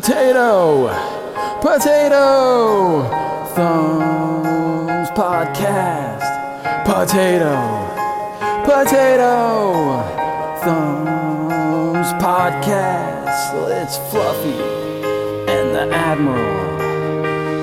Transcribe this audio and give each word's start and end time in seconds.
Potato! 0.00 0.86
Potato! 1.60 3.02
Thumbs 3.56 5.10
Podcast! 5.10 6.22
Potato! 6.84 7.56
Potato! 8.64 9.98
Thumbs 10.62 12.12
Podcast! 12.22 13.50
It's 13.82 13.96
Fluffy 14.12 14.62
and 15.50 15.74
the 15.74 15.92
Admiral 15.92 16.78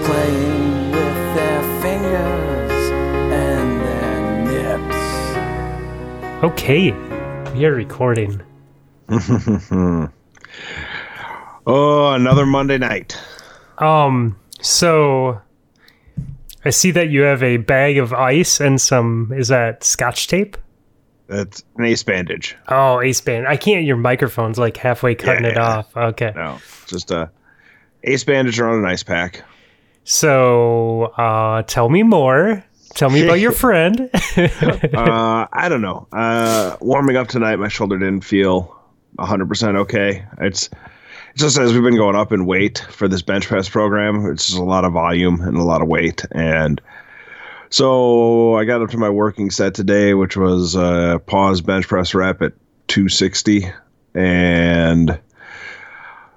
playing 0.03 0.91
with 0.91 1.35
their 1.37 1.61
fingers 1.81 2.91
and 3.31 3.69
their 3.87 4.79
nips. 4.81 6.43
Okay, 6.43 6.91
we 7.53 7.63
are 7.63 7.73
recording. 7.73 8.41
Oh, 11.67 12.13
another 12.13 12.45
Monday 12.45 12.77
night. 12.77 13.17
Um, 13.79 14.37
so 14.61 15.41
I 16.63 16.69
see 16.69 16.91
that 16.91 17.09
you 17.09 17.21
have 17.21 17.43
a 17.43 17.57
bag 17.57 17.97
of 17.97 18.13
ice 18.13 18.59
and 18.61 18.79
some 18.79 19.31
is 19.35 19.47
that 19.49 19.83
scotch 19.83 20.27
tape? 20.27 20.57
That's 21.27 21.63
an 21.77 21.85
ace 21.85 22.03
bandage. 22.03 22.55
Oh, 22.67 23.01
ace 23.01 23.19
band. 23.21 23.47
I 23.47 23.57
can't 23.57 23.83
your 23.85 23.97
microphone's 23.97 24.59
like 24.59 24.77
halfway 24.77 25.15
cutting 25.15 25.45
it 25.45 25.55
Yeah. 25.55 25.77
off. 25.79 25.97
Okay. 25.97 26.31
No, 26.35 26.59
just 26.87 27.09
a 27.11 27.31
ace 28.03 28.23
bandage 28.23 28.59
around 28.59 28.79
an 28.79 28.85
ice 28.85 29.01
pack. 29.03 29.43
So, 30.03 31.05
uh 31.17 31.63
tell 31.63 31.89
me 31.89 32.03
more. 32.03 32.63
Tell 32.93 33.09
me 33.09 33.23
about 33.25 33.39
your 33.39 33.51
friend. 33.63 34.09
Uh, 34.37 35.47
I 35.51 35.67
don't 35.67 35.81
know. 35.81 36.07
Uh, 36.13 36.77
warming 36.79 37.17
up 37.17 37.27
tonight, 37.27 37.57
my 37.57 37.67
shoulder 37.67 37.97
didn't 37.97 38.21
feel 38.23 38.73
100% 39.19 39.75
okay. 39.79 40.23
It's 40.39 40.69
just 41.35 41.57
as 41.57 41.73
we've 41.73 41.83
been 41.83 41.97
going 41.97 42.15
up 42.15 42.31
in 42.31 42.45
weight 42.45 42.79
for 42.89 43.07
this 43.07 43.21
bench 43.21 43.47
press 43.47 43.67
program, 43.67 44.25
it's 44.27 44.47
just 44.47 44.57
a 44.57 44.63
lot 44.63 44.85
of 44.85 44.93
volume 44.93 45.41
and 45.41 45.57
a 45.57 45.63
lot 45.63 45.81
of 45.81 45.87
weight. 45.87 46.23
And 46.31 46.81
so 47.69 48.55
I 48.55 48.63
got 48.63 48.81
up 48.81 48.89
to 48.91 48.97
my 48.97 49.09
working 49.09 49.51
set 49.51 49.73
today, 49.73 50.13
which 50.13 50.37
was 50.37 50.75
a 50.75 51.21
pause 51.25 51.59
bench 51.61 51.87
press 51.87 52.13
rep 52.13 52.41
at 52.41 52.53
260. 52.87 53.69
And 54.13 55.19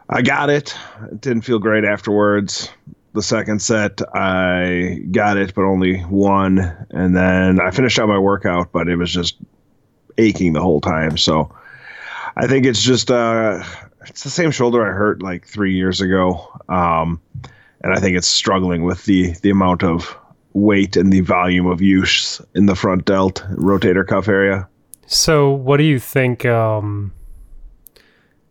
I 0.08 0.22
got 0.22 0.50
it. 0.50 0.74
It 1.12 1.20
didn't 1.20 1.42
feel 1.42 1.60
great 1.60 1.84
afterwards. 1.84 2.68
The 3.14 3.22
second 3.22 3.62
set, 3.62 4.00
I 4.14 5.00
got 5.12 5.36
it, 5.36 5.54
but 5.54 5.62
only 5.62 6.00
one. 6.00 6.58
And 6.90 7.16
then 7.16 7.60
I 7.60 7.70
finished 7.70 8.00
out 8.00 8.08
my 8.08 8.18
workout, 8.18 8.72
but 8.72 8.88
it 8.88 8.96
was 8.96 9.12
just 9.12 9.36
aching 10.18 10.54
the 10.54 10.60
whole 10.60 10.80
time. 10.80 11.16
So 11.16 11.54
I 12.36 12.48
think 12.48 12.66
it's 12.66 12.82
just 12.82 13.10
uh, 13.10 13.62
it's 14.08 14.24
the 14.24 14.30
same 14.30 14.50
shoulder 14.50 14.82
I 14.86 14.92
hurt 14.92 15.22
like 15.22 15.46
three 15.46 15.74
years 15.74 16.00
ago, 16.00 16.48
um, 16.68 17.20
and 17.82 17.92
I 17.92 18.00
think 18.00 18.16
it's 18.16 18.26
struggling 18.26 18.82
with 18.84 19.04
the 19.04 19.32
the 19.42 19.50
amount 19.50 19.82
of 19.84 20.16
weight 20.54 20.96
and 20.96 21.12
the 21.12 21.20
volume 21.20 21.66
of 21.66 21.80
use 21.80 22.40
in 22.54 22.66
the 22.66 22.74
front 22.74 23.04
delt 23.04 23.44
rotator 23.52 24.06
cuff 24.06 24.28
area. 24.28 24.68
so, 25.06 25.50
what 25.50 25.76
do 25.76 25.84
you 25.84 25.98
think 25.98 26.44
um 26.44 27.12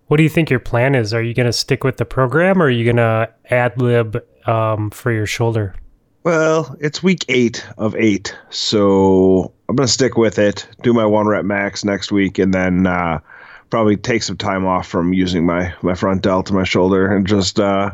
what 0.07 0.17
do 0.17 0.23
you 0.23 0.29
think 0.29 0.49
your 0.49 0.59
plan 0.59 0.95
is? 0.95 1.13
Are 1.13 1.21
you 1.21 1.33
going 1.33 1.47
to 1.47 1.53
stick 1.53 1.83
with 1.83 1.97
the 1.97 2.05
program 2.05 2.61
or 2.61 2.67
are 2.67 2.69
you 2.69 2.85
going 2.85 2.95
to 2.95 3.29
ad 3.49 3.81
lib 3.81 4.23
um 4.47 4.89
for 4.89 5.11
your 5.11 5.25
shoulder? 5.25 5.75
Well, 6.23 6.75
it's 6.81 7.01
week 7.01 7.23
eight 7.29 7.65
of 7.77 7.95
eight, 7.95 8.35
so 8.49 9.53
I'm 9.69 9.77
gonna 9.77 9.87
stick 9.87 10.17
with 10.17 10.37
it. 10.37 10.67
Do 10.83 10.91
my 10.93 11.05
one 11.05 11.25
rep 11.25 11.45
max 11.45 11.85
next 11.85 12.11
week, 12.11 12.37
and 12.37 12.53
then 12.53 12.85
uh, 12.85 13.19
probably 13.69 13.97
take 13.97 14.23
some 14.23 14.37
time 14.37 14.65
off 14.65 14.87
from 14.87 15.13
using 15.13 15.45
my 15.45 15.73
my 15.81 15.93
front 15.93 16.23
delt 16.23 16.47
to 16.47 16.53
my 16.53 16.63
shoulder, 16.63 17.13
and 17.13 17.27
just 17.27 17.59
uh, 17.59 17.91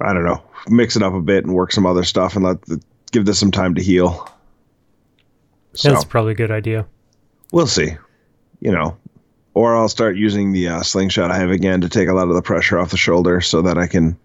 I 0.00 0.12
don't 0.12 0.24
know, 0.24 0.42
mix 0.68 0.96
it 0.96 1.02
up 1.02 1.14
a 1.14 1.20
bit 1.20 1.44
and 1.44 1.54
work 1.54 1.72
some 1.72 1.86
other 1.86 2.04
stuff, 2.04 2.36
and 2.36 2.44
let 2.44 2.62
the, 2.62 2.80
give 3.12 3.24
this 3.26 3.38
some 3.38 3.50
time 3.50 3.74
to 3.74 3.82
heal. 3.82 4.28
So 5.74 5.90
That's 5.90 6.04
probably 6.04 6.32
a 6.32 6.36
good 6.36 6.50
idea. 6.50 6.86
we'll 7.52 7.66
see, 7.66 7.96
you 8.60 8.72
know, 8.72 8.96
or 9.54 9.76
I'll 9.76 9.88
start 9.88 10.16
using 10.16 10.52
the 10.52 10.68
uh, 10.68 10.82
slingshot 10.82 11.30
I 11.30 11.36
have 11.36 11.50
again 11.50 11.80
to 11.82 11.88
take 11.88 12.08
a 12.08 12.12
lot 12.14 12.28
of 12.28 12.34
the 12.34 12.42
pressure 12.42 12.78
off 12.78 12.90
the 12.90 12.96
shoulder, 12.96 13.40
so 13.40 13.62
that 13.62 13.78
I 13.78 13.86
can 13.86 14.18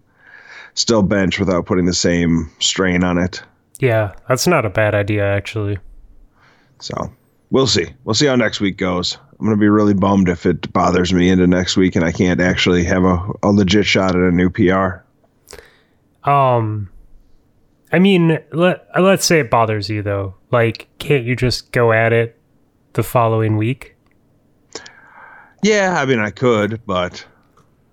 still 0.74 1.02
bench 1.02 1.38
without 1.38 1.66
putting 1.66 1.84
the 1.86 1.94
same 1.94 2.50
strain 2.58 3.04
on 3.04 3.18
it. 3.18 3.42
Yeah, 3.78 4.14
that's 4.28 4.46
not 4.46 4.64
a 4.64 4.70
bad 4.70 4.94
idea 4.94 5.24
actually. 5.24 5.78
So 6.80 7.12
we'll 7.50 7.66
see. 7.66 7.86
We'll 8.04 8.14
see 8.14 8.26
how 8.26 8.36
next 8.36 8.60
week 8.60 8.76
goes. 8.76 9.18
I'm 9.38 9.46
gonna 9.46 9.56
be 9.56 9.68
really 9.68 9.94
bummed 9.94 10.28
if 10.28 10.46
it 10.46 10.72
bothers 10.72 11.12
me 11.12 11.28
into 11.28 11.46
next 11.46 11.76
week 11.76 11.96
and 11.96 12.04
I 12.04 12.12
can't 12.12 12.40
actually 12.40 12.84
have 12.84 13.04
a, 13.04 13.30
a 13.42 13.48
legit 13.48 13.86
shot 13.86 14.14
at 14.14 14.22
a 14.22 14.30
new 14.30 14.50
PR. 14.50 15.02
Um, 16.28 16.88
I 17.92 17.98
mean, 17.98 18.38
let 18.52 18.86
let's 18.98 19.24
say 19.24 19.40
it 19.40 19.50
bothers 19.50 19.88
you 19.88 20.02
though. 20.02 20.34
Like, 20.50 20.88
can't 20.98 21.24
you 21.24 21.36
just 21.36 21.72
go 21.72 21.92
at 21.92 22.12
it 22.12 22.38
the 22.94 23.02
following 23.02 23.56
week? 23.56 23.96
Yeah, 25.62 25.96
I 25.98 26.06
mean 26.06 26.18
I 26.18 26.30
could, 26.30 26.80
but 26.86 27.24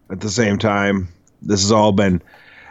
at 0.09 0.19
the 0.19 0.29
same 0.29 0.57
time, 0.57 1.07
this 1.41 1.61
has 1.61 1.71
all 1.71 1.91
been 1.91 2.21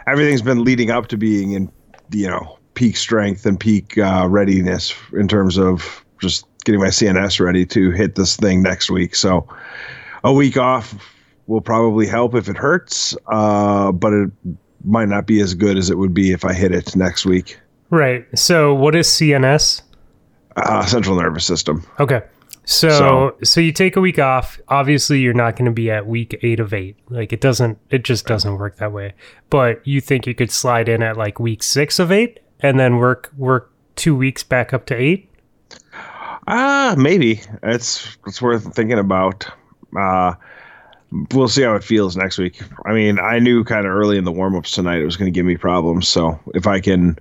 everything's 0.07 0.43
been 0.43 0.65
leading 0.65 0.91
up 0.91 1.09
to 1.09 1.17
being 1.17 1.53
in 1.53 1.71
you 2.13 2.29
know 2.29 2.59
peak 2.75 2.97
strength 2.97 3.47
and 3.47 3.59
peak 3.59 3.99
uh, 3.99 4.27
readiness 4.29 4.95
in 5.13 5.29
terms 5.29 5.59
of 5.59 6.05
just 6.21 6.47
getting 6.65 6.81
my 6.81 6.88
CNS 6.88 7.41
ready 7.41 7.65
to 7.66 7.91
hit 7.91 8.15
this 8.15 8.37
thing 8.37 8.62
next 8.62 8.91
week. 8.91 9.15
So 9.15 9.47
a 10.25 10.32
week 10.32 10.56
off 10.56 10.94
will 11.47 11.60
probably 11.60 12.06
help 12.06 12.34
if 12.34 12.48
it 12.48 12.56
hurts, 12.56 13.16
uh, 13.28 13.91
but 13.93 14.12
it 14.12 14.31
might 14.84 15.09
not 15.09 15.26
be 15.26 15.41
as 15.41 15.54
good 15.54 15.76
as 15.76 15.91
it 15.91 15.98
would 15.98 16.15
be 16.15 16.32
if 16.32 16.44
I 16.44 16.53
hit 16.53 16.72
it 16.72 16.94
next 16.97 17.26
week. 17.26 17.59
Right. 17.91 18.25
So, 18.38 18.72
what 18.72 18.94
is 18.94 19.09
CNS? 19.09 19.82
Uh, 20.56 20.84
central 20.87 21.16
nervous 21.16 21.44
system. 21.44 21.84
Okay. 21.98 22.22
So, 22.65 22.88
So- 22.91 23.37
so 23.42 23.60
you 23.60 23.72
take 23.72 23.97
a 23.97 24.00
week 24.00 24.19
off. 24.21 24.60
Obviously, 24.69 25.19
you're 25.21 25.34
not 25.34 25.56
going 25.56 25.65
to 25.66 25.72
be 25.72 25.91
at 25.91 26.06
week 26.06 26.38
eight 26.42 26.60
of 26.60 26.72
eight. 26.72 26.97
Like 27.09 27.32
it 27.32 27.41
doesn't. 27.41 27.78
It 27.91 28.04
just 28.04 28.27
doesn't 28.27 28.59
work 28.59 28.77
that 28.77 28.92
way. 28.92 29.15
But 29.48 29.84
you 29.84 30.00
think 30.00 30.27
you 30.27 30.34
could 30.37 30.53
slide 30.53 30.88
in 30.88 31.03
at 31.03 31.16
like 31.16 31.41
week 31.41 31.65
six 31.65 31.98
of 31.98 32.12
eight, 32.12 32.38
and 32.60 32.78
then 32.78 32.98
work 32.98 33.32
work 33.37 33.72
two 33.97 34.15
weeks 34.15 34.44
back 34.44 34.72
up 34.72 34.87
to 34.87 34.94
eight. 34.94 35.28
Ah, 36.53 36.97
maybe 36.99 37.41
it's 37.62 38.19
it's 38.27 38.43
worth 38.43 38.75
thinking 38.75 38.99
about. 38.99 39.47
Uh, 39.97 40.34
we'll 41.33 41.49
see 41.49 41.62
how 41.62 41.77
it 41.77 41.84
feels 41.84 42.16
next 42.16 42.38
week. 42.38 42.61
I 42.84 42.93
mean, 42.93 43.21
I 43.21 43.38
knew 43.38 43.62
kind 43.62 43.87
of 43.87 43.93
early 43.93 44.19
in 44.19 44.25
the 44.25 44.33
warm 44.33 44.56
ups 44.56 44.72
tonight 44.72 44.99
it 44.99 45.05
was 45.05 45.16
going 45.16 45.33
to 45.33 45.37
give 45.37 45.47
me 45.47 45.56
problems. 45.56 46.09
So 46.09 46.41
if 46.55 46.66
I 46.66 46.81
can, 46.81 47.16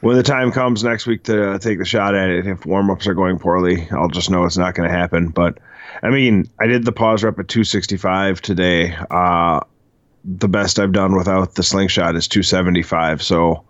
when 0.00 0.16
the 0.16 0.22
time 0.22 0.52
comes 0.52 0.84
next 0.84 1.06
week 1.06 1.24
to 1.24 1.58
take 1.58 1.78
the 1.78 1.86
shot 1.86 2.14
at 2.14 2.28
it, 2.28 2.46
if 2.46 2.66
warm 2.66 2.90
ups 2.90 3.06
are 3.06 3.14
going 3.14 3.38
poorly, 3.38 3.88
I'll 3.92 4.08
just 4.08 4.30
know 4.30 4.44
it's 4.44 4.58
not 4.58 4.74
going 4.74 4.90
to 4.90 4.94
happen. 4.94 5.28
But 5.28 5.56
I 6.02 6.10
mean, 6.10 6.46
I 6.60 6.66
did 6.66 6.84
the 6.84 6.92
pause 6.92 7.24
rep 7.24 7.38
at 7.38 7.48
265 7.48 8.42
today. 8.42 8.94
Uh, 9.10 9.60
the 10.22 10.48
best 10.48 10.78
I've 10.78 10.92
done 10.92 11.16
without 11.16 11.54
the 11.54 11.62
slingshot 11.62 12.14
is 12.14 12.28
275. 12.28 13.22
So 13.22 13.64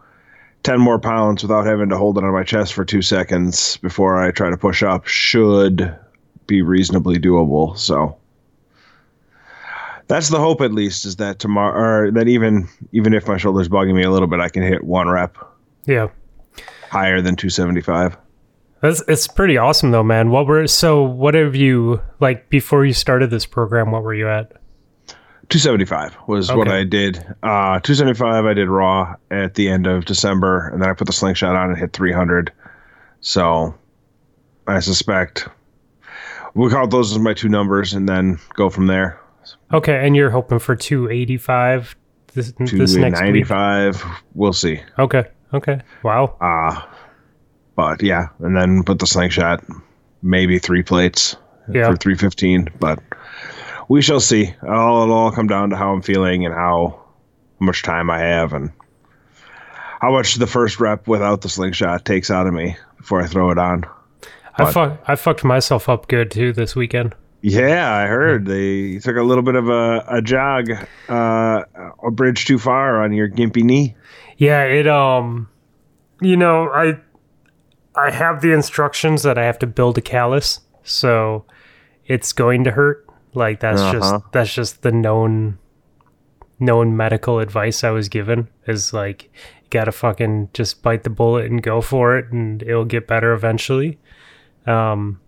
10 0.62 0.80
more 0.80 0.98
pounds 0.98 1.42
without 1.42 1.64
having 1.66 1.88
to 1.88 1.96
hold 1.96 2.18
it 2.18 2.24
on 2.24 2.32
my 2.32 2.44
chest 2.44 2.74
for 2.74 2.84
two 2.84 3.02
seconds 3.02 3.76
before 3.78 4.22
I 4.22 4.30
try 4.30 4.50
to 4.50 4.56
push 4.56 4.82
up 4.82 5.06
should 5.06 5.94
be 6.46 6.62
reasonably 6.62 7.18
doable. 7.18 7.78
So 7.78 8.16
that's 10.08 10.28
the 10.28 10.38
hope, 10.38 10.60
at 10.60 10.72
least, 10.72 11.04
is 11.06 11.16
that 11.16 11.38
tomorrow, 11.38 11.78
or 12.06 12.10
that 12.12 12.28
even 12.28 12.68
even 12.92 13.14
if 13.14 13.28
my 13.28 13.36
shoulder's 13.36 13.68
bugging 13.68 13.94
me 13.94 14.02
a 14.02 14.10
little 14.10 14.28
bit, 14.28 14.40
I 14.40 14.48
can 14.48 14.62
hit 14.62 14.84
one 14.84 15.08
rep 15.08 15.36
Yeah. 15.86 16.08
higher 16.90 17.20
than 17.20 17.36
275. 17.36 18.16
That's 18.80 19.02
it's 19.08 19.28
pretty 19.28 19.56
awesome 19.56 19.90
though, 19.92 20.02
man. 20.02 20.30
What 20.30 20.46
were 20.46 20.66
so? 20.66 21.02
What 21.02 21.34
have 21.34 21.54
you 21.54 22.00
like 22.18 22.48
before 22.48 22.84
you 22.84 22.92
started 22.92 23.30
this 23.30 23.46
program? 23.46 23.90
What 23.92 24.02
were 24.02 24.14
you 24.14 24.28
at? 24.28 24.52
275 25.50 26.16
was 26.28 26.52
what 26.52 26.68
I 26.68 26.84
did. 26.84 27.16
Uh, 27.42 27.78
275 27.80 28.46
I 28.46 28.54
did 28.54 28.68
raw 28.68 29.14
at 29.30 29.54
the 29.54 29.68
end 29.68 29.86
of 29.86 30.04
December, 30.04 30.68
and 30.68 30.80
then 30.82 30.88
I 30.88 30.94
put 30.94 31.06
the 31.06 31.12
slingshot 31.12 31.54
on 31.56 31.70
and 31.70 31.78
hit 31.78 31.92
300. 31.92 32.52
So 33.20 33.74
I 34.66 34.80
suspect 34.80 35.48
we'll 36.54 36.70
count 36.70 36.90
those 36.90 37.12
as 37.12 37.18
my 37.18 37.34
two 37.34 37.48
numbers 37.48 37.92
and 37.92 38.08
then 38.08 38.38
go 38.54 38.70
from 38.70 38.86
there. 38.86 39.20
Okay, 39.72 40.06
and 40.06 40.14
you're 40.16 40.30
hoping 40.30 40.58
for 40.58 40.76
two 40.76 41.08
eighty 41.10 41.36
five 41.36 41.96
this 42.34 42.52
this 42.52 42.94
next 42.94 43.20
week. 43.20 43.44
295. 43.46 44.04
We'll 44.34 44.52
see. 44.52 44.80
Okay. 44.98 45.24
Okay. 45.52 45.80
Wow. 46.04 46.36
Uh, 46.40 46.80
but 47.74 48.02
yeah, 48.02 48.28
and 48.38 48.56
then 48.56 48.84
put 48.84 49.00
the 49.00 49.06
slingshot, 49.06 49.64
maybe 50.22 50.58
three 50.60 50.82
plates 50.84 51.36
Yeah. 51.72 51.90
for 51.90 51.96
315. 51.96 52.68
But 52.78 53.00
we 53.90 54.00
shall 54.00 54.20
see. 54.20 54.54
All, 54.62 55.02
it'll 55.02 55.16
all 55.16 55.32
come 55.32 55.48
down 55.48 55.70
to 55.70 55.76
how 55.76 55.92
I'm 55.92 56.00
feeling 56.00 56.46
and 56.46 56.54
how 56.54 57.02
much 57.58 57.82
time 57.82 58.08
I 58.08 58.20
have 58.20 58.52
and 58.52 58.70
how 60.00 60.12
much 60.12 60.36
the 60.36 60.46
first 60.46 60.78
rep 60.78 61.08
without 61.08 61.40
the 61.40 61.48
slingshot 61.48 62.04
takes 62.04 62.30
out 62.30 62.46
of 62.46 62.54
me 62.54 62.76
before 62.98 63.20
I 63.20 63.26
throw 63.26 63.50
it 63.50 63.58
on. 63.58 63.84
I 64.56 64.70
fuck 64.70 65.00
I 65.06 65.16
fucked 65.16 65.42
myself 65.42 65.88
up 65.88 66.06
good 66.06 66.30
too 66.30 66.52
this 66.52 66.76
weekend. 66.76 67.16
Yeah, 67.42 67.92
I 67.92 68.06
heard 68.06 68.46
they 68.46 68.98
took 68.98 69.16
a 69.16 69.22
little 69.22 69.42
bit 69.42 69.56
of 69.56 69.68
a, 69.68 70.04
a 70.08 70.22
jog, 70.22 70.70
uh, 71.08 71.64
a 72.04 72.10
bridge 72.12 72.44
too 72.44 72.58
far 72.58 73.02
on 73.02 73.12
your 73.12 73.28
gimpy 73.28 73.64
knee. 73.64 73.96
Yeah, 74.36 74.62
it 74.64 74.86
um 74.86 75.48
you 76.20 76.36
know, 76.36 76.68
I 76.70 76.96
I 77.96 78.12
have 78.12 78.40
the 78.40 78.52
instructions 78.52 79.24
that 79.24 79.36
I 79.36 79.44
have 79.46 79.58
to 79.58 79.66
build 79.66 79.98
a 79.98 80.02
callus, 80.02 80.60
so 80.84 81.44
it's 82.06 82.32
going 82.32 82.62
to 82.64 82.70
hurt. 82.70 83.09
Like 83.34 83.60
that's 83.60 83.80
Uh-huh. 83.80 83.92
just 83.92 84.32
that's 84.32 84.54
just 84.54 84.82
the 84.82 84.92
known 84.92 85.58
known 86.58 86.96
medical 86.96 87.38
advice 87.38 87.82
I 87.84 87.90
was 87.90 88.08
given 88.08 88.48
is 88.66 88.92
like 88.92 89.24
you 89.24 89.68
gotta 89.70 89.92
fucking 89.92 90.50
just 90.52 90.82
bite 90.82 91.04
the 91.04 91.10
bullet 91.10 91.46
and 91.46 91.62
go 91.62 91.80
for 91.80 92.18
it 92.18 92.30
and 92.32 92.62
it'll 92.62 92.84
get 92.84 93.06
better 93.06 93.32
eventually. 93.32 93.98
Um 94.66 95.20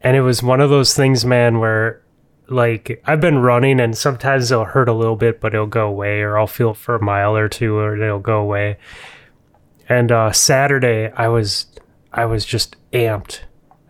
and 0.00 0.16
it 0.16 0.22
was 0.22 0.42
one 0.42 0.60
of 0.60 0.70
those 0.70 0.94
things, 0.94 1.24
man, 1.24 1.58
where 1.58 2.02
like 2.48 3.02
I've 3.04 3.20
been 3.20 3.40
running 3.40 3.80
and 3.80 3.96
sometimes 3.96 4.50
it'll 4.50 4.64
hurt 4.64 4.88
a 4.88 4.92
little 4.94 5.16
bit, 5.16 5.40
but 5.40 5.54
it'll 5.54 5.66
go 5.66 5.86
away, 5.88 6.20
or 6.22 6.38
I'll 6.38 6.46
feel 6.46 6.70
it 6.70 6.76
for 6.78 6.94
a 6.94 7.02
mile 7.02 7.36
or 7.36 7.48
two, 7.48 7.76
or 7.76 7.96
it'll 8.02 8.18
go 8.20 8.38
away. 8.40 8.78
And 9.88 10.10
uh, 10.10 10.32
Saturday, 10.32 11.10
I 11.14 11.28
was 11.28 11.66
I 12.12 12.24
was 12.24 12.44
just 12.46 12.76
amped. 12.92 13.40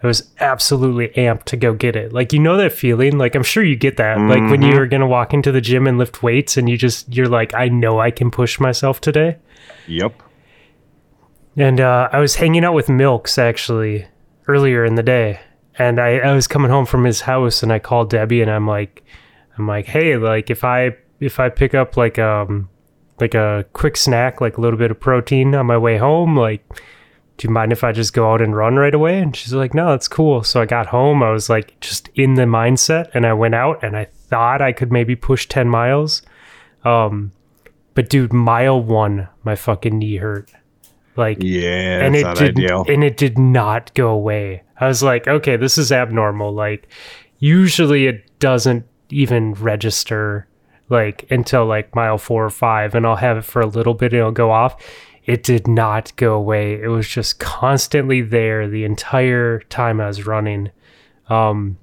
I 0.02 0.06
was 0.06 0.30
absolutely 0.38 1.08
amped 1.08 1.44
to 1.44 1.56
go 1.56 1.74
get 1.74 1.96
it. 1.96 2.12
Like 2.12 2.32
you 2.32 2.38
know 2.38 2.56
that 2.56 2.72
feeling. 2.72 3.18
Like 3.18 3.34
I'm 3.34 3.42
sure 3.42 3.64
you 3.64 3.76
get 3.76 3.96
that. 3.96 4.20
Like 4.20 4.48
when 4.50 4.62
you're 4.62 4.86
gonna 4.86 5.08
walk 5.08 5.34
into 5.34 5.50
the 5.50 5.60
gym 5.60 5.86
and 5.86 5.98
lift 5.98 6.22
weights, 6.22 6.56
and 6.56 6.68
you 6.68 6.76
just 6.76 7.12
you're 7.14 7.28
like, 7.28 7.54
I 7.54 7.68
know 7.68 8.00
I 8.00 8.10
can 8.10 8.30
push 8.30 8.60
myself 8.60 9.00
today. 9.00 9.38
Yep. 9.86 10.22
And 11.56 11.80
uh, 11.80 12.08
I 12.12 12.20
was 12.20 12.36
hanging 12.36 12.64
out 12.64 12.74
with 12.74 12.88
Milks 12.88 13.38
actually 13.38 14.06
earlier 14.46 14.84
in 14.84 14.94
the 14.94 15.02
day, 15.02 15.40
and 15.78 16.00
I, 16.00 16.18
I 16.18 16.32
was 16.32 16.46
coming 16.46 16.70
home 16.70 16.86
from 16.86 17.04
his 17.04 17.22
house, 17.22 17.64
and 17.64 17.72
I 17.72 17.80
called 17.80 18.10
Debbie, 18.10 18.40
and 18.40 18.50
I'm 18.50 18.68
like, 18.68 19.02
I'm 19.58 19.66
like, 19.66 19.86
hey, 19.86 20.16
like 20.16 20.50
if 20.50 20.62
I 20.62 20.96
if 21.18 21.40
I 21.40 21.48
pick 21.48 21.74
up 21.74 21.96
like 21.96 22.18
um 22.20 22.68
like 23.20 23.34
a 23.34 23.64
quick 23.72 23.96
snack, 23.96 24.40
like 24.40 24.58
a 24.58 24.60
little 24.60 24.78
bit 24.78 24.90
of 24.90 25.00
protein 25.00 25.54
on 25.54 25.66
my 25.66 25.76
way 25.76 25.96
home, 25.96 26.36
like, 26.36 26.64
do 27.38 27.46
you 27.46 27.54
mind 27.54 27.72
if 27.72 27.84
I 27.84 27.92
just 27.92 28.12
go 28.12 28.32
out 28.32 28.42
and 28.42 28.54
run 28.54 28.76
right 28.76 28.94
away? 28.94 29.20
And 29.20 29.34
she's 29.34 29.54
like, 29.54 29.72
no, 29.72 29.90
that's 29.90 30.08
cool. 30.08 30.42
So 30.42 30.60
I 30.60 30.66
got 30.66 30.86
home, 30.86 31.22
I 31.22 31.30
was 31.30 31.48
like 31.48 31.78
just 31.80 32.08
in 32.14 32.34
the 32.34 32.42
mindset, 32.42 33.10
and 33.14 33.24
I 33.24 33.32
went 33.32 33.54
out, 33.54 33.82
and 33.82 33.96
I 33.96 34.04
thought 34.04 34.60
I 34.60 34.72
could 34.72 34.92
maybe 34.92 35.16
push 35.16 35.46
ten 35.46 35.68
miles, 35.68 36.20
um, 36.84 37.32
but 37.94 38.10
dude, 38.10 38.32
mile 38.32 38.82
one, 38.82 39.28
my 39.44 39.56
fucking 39.56 39.98
knee 39.98 40.16
hurt. 40.16 40.50
Like 41.16 41.38
Yeah, 41.40 42.04
and 42.04 42.14
it 42.14 42.36
did 42.36 42.58
ideal. 42.58 42.84
and 42.86 43.02
it 43.02 43.16
did 43.16 43.38
not 43.38 43.92
go 43.94 44.08
away. 44.10 44.62
I 44.78 44.86
was 44.86 45.02
like, 45.02 45.26
okay, 45.26 45.56
this 45.56 45.76
is 45.78 45.90
abnormal. 45.90 46.52
Like 46.52 46.88
usually 47.38 48.06
it 48.06 48.38
doesn't 48.38 48.86
even 49.10 49.54
register 49.54 50.46
like 50.88 51.26
until 51.30 51.66
like 51.66 51.94
mile 51.94 52.18
4 52.18 52.44
or 52.44 52.50
5 52.50 52.94
and 52.94 53.06
I'll 53.06 53.16
have 53.16 53.36
it 53.38 53.44
for 53.44 53.60
a 53.60 53.66
little 53.66 53.94
bit 53.94 54.12
and 54.12 54.20
it'll 54.20 54.30
go 54.30 54.50
off. 54.52 54.76
It 55.28 55.42
did 55.42 55.68
not 55.68 56.16
go 56.16 56.34
away. 56.34 56.80
It 56.80 56.88
was 56.88 57.06
just 57.06 57.38
constantly 57.38 58.22
there 58.22 58.66
the 58.66 58.84
entire 58.84 59.60
time 59.68 60.00
I 60.00 60.06
was 60.06 60.26
running. 60.26 60.70
Um 61.28 61.76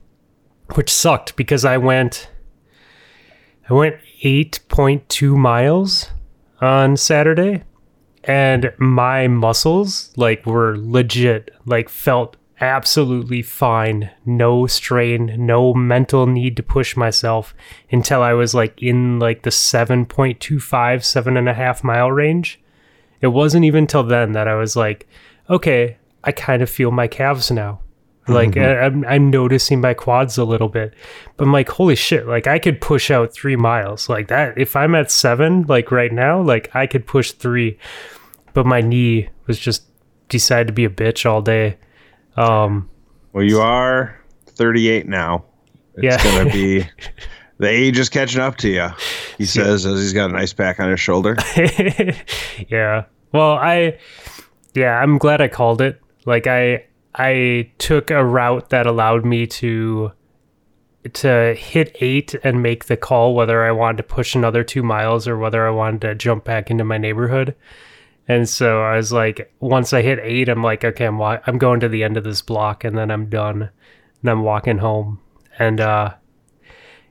which 0.73 0.91
sucked 0.91 1.35
because 1.35 1.63
I 1.63 1.77
went 1.77 2.29
I 3.69 3.73
went 3.73 3.97
8.2 4.23 5.37
miles 5.37 6.09
on 6.59 6.97
Saturday 6.97 7.63
and 8.23 8.73
my 8.79 9.27
muscles 9.27 10.11
like 10.17 10.43
were 10.47 10.75
legit 10.77 11.51
like 11.65 11.87
felt 11.87 12.37
absolutely 12.59 13.43
fine 13.43 14.09
no 14.25 14.65
strain 14.65 15.35
no 15.37 15.73
mental 15.73 16.25
need 16.25 16.55
to 16.55 16.63
push 16.63 16.95
myself 16.95 17.53
until 17.91 18.23
i 18.23 18.31
was 18.31 18.55
like 18.55 18.81
in 18.81 19.19
like 19.19 19.43
the 19.43 19.49
7.25 19.49 21.03
seven 21.03 21.35
and 21.37 21.49
a 21.49 21.53
half 21.53 21.83
mile 21.83 22.09
range 22.09 22.59
it 23.21 23.27
wasn't 23.27 23.65
even 23.65 23.87
till 23.87 24.03
then 24.03 24.31
that 24.33 24.47
i 24.47 24.55
was 24.55 24.75
like 24.75 25.07
okay 25.49 25.97
i 26.23 26.31
kind 26.31 26.61
of 26.61 26.69
feel 26.69 26.91
my 26.91 27.07
calves 27.07 27.51
now. 27.51 27.79
Like 28.27 28.57
I- 28.57 28.79
I'm, 28.79 29.05
I'm 29.05 29.29
noticing 29.29 29.81
my 29.81 29.93
quads 29.93 30.39
a 30.39 30.43
little 30.43 30.67
bit. 30.69 30.95
But 31.37 31.43
i'm 31.43 31.51
like 31.53 31.69
holy 31.69 31.95
shit 31.95 32.25
like 32.27 32.47
i 32.47 32.57
could 32.57 32.81
push 32.81 33.11
out 33.11 33.31
three 33.31 33.55
miles. 33.55 34.09
Like 34.09 34.29
that 34.29 34.57
if 34.57 34.75
i'm 34.75 34.95
at 34.95 35.11
seven 35.11 35.63
like 35.67 35.91
right 35.91 36.11
now 36.11 36.41
like 36.41 36.75
i 36.75 36.87
could 36.87 37.05
push 37.05 37.31
three. 37.31 37.77
But 38.55 38.65
my 38.65 38.81
knee 38.81 39.29
was 39.45 39.59
just 39.59 39.83
decided 40.29 40.65
to 40.67 40.73
be 40.73 40.85
a 40.85 40.89
bitch 40.89 41.29
all 41.29 41.43
day. 41.43 41.77
Um 42.35 42.89
Well, 43.33 43.43
you 43.43 43.59
are 43.59 44.19
38 44.47 45.07
now. 45.07 45.45
It's 45.93 46.03
Yeah. 46.03 46.23
gonna 46.23 46.49
be 46.51 46.83
the 47.57 47.67
age 47.67 47.97
is 47.97 48.09
catching 48.09 48.41
up 48.41 48.57
to 48.57 48.69
you. 48.69 48.89
He 49.37 49.45
says 49.45 49.85
as 49.85 49.99
he's 49.99 50.13
got 50.13 50.29
an 50.29 50.35
ice 50.35 50.53
pack 50.53 50.79
on 50.79 50.89
his 50.89 50.99
shoulder. 50.99 51.37
yeah. 52.67 53.05
Well, 53.31 53.53
I 53.53 53.97
yeah, 54.73 54.99
I'm 54.99 55.17
glad 55.17 55.41
I 55.41 55.47
called 55.47 55.81
it. 55.81 56.01
Like 56.25 56.47
I 56.47 56.85
I 57.13 57.71
took 57.77 58.11
a 58.11 58.23
route 58.25 58.69
that 58.69 58.85
allowed 58.85 59.25
me 59.25 59.47
to 59.47 60.11
to 61.13 61.53
hit 61.53 61.95
8 62.01 62.35
and 62.43 62.63
make 62.63 62.85
the 62.85 62.97
call 62.97 63.35
whether 63.35 63.63
I 63.63 63.71
wanted 63.71 63.97
to 63.97 64.03
push 64.03 64.33
another 64.33 64.63
2 64.63 64.81
miles 64.81 65.27
or 65.27 65.37
whether 65.37 65.67
I 65.67 65.69
wanted 65.69 66.01
to 66.01 66.15
jump 66.15 66.43
back 66.43 66.71
into 66.71 66.83
my 66.83 66.97
neighborhood. 66.97 67.53
And 68.27 68.49
so 68.49 68.81
I 68.81 68.97
was 68.97 69.13
like 69.13 69.53
once 69.59 69.93
I 69.93 70.01
hit 70.01 70.19
8, 70.21 70.49
I'm 70.49 70.63
like 70.63 70.83
okay, 70.83 71.05
I'm 71.05 71.17
wa- 71.17 71.41
I'm 71.47 71.57
going 71.57 71.79
to 71.81 71.89
the 71.89 72.03
end 72.03 72.17
of 72.17 72.23
this 72.23 72.41
block 72.41 72.83
and 72.83 72.97
then 72.97 73.11
I'm 73.11 73.29
done. 73.29 73.69
And 74.21 74.29
I'm 74.29 74.43
walking 74.43 74.79
home. 74.79 75.19
And 75.57 75.79
uh 75.79 76.15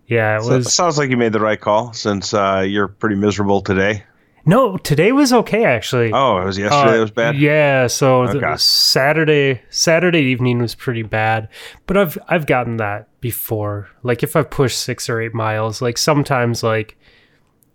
yeah, 0.06 0.38
it 0.38 0.42
So, 0.42 0.56
was 0.56 0.72
sounds 0.72 0.98
like 0.98 1.10
you 1.10 1.16
made 1.16 1.32
the 1.32 1.40
right 1.40 1.60
call 1.60 1.92
since 1.92 2.34
uh, 2.34 2.64
you're 2.66 2.88
pretty 2.88 3.16
miserable 3.16 3.60
today. 3.60 4.04
No, 4.46 4.76
today 4.76 5.10
was 5.12 5.32
okay 5.32 5.64
actually. 5.64 6.12
Oh, 6.12 6.36
it 6.38 6.44
was 6.44 6.58
yesterday. 6.58 6.90
Uh, 6.90 6.92
that 6.92 7.00
was 7.00 7.10
bad. 7.10 7.36
Yeah, 7.38 7.86
so 7.86 8.24
Okay. 8.24 8.54
Saturday 8.58 9.62
Saturday 9.70 10.20
evening 10.20 10.58
was 10.58 10.74
pretty 10.74 11.02
bad, 11.02 11.48
but 11.86 11.96
I've 11.96 12.18
I've 12.28 12.46
gotten 12.46 12.76
that 12.76 13.08
before. 13.20 13.88
Like 14.02 14.22
if 14.22 14.36
I've 14.36 14.50
pushed 14.50 14.78
six 14.78 15.08
or 15.08 15.20
eight 15.20 15.32
miles, 15.32 15.80
like 15.80 15.96
sometimes 15.96 16.62
like 16.62 16.98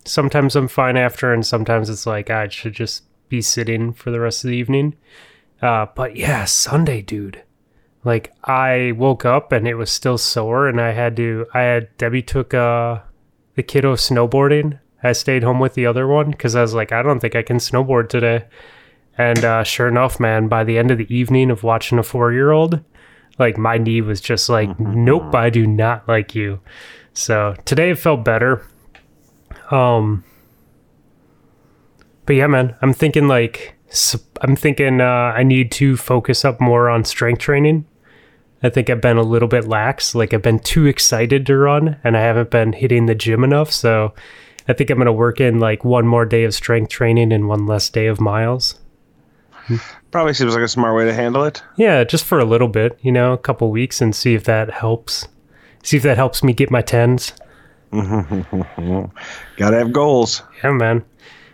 sometimes 0.05 0.55
I'm 0.55 0.67
fine 0.67 0.95
after, 0.97 1.33
and 1.33 1.43
sometimes 1.45 1.89
it's 1.89 2.05
like 2.05 2.29
I 2.29 2.47
should 2.49 2.73
just 2.73 3.03
be 3.29 3.41
sitting 3.41 3.91
for 3.93 4.11
the 4.11 4.19
rest 4.19 4.43
of 4.43 4.49
the 4.51 4.57
evening. 4.57 4.95
Uh, 5.63 5.87
but 5.95 6.15
yeah, 6.15 6.45
Sunday, 6.45 7.01
dude. 7.01 7.43
Like 8.09 8.33
I 8.43 8.93
woke 8.97 9.23
up 9.23 9.51
and 9.51 9.67
it 9.67 9.75
was 9.75 9.91
still 9.91 10.17
sore, 10.17 10.67
and 10.67 10.81
I 10.81 10.93
had 10.93 11.15
to. 11.17 11.45
I 11.53 11.61
had 11.61 11.95
Debbie 11.97 12.23
took 12.23 12.55
uh 12.55 13.01
the 13.53 13.61
kiddo 13.61 13.93
snowboarding. 13.93 14.79
I 15.03 15.11
stayed 15.11 15.43
home 15.43 15.59
with 15.59 15.75
the 15.75 15.85
other 15.85 16.07
one 16.07 16.31
because 16.31 16.55
I 16.55 16.61
was 16.63 16.73
like, 16.73 16.91
I 16.91 17.03
don't 17.03 17.19
think 17.19 17.35
I 17.35 17.43
can 17.43 17.57
snowboard 17.57 18.09
today. 18.09 18.45
And 19.15 19.45
uh, 19.45 19.63
sure 19.63 19.87
enough, 19.87 20.19
man, 20.19 20.47
by 20.47 20.63
the 20.63 20.79
end 20.79 20.89
of 20.89 20.97
the 20.97 21.13
evening 21.13 21.51
of 21.51 21.61
watching 21.61 21.99
a 21.99 22.03
four 22.03 22.33
year 22.33 22.49
old, 22.49 22.83
like 23.37 23.59
my 23.59 23.77
knee 23.77 24.01
was 24.01 24.21
just 24.21 24.49
like, 24.49 24.79
nope, 24.79 25.35
I 25.35 25.51
do 25.51 25.67
not 25.67 26.07
like 26.07 26.33
you. 26.33 26.61
So 27.13 27.53
today 27.63 27.91
it 27.91 27.99
felt 27.99 28.25
better. 28.25 28.65
Um, 29.69 30.23
but 32.25 32.37
yeah, 32.37 32.47
man, 32.47 32.75
I'm 32.81 32.93
thinking 32.93 33.27
like, 33.27 33.75
I'm 34.41 34.55
thinking 34.55 34.99
uh, 34.99 35.35
I 35.37 35.43
need 35.43 35.71
to 35.73 35.95
focus 35.95 36.43
up 36.43 36.59
more 36.59 36.89
on 36.89 37.03
strength 37.03 37.39
training. 37.39 37.85
I 38.61 38.69
think 38.69 38.89
I've 38.89 39.01
been 39.01 39.17
a 39.17 39.23
little 39.23 39.47
bit 39.47 39.67
lax. 39.67 40.13
Like 40.15 40.33
I've 40.33 40.41
been 40.41 40.59
too 40.59 40.85
excited 40.85 41.45
to 41.45 41.57
run 41.57 41.97
and 42.03 42.17
I 42.17 42.21
haven't 42.21 42.49
been 42.49 42.73
hitting 42.73 43.05
the 43.05 43.15
gym 43.15 43.43
enough. 43.43 43.71
So 43.71 44.13
I 44.67 44.73
think 44.73 44.89
I'm 44.89 44.97
going 44.97 45.05
to 45.05 45.13
work 45.13 45.39
in 45.39 45.59
like 45.59 45.85
one 45.85 46.05
more 46.05 46.25
day 46.25 46.43
of 46.43 46.53
strength 46.53 46.89
training 46.89 47.31
and 47.31 47.47
one 47.47 47.65
less 47.65 47.89
day 47.89 48.07
of 48.07 48.19
miles. 48.19 48.79
Probably 50.11 50.33
seems 50.33 50.55
like 50.55 50.63
a 50.63 50.67
smart 50.67 50.95
way 50.95 51.05
to 51.05 51.13
handle 51.13 51.43
it. 51.43 51.61
Yeah, 51.77 52.03
just 52.03 52.25
for 52.25 52.39
a 52.39 52.45
little 52.45 52.67
bit, 52.67 52.97
you 53.01 53.11
know, 53.11 53.33
a 53.33 53.37
couple 53.37 53.69
weeks 53.69 54.01
and 54.01 54.15
see 54.15 54.33
if 54.33 54.43
that 54.45 54.71
helps. 54.71 55.27
See 55.83 55.97
if 55.97 56.03
that 56.03 56.17
helps 56.17 56.43
me 56.43 56.53
get 56.53 56.71
my 56.71 56.81
tens. 56.81 57.33
Gotta 57.91 59.11
have 59.59 59.93
goals. 59.93 60.43
Yeah, 60.63 60.71
man. 60.71 61.03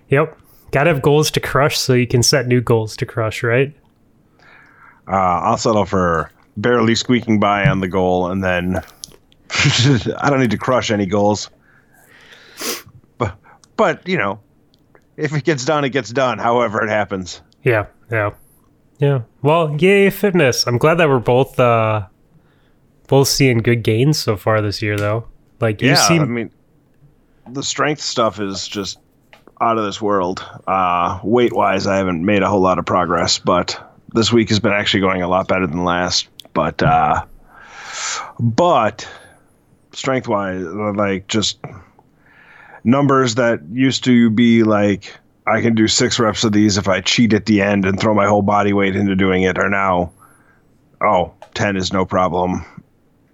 Yep. 0.10 0.38
Gotta 0.72 0.90
have 0.92 1.02
goals 1.02 1.32
to 1.32 1.40
crush 1.40 1.78
so 1.78 1.94
you 1.94 2.08
can 2.08 2.24
set 2.24 2.48
new 2.48 2.62
goals 2.62 2.98
to 2.98 3.06
crush, 3.06 3.44
right? 3.44 3.74
Uh, 5.08 5.12
I'll 5.12 5.58
settle 5.58 5.86
for 5.86 6.32
barely 6.58 6.96
squeaking 6.96 7.40
by 7.40 7.68
on 7.68 7.80
the 7.80 7.88
goal, 7.88 8.32
and 8.32 8.44
then 8.44 8.78
I 10.18 10.30
don't 10.30 10.40
need 10.40 10.52
to 10.52 10.58
crush 10.58 10.92
any 10.92 11.06
goals. 11.06 11.50
But, 13.18 13.38
but 13.78 14.08
you 14.08 14.18
know, 14.18 14.40
if 15.18 15.34
it 15.34 15.44
gets 15.44 15.66
done, 15.66 15.84
it 15.84 15.90
gets 15.90 16.12
done. 16.12 16.40
However, 16.40 16.84
it 16.84 16.90
happens. 16.90 17.42
Yeah, 17.64 17.88
yeah. 18.12 18.32
Yeah. 19.00 19.22
Well, 19.42 19.76
yay 19.80 20.10
fitness. 20.10 20.66
I'm 20.68 20.78
glad 20.78 20.96
that 20.96 21.10
we're 21.10 21.20
both 21.20 21.60
uh 21.60 22.08
both 23.08 23.28
seeing 23.28 23.60
good 23.60 23.84
gains 23.84 24.18
so 24.18 24.38
far 24.38 24.62
this 24.62 24.82
year 24.82 24.98
though. 24.98 25.28
Like 25.60 25.82
you 25.82 25.90
yeah, 25.90 26.08
seem 26.08 26.22
I 26.22 26.26
mean, 26.26 26.52
the 27.50 27.64
strength 27.64 28.02
stuff 28.02 28.40
is 28.40 28.68
just 28.68 29.00
out 29.62 29.78
of 29.78 29.86
this 29.86 30.02
world. 30.02 30.44
Uh, 30.68 31.20
weight 31.24 31.54
wise, 31.54 31.88
I 31.88 31.98
haven't 31.98 32.26
made 32.26 32.42
a 32.42 32.50
whole 32.50 32.62
lot 32.62 32.80
of 32.80 32.86
progress, 32.86 33.40
but 33.40 33.80
this 34.14 34.32
week 34.32 34.50
has 34.50 34.60
been 34.60 34.74
actually 34.74 35.02
going 35.02 35.22
a 35.22 35.28
lot 35.28 35.48
better 35.48 35.68
than 35.68 35.84
last. 35.84 36.28
But 36.56 36.82
uh, 36.82 37.26
but 38.40 39.08
strength 39.92 40.28
wise, 40.28 40.64
like 40.64 41.28
just 41.28 41.60
numbers 42.84 43.36
that 43.36 43.62
used 43.72 44.04
to 44.06 44.32
be 44.32 44.64
like 44.64 45.16
I 45.48 45.62
can 45.62 45.76
do 45.76 45.88
six 45.88 46.18
reps 46.18 46.44
of 46.44 46.54
these 46.54 46.78
if 46.78 46.88
I 46.88 47.02
cheat 47.02 47.34
at 47.34 47.46
the 47.46 47.62
end 47.62 47.86
and 47.86 48.00
throw 48.00 48.14
my 48.14 48.26
whole 48.26 48.42
body 48.42 48.74
weight 48.74 48.96
into 48.96 49.16
doing 49.16 49.44
it 49.44 49.60
are 49.60 49.70
now, 49.70 50.12
oh, 51.02 51.34
10 51.54 51.78
is 51.78 51.94
no 51.94 52.06
problem. 52.06 52.66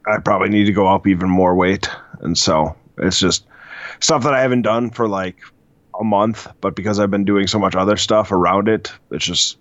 I 0.05 0.17
probably 0.17 0.49
need 0.49 0.65
to 0.65 0.73
go 0.73 0.87
up 0.87 1.07
even 1.07 1.29
more 1.29 1.55
weight. 1.55 1.89
And 2.19 2.37
so 2.37 2.75
it's 2.97 3.19
just 3.19 3.45
stuff 4.01 4.23
that 4.23 4.33
I 4.33 4.41
haven't 4.41 4.63
done 4.63 4.89
for 4.89 5.07
like 5.07 5.37
a 5.97 6.03
month, 6.03 6.47
but 6.59 6.75
because 6.75 6.99
I've 6.99 7.11
been 7.11 7.23
doing 7.23 7.47
so 7.47 7.59
much 7.59 7.75
other 7.75 7.95
stuff 7.95 8.31
around 8.31 8.67
it, 8.67 8.91
it's 9.11 9.25
just 9.25 9.57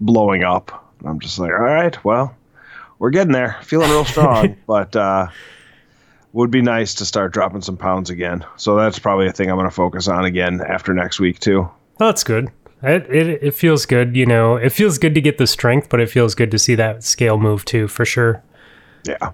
blowing 0.00 0.44
up. 0.44 0.94
I'm 1.04 1.20
just 1.20 1.38
like, 1.38 1.50
all 1.50 1.58
right, 1.58 2.02
well, 2.02 2.34
we're 3.02 3.10
getting 3.10 3.32
there. 3.32 3.58
Feeling 3.64 3.90
real 3.90 4.04
strong, 4.04 4.56
but 4.68 4.94
uh, 4.94 5.26
would 6.32 6.52
be 6.52 6.62
nice 6.62 6.94
to 6.94 7.04
start 7.04 7.32
dropping 7.32 7.60
some 7.60 7.76
pounds 7.76 8.10
again. 8.10 8.46
So 8.56 8.76
that's 8.76 9.00
probably 9.00 9.26
a 9.26 9.32
thing 9.32 9.50
I'm 9.50 9.56
going 9.56 9.68
to 9.68 9.74
focus 9.74 10.06
on 10.06 10.24
again 10.24 10.60
after 10.60 10.94
next 10.94 11.18
week 11.18 11.40
too. 11.40 11.68
That's 11.98 12.22
good. 12.22 12.52
It, 12.80 13.10
it 13.10 13.42
it 13.42 13.54
feels 13.56 13.86
good, 13.86 14.16
you 14.16 14.24
know. 14.24 14.54
It 14.54 14.70
feels 14.70 14.98
good 14.98 15.16
to 15.16 15.20
get 15.20 15.38
the 15.38 15.48
strength, 15.48 15.88
but 15.88 15.98
it 15.98 16.10
feels 16.10 16.36
good 16.36 16.52
to 16.52 16.60
see 16.60 16.76
that 16.76 17.02
scale 17.02 17.38
move 17.38 17.64
too, 17.64 17.88
for 17.88 18.04
sure. 18.04 18.40
Yeah. 19.04 19.32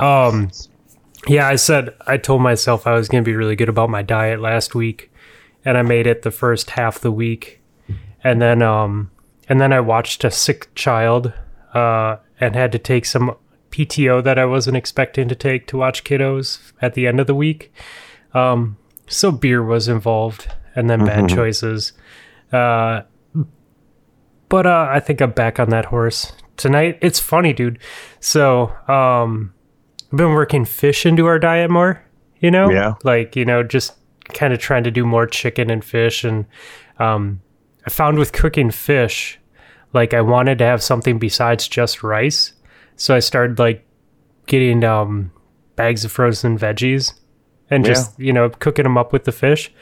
Um, 0.00 0.50
yeah, 1.28 1.46
I 1.46 1.54
said 1.54 1.94
I 2.08 2.16
told 2.16 2.42
myself 2.42 2.84
I 2.84 2.94
was 2.94 3.08
going 3.08 3.22
to 3.22 3.28
be 3.28 3.36
really 3.36 3.54
good 3.54 3.68
about 3.68 3.90
my 3.90 4.02
diet 4.02 4.40
last 4.40 4.74
week, 4.74 5.12
and 5.64 5.78
I 5.78 5.82
made 5.82 6.08
it 6.08 6.22
the 6.22 6.32
first 6.32 6.70
half 6.70 6.98
the 6.98 7.12
week, 7.12 7.60
and 8.24 8.42
then 8.42 8.60
um, 8.60 9.12
and 9.48 9.60
then 9.60 9.72
I 9.72 9.78
watched 9.78 10.24
a 10.24 10.32
sick 10.32 10.74
child, 10.74 11.32
uh, 11.74 12.16
and 12.46 12.54
had 12.54 12.72
to 12.72 12.78
take 12.78 13.04
some 13.04 13.36
PTO 13.70 14.22
that 14.22 14.38
I 14.38 14.44
wasn't 14.44 14.76
expecting 14.76 15.28
to 15.28 15.34
take 15.34 15.66
to 15.68 15.76
watch 15.76 16.04
kiddos 16.04 16.72
at 16.80 16.94
the 16.94 17.06
end 17.06 17.18
of 17.20 17.26
the 17.26 17.34
week. 17.34 17.72
Um, 18.32 18.76
so 19.06 19.30
beer 19.32 19.62
was 19.62 19.88
involved, 19.88 20.48
and 20.74 20.88
then 20.88 21.04
bad 21.04 21.28
choices. 21.28 21.92
Uh, 22.52 23.02
but 24.48 24.66
uh, 24.66 24.88
I 24.90 25.00
think 25.00 25.20
I'm 25.20 25.30
back 25.32 25.58
on 25.58 25.70
that 25.70 25.86
horse 25.86 26.32
tonight. 26.56 26.98
It's 27.00 27.18
funny, 27.18 27.52
dude. 27.52 27.78
So 28.20 28.68
um, 28.88 29.52
I've 30.12 30.18
been 30.18 30.30
working 30.32 30.64
fish 30.64 31.04
into 31.06 31.26
our 31.26 31.38
diet 31.38 31.70
more. 31.70 32.02
You 32.38 32.50
know, 32.50 32.70
Yeah. 32.70 32.94
like 33.04 33.36
you 33.36 33.44
know, 33.44 33.62
just 33.62 33.94
kind 34.34 34.52
of 34.52 34.58
trying 34.58 34.84
to 34.84 34.90
do 34.90 35.04
more 35.06 35.26
chicken 35.26 35.70
and 35.70 35.84
fish. 35.84 36.24
And 36.24 36.44
um, 36.98 37.40
I 37.86 37.90
found 37.90 38.18
with 38.18 38.32
cooking 38.32 38.70
fish, 38.70 39.38
like 39.94 40.12
I 40.12 40.20
wanted 40.20 40.58
to 40.58 40.64
have 40.64 40.82
something 40.82 41.18
besides 41.18 41.66
just 41.68 42.02
rice. 42.02 42.52
So 42.96 43.14
I 43.14 43.20
started 43.20 43.58
like 43.58 43.86
getting 44.46 44.84
um, 44.84 45.32
bags 45.76 46.04
of 46.04 46.12
frozen 46.12 46.58
veggies 46.58 47.14
and 47.70 47.84
just 47.84 48.18
you 48.18 48.32
know 48.32 48.50
cooking 48.50 48.82
them 48.82 48.98
up 48.98 49.12
with 49.12 49.24
the 49.24 49.32
fish. 49.32 49.72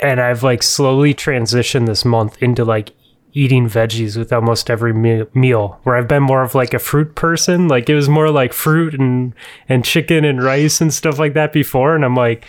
And 0.00 0.20
I've 0.20 0.42
like 0.42 0.62
slowly 0.62 1.14
transitioned 1.14 1.86
this 1.86 2.04
month 2.04 2.42
into 2.42 2.64
like 2.64 2.92
eating 3.32 3.68
veggies 3.68 4.16
with 4.16 4.32
almost 4.32 4.70
every 4.70 4.92
me- 4.94 5.26
meal 5.34 5.78
where 5.82 5.96
I've 5.96 6.08
been 6.08 6.22
more 6.22 6.42
of 6.42 6.54
like 6.54 6.72
a 6.72 6.78
fruit 6.78 7.14
person 7.14 7.68
like 7.68 7.88
it 7.88 7.94
was 7.94 8.08
more 8.08 8.30
like 8.30 8.54
fruit 8.54 8.94
and 8.94 9.34
and 9.68 9.84
chicken 9.84 10.24
and 10.24 10.42
rice 10.42 10.80
and 10.80 10.92
stuff 10.92 11.18
like 11.18 11.34
that 11.34 11.52
before 11.52 11.94
and 11.94 12.06
I'm 12.06 12.16
like 12.16 12.46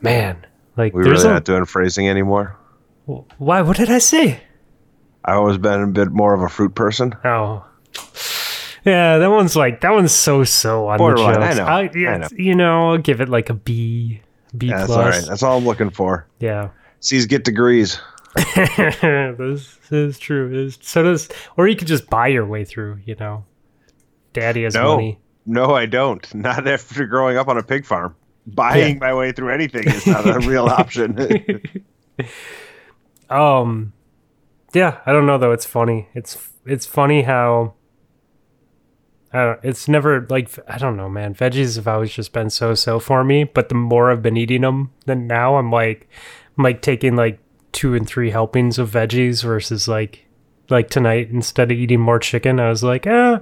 man 0.00 0.44
like 0.76 0.92
We 0.92 1.04
there's 1.04 1.22
really 1.22 1.30
a, 1.30 1.34
not 1.34 1.44
doing 1.44 1.64
phrasing 1.66 2.08
anymore. 2.08 2.56
why 3.06 3.62
what 3.62 3.76
did 3.76 3.90
I 3.90 3.98
say 3.98 4.40
I've 5.24 5.36
always 5.36 5.58
been 5.58 5.82
a 5.82 5.86
bit 5.86 6.10
more 6.10 6.34
of 6.34 6.42
a 6.42 6.48
fruit 6.48 6.74
person. 6.74 7.14
Oh. 7.24 7.64
Yeah, 8.84 9.18
that 9.18 9.30
one's 9.30 9.54
like 9.54 9.80
that 9.82 9.92
one's 9.92 10.10
so 10.12 10.42
so 10.42 10.88
on 10.88 10.98
Borderline, 10.98 11.34
the 11.34 11.40
I 11.40 11.48
jokes. 11.48 11.56
know, 11.58 11.64
I, 11.64 11.90
yeah, 11.94 12.10
I 12.14 12.16
know. 12.18 12.28
You 12.36 12.54
know, 12.56 12.90
I'll 12.90 12.98
give 12.98 13.20
it 13.20 13.28
like 13.28 13.48
a 13.48 13.54
B, 13.54 14.20
B 14.56 14.66
Yeah, 14.68 14.78
that's 14.78 14.90
all 14.90 14.98
right. 14.98 15.12
plus. 15.12 15.28
That's 15.28 15.42
all 15.44 15.58
I'm 15.58 15.64
looking 15.64 15.90
for. 15.90 16.26
Yeah, 16.40 16.70
C's 16.98 17.26
get 17.26 17.44
degrees. 17.44 18.00
this 18.56 19.78
is 19.90 20.18
true. 20.18 20.64
This- 20.64 20.78
So 20.82 21.02
does, 21.04 21.28
or 21.56 21.68
you 21.68 21.76
could 21.76 21.86
just 21.86 22.10
buy 22.10 22.26
your 22.28 22.44
way 22.46 22.64
through. 22.64 22.98
You 23.04 23.14
know, 23.20 23.44
Daddy 24.32 24.64
has 24.64 24.74
No, 24.74 24.96
money. 24.96 25.20
no, 25.46 25.74
I 25.76 25.86
don't. 25.86 26.34
Not 26.34 26.66
after 26.66 27.06
growing 27.06 27.36
up 27.36 27.46
on 27.46 27.58
a 27.58 27.62
pig 27.62 27.86
farm. 27.86 28.16
Buying 28.48 28.98
my 28.98 29.14
way 29.14 29.30
through 29.30 29.50
anything 29.50 29.84
is 29.86 30.04
not 30.04 30.26
a 30.26 30.40
real 30.40 30.66
option. 30.80 31.62
Um, 33.30 33.92
yeah, 34.72 35.00
I 35.06 35.12
don't 35.12 35.26
know 35.26 35.38
though. 35.38 35.52
It's 35.52 35.66
funny. 35.66 36.08
It's 36.14 36.50
it's 36.66 36.86
funny 36.86 37.22
how. 37.22 37.74
I 39.34 39.44
don't, 39.44 39.60
it's 39.62 39.88
never 39.88 40.26
like 40.28 40.50
I 40.68 40.76
don't 40.78 40.96
know, 40.96 41.08
man. 41.08 41.34
Veggies 41.34 41.76
have 41.76 41.88
always 41.88 42.12
just 42.12 42.32
been 42.32 42.50
so 42.50 42.74
so 42.74 42.98
for 42.98 43.24
me, 43.24 43.44
but 43.44 43.68
the 43.70 43.74
more 43.74 44.10
I've 44.10 44.20
been 44.22 44.36
eating 44.36 44.60
them, 44.60 44.92
then 45.06 45.26
now 45.26 45.56
I'm 45.56 45.70
like, 45.70 46.08
I'm 46.58 46.64
like 46.64 46.82
taking 46.82 47.16
like 47.16 47.38
two 47.72 47.94
and 47.94 48.06
three 48.06 48.30
helpings 48.30 48.78
of 48.78 48.90
veggies 48.90 49.42
versus 49.42 49.88
like, 49.88 50.26
like 50.68 50.90
tonight 50.90 51.30
instead 51.30 51.72
of 51.72 51.78
eating 51.78 52.00
more 52.00 52.18
chicken, 52.18 52.60
I 52.60 52.68
was 52.68 52.82
like, 52.82 53.06
ah, 53.06 53.40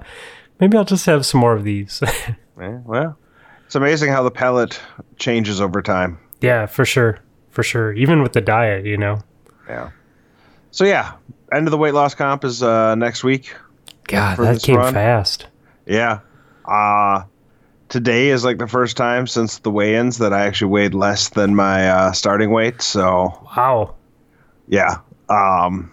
maybe 0.61 0.77
I'll 0.77 0.85
just 0.85 1.07
have 1.07 1.27
some 1.27 1.41
more 1.41 1.55
of 1.55 1.65
these. 1.65 2.01
Yeah, 2.61 2.81
well, 2.85 3.19
it's 3.65 3.75
amazing 3.75 4.11
how 4.13 4.23
the 4.23 4.31
palate 4.31 4.79
changes 5.17 5.63
over 5.63 5.81
time. 5.81 6.19
yeah, 6.43 6.67
for 6.67 6.85
sure, 6.85 7.19
for 7.49 7.63
sure. 7.63 7.95
Even 7.95 8.23
with 8.23 8.35
the 8.35 8.43
diet, 8.43 8.85
you 8.85 8.99
know. 8.99 9.23
Yeah. 9.67 9.91
So 10.71 10.85
yeah, 10.85 11.13
end 11.53 11.67
of 11.67 11.71
the 11.71 11.79
weight 11.79 11.95
loss 11.95 12.15
comp 12.15 12.45
is 12.45 12.63
uh, 12.63 12.95
next 12.95 13.25
week. 13.25 13.55
God, 14.05 14.39
that 14.39 14.63
came 14.63 14.77
run? 14.77 14.95
fast. 14.95 15.47
Yeah. 15.87 16.21
Uh 16.65 17.25
today 17.91 18.29
is 18.29 18.45
like 18.45 18.59
the 18.59 18.69
first 18.69 18.97
time 18.97 19.27
since 19.27 19.59
the 19.59 19.71
weigh-ins 19.71 20.19
that 20.19 20.33
I 20.33 20.47
actually 20.47 20.71
weighed 20.71 20.95
less 20.95 21.29
than 21.31 21.55
my 21.55 21.91
uh, 21.91 22.13
starting 22.13 22.51
weight. 22.51 22.81
So 22.81 23.39
Wow. 23.57 23.95
yeah. 24.69 24.99
Um. 25.29 25.93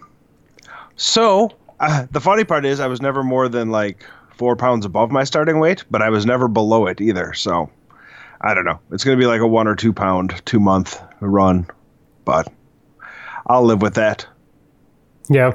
So 0.96 1.50
uh, 1.80 2.06
the 2.10 2.20
funny 2.20 2.44
part 2.44 2.64
is, 2.64 2.80
I 2.80 2.86
was 2.86 3.02
never 3.02 3.22
more 3.22 3.48
than 3.48 3.70
like 3.70 4.04
four 4.36 4.56
pounds 4.56 4.86
above 4.86 5.10
my 5.10 5.24
starting 5.24 5.58
weight, 5.58 5.84
but 5.90 6.02
I 6.02 6.10
was 6.10 6.24
never 6.24 6.48
below 6.48 6.86
it 6.86 7.00
either. 7.00 7.34
So 7.34 7.70
I 8.40 8.54
don't 8.54 8.64
know. 8.64 8.80
It's 8.90 9.04
gonna 9.04 9.16
be 9.16 9.26
like 9.26 9.40
a 9.40 9.46
one 9.46 9.68
or 9.68 9.76
two 9.76 9.92
pound, 9.92 10.40
two 10.44 10.60
month 10.60 11.00
run, 11.20 11.66
but 12.24 12.50
I'll 13.46 13.64
live 13.64 13.82
with 13.82 13.94
that. 13.94 14.26
Yeah. 15.30 15.52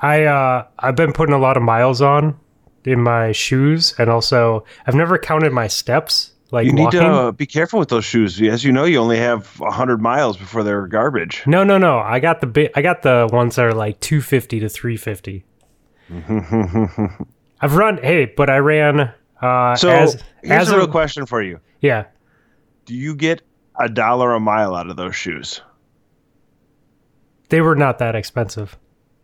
I 0.00 0.24
uh 0.24 0.66
I've 0.78 0.96
been 0.96 1.12
putting 1.12 1.34
a 1.34 1.38
lot 1.38 1.56
of 1.56 1.62
miles 1.62 2.00
on 2.00 2.38
in 2.84 3.02
my 3.02 3.32
shoes 3.32 3.94
and 3.98 4.08
also 4.08 4.64
I've 4.86 4.94
never 4.94 5.18
counted 5.18 5.52
my 5.52 5.66
steps 5.66 6.32
like 6.50 6.66
You 6.66 6.72
need 6.72 6.84
walking. 6.84 7.00
to 7.00 7.06
uh, 7.06 7.32
be 7.32 7.44
careful 7.46 7.78
with 7.78 7.88
those 7.90 8.04
shoes. 8.04 8.40
As 8.40 8.64
you 8.64 8.72
know, 8.72 8.84
you 8.84 8.98
only 8.98 9.18
have 9.18 9.46
hundred 9.60 10.00
miles 10.00 10.36
before 10.36 10.62
they're 10.62 10.86
garbage. 10.86 11.42
No, 11.46 11.64
no, 11.64 11.76
no. 11.78 11.98
I 11.98 12.20
got 12.20 12.40
the 12.40 12.46
big 12.46 12.70
I 12.74 12.82
got 12.82 13.02
the 13.02 13.28
ones 13.32 13.56
that 13.56 13.64
are 13.66 13.74
like 13.74 14.00
250 14.00 14.60
to 14.60 14.68
350. 14.68 15.44
I've 17.60 17.74
run 17.74 17.98
hey, 17.98 18.32
but 18.36 18.48
I 18.48 18.58
ran 18.58 19.12
uh 19.42 19.76
So 19.76 19.90
as 19.90 20.22
here's 20.42 20.68
as 20.68 20.70
a 20.70 20.76
real 20.78 20.88
question 20.88 21.26
for 21.26 21.42
you: 21.42 21.60
Yeah. 21.80 22.04
Do 22.86 22.94
you 22.94 23.14
get 23.14 23.42
a 23.78 23.88
dollar 23.88 24.32
a 24.32 24.40
mile 24.40 24.74
out 24.74 24.88
of 24.88 24.96
those 24.96 25.14
shoes? 25.16 25.60
They 27.48 27.60
were 27.60 27.76
not 27.76 27.98
that 27.98 28.14
expensive. 28.14 28.76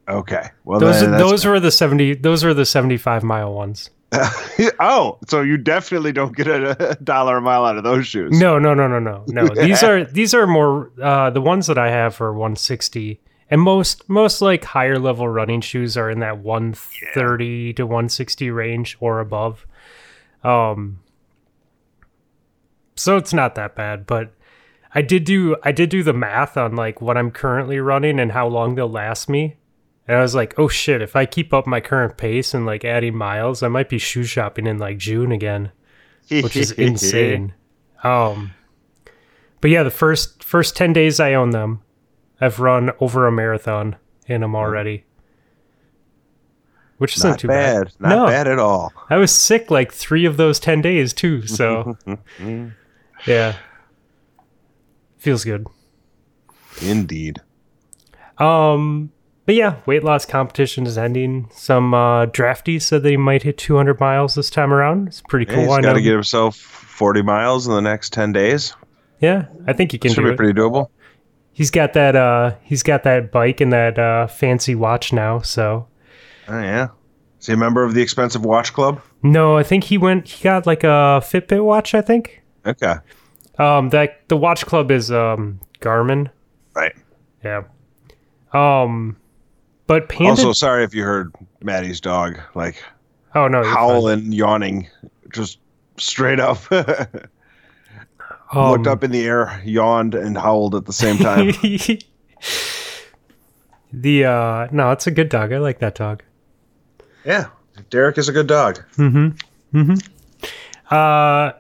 Okay, 0.08 0.50
well 0.64 0.80
Those 0.80 1.00
then 1.00 1.12
those 1.12 1.46
were 1.46 1.60
the 1.60 1.70
70 1.70 2.16
those 2.16 2.44
were 2.44 2.52
the 2.52 2.66
75 2.66 3.22
mile 3.22 3.54
ones. 3.54 3.90
oh, 4.80 5.18
so 5.28 5.40
you 5.40 5.56
definitely 5.56 6.12
don't 6.12 6.36
get 6.36 6.46
a, 6.46 6.90
a 6.90 6.94
dollar 6.96 7.38
a 7.38 7.40
mile 7.40 7.64
out 7.64 7.76
of 7.76 7.84
those 7.84 8.06
shoes. 8.06 8.38
No, 8.38 8.58
no, 8.58 8.74
no, 8.74 8.86
no, 8.86 8.98
no, 8.98 9.24
no. 9.26 9.48
These 9.54 9.82
are 9.82 10.04
these 10.04 10.34
are 10.34 10.46
more 10.46 10.90
uh, 11.02 11.30
the 11.30 11.40
ones 11.40 11.66
that 11.66 11.78
I 11.78 11.90
have 11.90 12.20
are 12.20 12.32
160, 12.32 13.20
and 13.50 13.60
most 13.60 14.08
most 14.08 14.40
like 14.40 14.64
higher 14.64 14.98
level 14.98 15.28
running 15.28 15.60
shoes 15.60 15.96
are 15.96 16.10
in 16.10 16.20
that 16.20 16.38
130 16.38 17.72
to 17.74 17.84
160 17.84 18.50
range 18.50 18.96
or 19.00 19.20
above. 19.20 19.66
Um, 20.42 21.00
so 22.94 23.16
it's 23.16 23.32
not 23.32 23.54
that 23.56 23.74
bad, 23.74 24.06
but 24.06 24.32
I 24.94 25.02
did 25.02 25.24
do 25.24 25.56
I 25.62 25.72
did 25.72 25.90
do 25.90 26.02
the 26.02 26.12
math 26.12 26.56
on 26.56 26.76
like 26.76 27.00
what 27.00 27.16
I'm 27.16 27.30
currently 27.30 27.80
running 27.80 28.20
and 28.20 28.32
how 28.32 28.46
long 28.46 28.74
they'll 28.74 28.88
last 28.88 29.28
me. 29.28 29.56
And 30.06 30.18
I 30.18 30.20
was 30.20 30.34
like, 30.34 30.58
oh 30.58 30.68
shit, 30.68 31.00
if 31.02 31.16
I 31.16 31.26
keep 31.26 31.52
up 31.54 31.66
my 31.66 31.80
current 31.80 32.16
pace 32.16 32.52
and 32.54 32.66
like 32.66 32.84
adding 32.84 33.16
miles, 33.16 33.62
I 33.62 33.68
might 33.68 33.88
be 33.88 33.98
shoe 33.98 34.24
shopping 34.24 34.66
in 34.66 34.78
like 34.78 34.98
June 34.98 35.32
again 35.32 35.72
which 36.30 36.56
is 36.56 36.72
insane. 36.78 37.54
Um, 38.02 38.52
but 39.60 39.70
yeah, 39.70 39.82
the 39.82 39.90
first 39.90 40.42
first 40.44 40.76
ten 40.76 40.92
days 40.92 41.20
I 41.20 41.34
own 41.34 41.50
them, 41.50 41.82
I've 42.40 42.60
run 42.60 42.90
over 43.00 43.26
a 43.26 43.32
marathon 43.32 43.96
in 44.26 44.40
them 44.40 44.54
already, 44.54 45.04
which 46.98 47.16
isn't 47.16 47.30
Not 47.30 47.38
too 47.38 47.48
bad. 47.48 47.84
bad. 47.86 47.94
Not 47.98 48.08
no, 48.08 48.26
bad 48.26 48.48
at 48.48 48.58
all. 48.58 48.92
I 49.08 49.16
was 49.16 49.34
sick 49.34 49.70
like 49.70 49.92
three 49.92 50.24
of 50.24 50.36
those 50.36 50.58
ten 50.58 50.80
days 50.80 51.12
too. 51.12 51.46
So 51.46 51.96
yeah, 53.26 53.56
feels 55.24 55.44
good. 55.44 55.66
Indeed. 56.82 57.40
Um, 58.38 59.10
but 59.46 59.54
yeah, 59.54 59.76
weight 59.86 60.04
loss 60.04 60.26
competition 60.26 60.86
is 60.86 60.96
ending. 60.98 61.48
Some 61.52 61.94
uh, 61.94 62.26
drafty 62.26 62.78
said 62.78 63.02
that 63.02 63.10
he 63.10 63.16
might 63.16 63.42
hit 63.42 63.58
200 63.58 64.00
miles 64.00 64.34
this 64.34 64.50
time 64.50 64.72
around. 64.72 65.08
It's 65.08 65.20
pretty 65.22 65.46
cool. 65.46 65.70
I 65.72 65.76
he's 65.76 65.84
got 65.84 65.92
to 65.94 66.02
get 66.02 66.12
himself 66.12 66.56
40 66.56 67.22
miles 67.22 67.66
in 67.66 67.74
the 67.74 67.80
next 67.82 68.12
10 68.12 68.32
days. 68.32 68.74
yeah, 69.20 69.46
I 69.66 69.72
think 69.72 69.92
he 69.92 69.98
can 69.98 70.10
Should 70.12 70.22
do 70.22 70.26
be 70.28 70.30
it. 70.32 70.36
pretty 70.36 70.52
doable. 70.58 70.88
He's 71.52 71.70
got 71.70 71.92
that. 71.92 72.16
Uh, 72.16 72.54
he's 72.62 72.82
got 72.82 73.04
that 73.04 73.30
bike 73.30 73.60
and 73.60 73.72
that 73.72 73.98
uh, 73.98 74.26
fancy 74.26 74.74
watch 74.74 75.12
now. 75.12 75.40
So 75.40 75.86
Oh, 76.48 76.60
yeah. 76.60 76.88
Is 77.40 77.46
he 77.46 77.52
a 77.52 77.56
member 77.56 77.84
of 77.84 77.94
the 77.94 78.02
expensive 78.02 78.44
watch 78.44 78.72
club? 78.72 79.00
no, 79.22 79.56
I 79.56 79.62
think 79.62 79.84
he 79.84 79.96
went. 79.98 80.28
He 80.28 80.42
got 80.42 80.66
like 80.66 80.82
a 80.84 81.22
Fitbit 81.22 81.62
watch. 81.64 81.94
I 81.94 82.00
think. 82.00 82.42
Okay. 82.66 82.94
Um, 83.58 83.90
that 83.90 84.28
the 84.28 84.36
watch 84.36 84.66
club 84.66 84.90
is 84.90 85.10
um 85.10 85.60
Garmin. 85.80 86.30
Right. 86.74 86.94
Yeah. 87.44 87.64
Um, 88.52 89.16
but 89.86 90.08
Panda. 90.08 90.30
Also, 90.30 90.52
sorry 90.52 90.84
if 90.84 90.94
you 90.94 91.04
heard 91.04 91.32
Maddie's 91.62 92.00
dog 92.00 92.38
like 92.54 92.82
oh 93.34 93.48
no, 93.48 93.62
howling, 93.62 94.32
yawning, 94.32 94.88
just 95.32 95.58
straight 95.96 96.40
up. 96.40 96.58
Um, 98.52 98.70
Looked 98.70 98.86
up 98.86 99.02
in 99.02 99.10
the 99.10 99.24
air, 99.24 99.60
yawned, 99.64 100.14
and 100.14 100.38
howled 100.38 100.76
at 100.76 100.84
the 100.84 100.92
same 100.92 101.16
time. 101.16 101.46
the 103.92 104.24
uh 104.26 104.68
no, 104.70 104.92
it's 104.92 105.08
a 105.08 105.10
good 105.10 105.28
dog. 105.28 105.52
I 105.52 105.58
like 105.58 105.80
that 105.80 105.96
dog. 105.96 106.22
yeah. 107.24 107.46
Derek 107.90 108.18
is 108.18 108.28
a 108.28 108.32
good 108.32 108.46
dog. 108.46 108.76
Mm-hmm. 108.96 109.76
Mm-hmm. 109.76 110.94
Uh, 110.94 111.52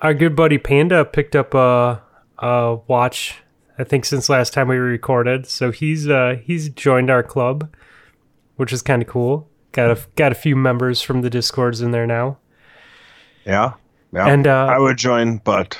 our 0.00 0.14
good 0.14 0.36
buddy 0.36 0.58
Panda 0.58 1.04
picked 1.04 1.36
up 1.36 1.54
a 1.54 2.02
a 2.38 2.78
watch. 2.86 3.36
I 3.78 3.84
think 3.84 4.04
since 4.04 4.28
last 4.28 4.52
time 4.52 4.68
we 4.68 4.76
recorded, 4.76 5.46
so 5.46 5.70
he's 5.70 6.08
uh 6.08 6.36
he's 6.42 6.68
joined 6.68 7.10
our 7.10 7.22
club, 7.22 7.72
which 8.56 8.72
is 8.72 8.82
kind 8.82 9.02
of 9.02 9.08
cool. 9.08 9.48
Got 9.72 9.90
a 9.90 10.00
got 10.16 10.32
a 10.32 10.34
few 10.34 10.56
members 10.56 11.02
from 11.02 11.22
the 11.22 11.30
discords 11.30 11.80
in 11.80 11.90
there 11.90 12.06
now. 12.06 12.38
Yeah. 13.44 13.74
Yeah. 14.12 14.26
And, 14.26 14.46
uh, 14.46 14.66
I 14.66 14.78
would 14.78 14.96
join, 14.96 15.38
but 15.38 15.78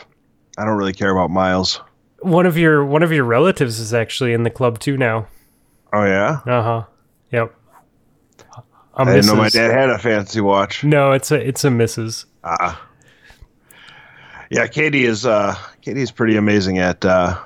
I 0.59 0.65
don't 0.65 0.77
really 0.77 0.93
care 0.93 1.11
about 1.11 1.31
miles. 1.31 1.81
One 2.21 2.47
of 2.47 2.59
your 2.59 2.85
one 2.85 3.03
of 3.03 3.13
your 3.13 3.25
relatives 3.25 3.79
is 3.79 3.95
actually 3.95 4.33
in 4.33 4.43
the 4.43 4.51
club 4.51 4.79
too 4.79 4.97
now. 4.97 5.29
Oh, 5.93 6.05
yeah? 6.05 6.41
Uh 6.47 6.63
huh. 6.63 6.85
Yep. 7.33 7.55
A 8.57 8.63
I 8.97 9.05
didn't 9.05 9.27
know 9.27 9.37
my 9.37 9.49
dad 9.49 9.71
had 9.71 9.91
a 9.91 9.99
fancy 9.99 10.41
watch. 10.41 10.83
No, 10.85 11.13
it's 11.13 11.31
a 11.31 11.37
it's 11.37 11.65
a 11.65 11.69
Mrs. 11.69 12.27
Ah. 12.43 12.88
Yeah, 14.51 14.67
Katie 14.67 15.05
is 15.05 15.27
uh 15.27 15.55
Katie 15.83 16.01
is 16.03 16.11
pretty 16.11 16.37
amazing 16.37 16.79
at 16.79 17.05
uh 17.05 17.39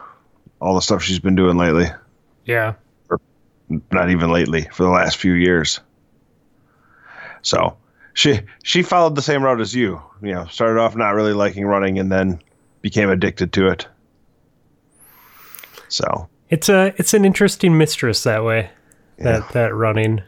all 0.61 0.75
the 0.75 0.81
stuff 0.83 1.03
she's 1.03 1.19
been 1.19 1.35
doing 1.35 1.57
lately. 1.57 1.87
Yeah. 2.45 2.75
Not 3.91 4.11
even 4.11 4.31
lately, 4.31 4.69
for 4.73 4.83
the 4.85 4.91
last 4.91 5.17
few 5.17 5.33
years. 5.33 5.81
So 7.43 7.77
she 8.15 8.41
she 8.63 8.83
followed 8.83 9.15
the 9.17 9.23
same 9.23 9.43
route 9.43 9.61
as 9.61 9.75
you. 9.75 10.01
You 10.23 10.33
know, 10.35 10.47
started 10.47 10.79
off 10.81 10.95
not 10.95 11.11
really 11.15 11.33
liking 11.33 11.65
running 11.67 11.99
and 11.99 12.13
then 12.13 12.41
became 12.83 13.09
addicted 13.11 13.53
to 13.55 13.69
it. 13.69 13.87
So 15.89 16.29
It's 16.51 16.69
a 16.69 16.95
it's 16.97 17.15
an 17.15 17.25
interesting 17.25 17.77
mistress 17.79 18.23
that 18.25 18.45
way. 18.45 18.71
That 19.19 19.49
that 19.53 19.75
running, 19.75 20.23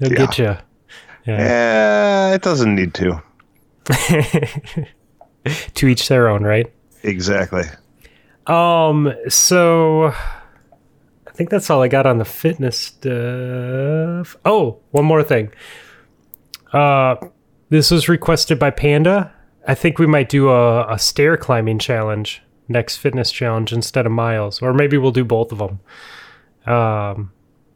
it'll 0.00 0.12
Yeah. 0.12 0.26
get 0.26 0.38
you. 0.38 0.56
Yeah. 1.26 2.30
eh, 2.30 2.34
it 2.34 2.42
doesn't 2.42 2.74
need 2.74 2.94
to. 2.94 3.22
to 5.74 5.88
each 5.88 6.08
their 6.08 6.28
own, 6.28 6.44
right? 6.44 6.72
Exactly. 7.02 7.64
Um. 8.46 9.12
So, 9.28 10.06
I 11.26 11.30
think 11.34 11.50
that's 11.50 11.70
all 11.70 11.82
I 11.82 11.88
got 11.88 12.06
on 12.06 12.18
the 12.18 12.24
fitness 12.24 12.76
stuff. 12.78 14.36
Oh, 14.44 14.80
one 14.90 15.04
more 15.04 15.22
thing. 15.22 15.52
Uh, 16.72 17.16
this 17.68 17.90
was 17.90 18.08
requested 18.08 18.58
by 18.58 18.70
Panda. 18.70 19.32
I 19.66 19.74
think 19.74 19.98
we 19.98 20.06
might 20.06 20.28
do 20.28 20.48
a, 20.48 20.92
a 20.92 20.98
stair 20.98 21.36
climbing 21.36 21.78
challenge 21.78 22.42
next 22.68 22.98
fitness 22.98 23.32
challenge 23.32 23.72
instead 23.72 24.06
of 24.06 24.12
miles, 24.12 24.60
or 24.62 24.72
maybe 24.74 24.98
we'll 24.98 25.10
do 25.10 25.24
both 25.24 25.52
of 25.52 25.58
them. 25.58 25.80
Um, 26.72 27.32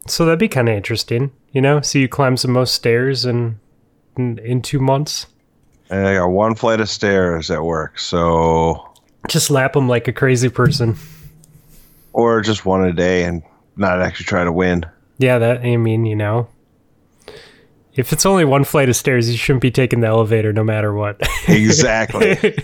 so 0.07 0.25
that'd 0.25 0.39
be 0.39 0.49
kind 0.49 0.69
of 0.69 0.77
interesting, 0.77 1.33
you 1.53 1.61
know. 1.61 1.81
See 1.81 2.01
you 2.01 2.09
climb 2.09 2.37
the 2.37 2.49
most 2.49 2.75
stairs 2.75 3.25
in 3.25 3.59
in, 4.17 4.39
in 4.39 4.63
two 4.63 4.81
months. 4.81 5.27
And 5.93 6.09
I 6.09 6.15
got 6.15 6.29
one 6.29 6.55
flight 6.55 6.81
of 6.81 6.89
stairs 6.89 7.51
at 7.51 7.63
work, 7.63 7.99
so 7.99 8.83
Just 9.29 9.51
lap 9.51 9.75
them 9.75 9.89
like 9.89 10.09
a 10.09 10.13
crazy 10.13 10.49
person. 10.49 10.97
or 12.15 12.41
just 12.41 12.65
one 12.65 12.83
a 12.83 12.95
day 12.95 13.25
and 13.25 13.43
not 13.77 14.01
actually 14.01 14.25
try 14.25 14.43
to 14.43 14.51
win. 14.53 14.87
Yeah, 15.19 15.39
that 15.39 15.61
I 15.61 15.77
mean, 15.77 16.07
you 16.07 16.17
know, 16.17 16.49
if 17.95 18.11
it's 18.13 18.25
only 18.25 18.47
one 18.47 18.65
flight 18.65 18.89
of 18.89 18.97
stairs, 18.97 19.31
you 19.31 19.37
shouldn't 19.37 19.61
be 19.61 19.71
taking 19.71 20.01
the 20.01 20.07
elevator 20.07 20.51
no 20.53 20.65
matter 20.65 20.95
what. 20.95 21.21
Exactly. 21.47 22.39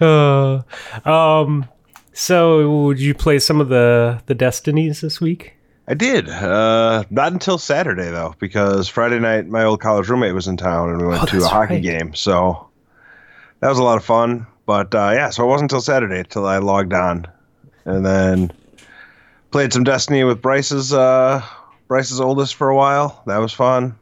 uh, 0.00 0.62
um, 1.04 1.68
so 2.14 2.84
would 2.84 2.98
you 2.98 3.12
play 3.12 3.38
some 3.38 3.60
of 3.60 3.68
the 3.68 4.22
the 4.24 4.34
destinies 4.34 5.02
this 5.02 5.20
week? 5.20 5.55
I 5.88 5.94
did. 5.94 6.28
Uh, 6.28 7.04
not 7.10 7.32
until 7.32 7.58
Saturday 7.58 8.10
though, 8.10 8.34
because 8.38 8.88
Friday 8.88 9.18
night 9.20 9.46
my 9.46 9.62
old 9.64 9.80
college 9.80 10.08
roommate 10.08 10.34
was 10.34 10.46
in 10.48 10.56
town 10.56 10.90
and 10.90 11.00
we 11.00 11.06
went 11.06 11.22
Oh, 11.22 11.26
to 11.26 11.44
a 11.44 11.48
hockey 11.48 11.74
right. 11.74 11.82
game. 11.82 12.14
So 12.14 12.68
that 13.60 13.68
was 13.68 13.78
a 13.78 13.84
lot 13.84 13.96
of 13.96 14.04
fun. 14.04 14.46
But 14.66 14.94
uh, 14.94 15.12
yeah, 15.14 15.30
so 15.30 15.44
it 15.44 15.46
wasn't 15.46 15.70
until 15.70 15.80
Saturday 15.80 16.24
till 16.28 16.44
I 16.44 16.58
logged 16.58 16.92
on, 16.92 17.26
and 17.84 18.04
then 18.04 18.50
played 19.52 19.72
some 19.72 19.84
Destiny 19.84 20.24
with 20.24 20.42
Bryce's 20.42 20.92
uh, 20.92 21.40
Bryce's 21.86 22.20
oldest 22.20 22.56
for 22.56 22.68
a 22.68 22.74
while. 22.76 23.22
That 23.26 23.38
was 23.38 23.52
fun. 23.52 23.96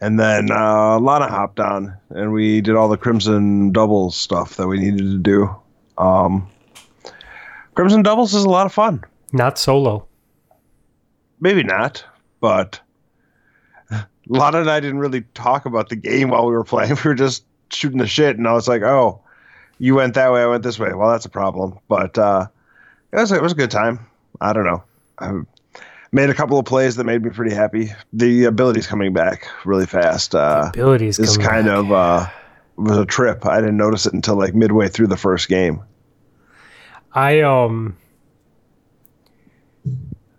And 0.00 0.20
then 0.20 0.52
uh, 0.52 1.00
Lana 1.00 1.26
hopped 1.26 1.58
on, 1.58 1.96
and 2.10 2.30
we 2.32 2.60
did 2.60 2.76
all 2.76 2.88
the 2.88 2.96
Crimson 2.98 3.72
doubles 3.72 4.14
stuff 4.16 4.54
that 4.56 4.68
we 4.68 4.78
needed 4.78 4.98
to 4.98 5.18
do. 5.18 5.56
Um, 5.98 6.46
Crimson 7.74 8.02
doubles 8.02 8.34
is 8.34 8.44
a 8.44 8.48
lot 8.48 8.66
of 8.66 8.72
fun. 8.72 9.02
Not 9.32 9.58
solo. 9.58 10.05
Maybe 11.40 11.62
not, 11.62 12.04
but 12.40 12.80
Lana 14.28 14.60
and 14.60 14.70
I 14.70 14.80
didn't 14.80 14.98
really 14.98 15.22
talk 15.34 15.66
about 15.66 15.88
the 15.88 15.96
game 15.96 16.30
while 16.30 16.46
we 16.46 16.52
were 16.52 16.64
playing. 16.64 16.96
We 17.04 17.08
were 17.10 17.14
just 17.14 17.44
shooting 17.70 17.98
the 17.98 18.06
shit, 18.06 18.36
and 18.36 18.46
I 18.48 18.52
was 18.52 18.68
like, 18.68 18.82
"Oh, 18.82 19.20
you 19.78 19.94
went 19.94 20.14
that 20.14 20.32
way, 20.32 20.42
I 20.42 20.46
went 20.46 20.62
this 20.62 20.78
way." 20.78 20.92
Well, 20.92 21.10
that's 21.10 21.26
a 21.26 21.30
problem, 21.30 21.78
but 21.88 22.16
uh, 22.18 22.46
it 23.12 23.16
was 23.16 23.32
it 23.32 23.42
was 23.42 23.52
a 23.52 23.56
good 23.56 23.70
time. 23.70 24.06
I 24.40 24.52
don't 24.52 24.64
know. 24.64 24.82
I 25.18 25.40
made 26.12 26.30
a 26.30 26.34
couple 26.34 26.58
of 26.58 26.64
plays 26.64 26.96
that 26.96 27.04
made 27.04 27.22
me 27.22 27.30
pretty 27.30 27.54
happy. 27.54 27.90
The 28.12 28.44
abilities 28.44 28.86
coming 28.86 29.12
back 29.12 29.46
really 29.64 29.86
fast. 29.86 30.34
Uh, 30.34 30.70
Abilities. 30.74 31.18
is 31.18 31.36
kind 31.38 31.66
back. 31.66 31.76
of 31.76 31.92
uh, 31.92 32.26
was 32.76 32.98
a 32.98 33.06
trip. 33.06 33.46
I 33.46 33.60
didn't 33.60 33.76
notice 33.76 34.06
it 34.06 34.12
until 34.14 34.36
like 34.36 34.54
midway 34.54 34.88
through 34.88 35.08
the 35.08 35.16
first 35.16 35.48
game. 35.48 35.82
I 37.12 37.40
um. 37.40 37.96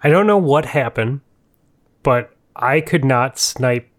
I 0.07 0.09
don't 0.09 0.25
know 0.25 0.37
what 0.37 0.67
happened, 0.67 1.19
but 2.01 2.33
I 2.55 2.79
could 2.79 3.03
not 3.03 3.37
snipe 3.37 3.89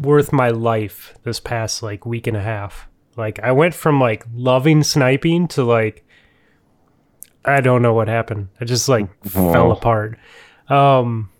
worth 0.00 0.32
my 0.32 0.48
life 0.48 1.16
this 1.22 1.38
past 1.38 1.84
like 1.84 2.04
week 2.04 2.26
and 2.26 2.36
a 2.36 2.42
half. 2.42 2.88
Like 3.16 3.38
I 3.38 3.52
went 3.52 3.74
from 3.74 4.00
like 4.00 4.26
loving 4.34 4.82
sniping 4.82 5.46
to 5.50 5.62
like 5.62 6.04
I 7.44 7.60
don't 7.60 7.80
know 7.80 7.94
what 7.94 8.08
happened. 8.08 8.48
I 8.60 8.64
just 8.64 8.88
like 8.88 9.06
fell 9.24 9.70
apart. 9.70 10.18
Um 10.68 11.30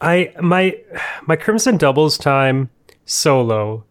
I 0.00 0.32
my 0.40 0.78
my 1.26 1.34
Crimson 1.34 1.76
Doubles 1.76 2.16
time 2.16 2.70
solo 3.04 3.84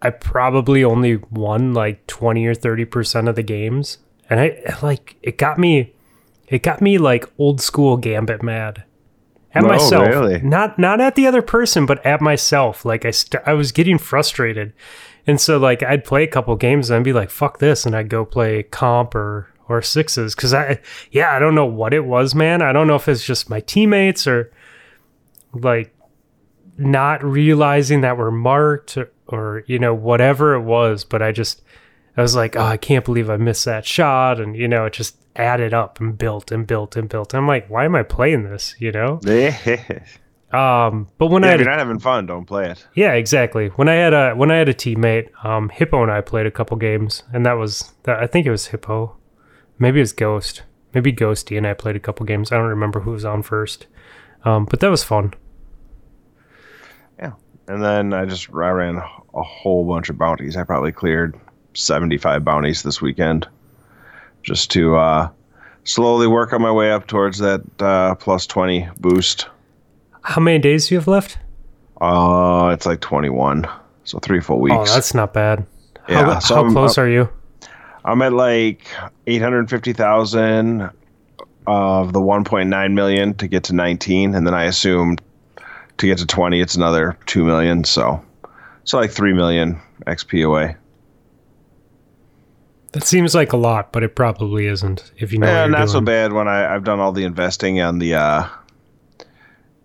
I 0.00 0.10
probably 0.10 0.84
only 0.84 1.16
won 1.32 1.74
like 1.74 2.06
20 2.06 2.46
or 2.46 2.54
30% 2.54 3.28
of 3.28 3.34
the 3.34 3.42
games 3.42 3.98
and 4.30 4.38
I 4.38 4.62
like 4.80 5.16
it 5.22 5.38
got 5.38 5.58
me 5.58 5.92
it 6.48 6.62
got 6.62 6.80
me 6.80 6.98
like 6.98 7.30
old 7.38 7.60
school 7.60 7.96
gambit 7.96 8.42
mad. 8.42 8.84
At 9.52 9.64
Oh, 9.64 9.68
myself. 9.68 10.06
really? 10.08 10.40
not 10.42 10.78
not 10.78 11.00
at 11.00 11.14
the 11.14 11.26
other 11.26 11.40
person 11.42 11.86
but 11.86 12.04
at 12.04 12.20
myself. 12.20 12.84
Like 12.84 13.04
i 13.04 13.10
st- 13.10 13.42
i 13.46 13.52
was 13.54 13.72
getting 13.72 13.96
frustrated. 13.98 14.72
And 15.26 15.40
so 15.40 15.56
like 15.58 15.82
i'd 15.82 16.04
play 16.04 16.22
a 16.24 16.28
couple 16.28 16.54
games 16.56 16.90
and 16.90 16.98
i'd 16.98 17.04
be 17.04 17.12
like 17.14 17.30
fuck 17.30 17.58
this 17.58 17.86
and 17.86 17.96
i'd 17.96 18.08
go 18.10 18.24
play 18.24 18.62
comp 18.64 19.14
or 19.14 19.48
or 19.68 19.80
sixes. 19.82 20.34
Because 20.34 20.52
i 20.52 20.78
yeah 21.10 21.34
i 21.34 21.38
don't 21.38 21.54
know 21.54 21.64
what 21.66 21.94
it 21.94 22.04
was 22.04 22.34
man. 22.34 22.60
I 22.62 22.72
don't 22.72 22.86
know 22.86 22.96
if 22.96 23.08
it's 23.08 23.24
just 23.24 23.48
my 23.48 23.60
teammates 23.60 24.26
or 24.26 24.52
like 25.54 25.94
not 26.76 27.24
realizing 27.24 28.02
that 28.02 28.18
we're 28.18 28.30
marked 28.30 28.98
or, 28.98 29.10
or 29.28 29.64
you 29.66 29.78
know 29.78 29.94
whatever 29.94 30.54
it 30.54 30.60
was 30.60 31.02
but 31.04 31.22
i 31.22 31.32
just 31.32 31.62
i 32.16 32.22
was 32.22 32.34
like 32.34 32.56
oh 32.56 32.62
i 32.62 32.76
can't 32.76 33.04
believe 33.04 33.28
i 33.30 33.36
missed 33.36 33.64
that 33.64 33.84
shot 33.84 34.40
and 34.40 34.56
you 34.56 34.68
know 34.68 34.86
it 34.86 34.92
just 34.92 35.16
added 35.36 35.74
up 35.74 36.00
and 36.00 36.16
built 36.16 36.50
and 36.50 36.66
built 36.66 36.96
and 36.96 37.08
built 37.08 37.34
i'm 37.34 37.46
like 37.46 37.68
why 37.68 37.84
am 37.84 37.94
i 37.94 38.02
playing 38.02 38.44
this 38.44 38.74
you 38.78 38.90
know 38.90 39.20
yeah, 39.24 39.56
um 40.52 41.08
but 41.18 41.26
when 41.26 41.44
i 41.44 41.48
if 41.48 41.50
had 41.52 41.60
you're 41.60 41.68
not 41.70 41.78
having 41.78 41.98
fun, 41.98 42.26
don't 42.26 42.46
play 42.46 42.70
it. 42.70 42.86
yeah 42.94 43.12
exactly 43.12 43.68
when 43.70 43.88
i 43.88 43.94
had 43.94 44.14
a 44.14 44.34
when 44.34 44.50
i 44.50 44.56
had 44.56 44.68
a 44.68 44.74
teammate 44.74 45.28
um 45.44 45.68
hippo 45.68 46.02
and 46.02 46.10
i 46.10 46.20
played 46.20 46.46
a 46.46 46.50
couple 46.50 46.76
games 46.76 47.22
and 47.32 47.44
that 47.44 47.54
was 47.54 47.92
that 48.04 48.18
i 48.22 48.26
think 48.26 48.46
it 48.46 48.50
was 48.50 48.68
hippo 48.68 49.16
maybe 49.78 49.98
it 49.98 50.02
was 50.02 50.12
ghost 50.12 50.62
Maybe 50.96 51.12
Ghosty 51.12 51.58
and 51.58 51.66
I 51.66 51.74
played 51.74 51.94
a 51.94 52.00
couple 52.00 52.24
games. 52.24 52.50
I 52.50 52.56
don't 52.56 52.68
remember 52.68 53.00
who 53.00 53.10
was 53.10 53.26
on 53.26 53.42
first. 53.42 53.86
Um, 54.46 54.64
but 54.64 54.80
that 54.80 54.88
was 54.88 55.04
fun. 55.04 55.34
Yeah. 57.18 57.32
And 57.68 57.84
then 57.84 58.14
I 58.14 58.24
just 58.24 58.48
I 58.48 58.70
ran 58.70 58.96
a 58.96 59.42
whole 59.42 59.86
bunch 59.86 60.08
of 60.08 60.16
bounties. 60.16 60.56
I 60.56 60.64
probably 60.64 60.92
cleared 60.92 61.38
75 61.76 62.44
bounties 62.44 62.82
this 62.82 63.00
weekend 63.00 63.46
just 64.42 64.70
to 64.72 64.96
uh, 64.96 65.28
slowly 65.84 66.26
work 66.26 66.52
on 66.52 66.62
my 66.62 66.70
way 66.72 66.90
up 66.92 67.06
towards 67.06 67.38
that 67.38 67.62
uh, 67.80 68.14
plus 68.16 68.46
20 68.46 68.88
boost. 68.98 69.48
How 70.22 70.40
many 70.40 70.58
days 70.58 70.88
do 70.88 70.94
you 70.94 70.98
have 71.00 71.08
left? 71.08 71.38
Uh, 72.00 72.70
it's 72.72 72.86
like 72.86 73.00
21. 73.00 73.66
So 74.04 74.18
three 74.20 74.40
full 74.40 74.60
weeks. 74.60 74.76
Oh, 74.78 74.84
that's 74.84 75.14
not 75.14 75.32
bad. 75.32 75.66
Yeah, 76.08 76.34
How, 76.34 76.38
so 76.38 76.54
how 76.54 76.62
I'm- 76.62 76.72
close 76.72 76.98
are 76.98 77.08
you? 77.08 77.28
I'm 78.04 78.22
at 78.22 78.32
like 78.32 78.86
850,000 79.26 80.90
of 81.66 82.12
the 82.12 82.20
1.9 82.20 82.92
million 82.94 83.34
to 83.34 83.48
get 83.48 83.64
to 83.64 83.74
19 83.74 84.34
and 84.36 84.46
then 84.46 84.54
I 84.54 84.64
assume 84.64 85.16
to 85.98 86.06
get 86.06 86.18
to 86.18 86.26
20 86.26 86.60
it's 86.60 86.76
another 86.76 87.18
2 87.26 87.44
million 87.44 87.82
so 87.82 88.24
so 88.84 88.98
like 88.98 89.10
3 89.10 89.32
million 89.32 89.80
XP 90.06 90.46
away. 90.46 90.76
That 92.96 93.04
seems 93.04 93.34
like 93.34 93.52
a 93.52 93.58
lot, 93.58 93.92
but 93.92 94.02
it 94.02 94.14
probably 94.16 94.66
isn't. 94.68 95.12
If 95.18 95.30
you 95.30 95.38
know 95.38 95.46
Yeah, 95.46 95.62
what 95.64 95.68
you're 95.68 95.78
not 95.78 95.90
so 95.90 96.00
bad 96.00 96.32
when 96.32 96.48
I 96.48 96.74
I've 96.74 96.82
done 96.84 96.98
all 96.98 97.12
the 97.12 97.24
investing 97.24 97.78
on 97.78 97.98
the 97.98 98.14
uh 98.14 98.48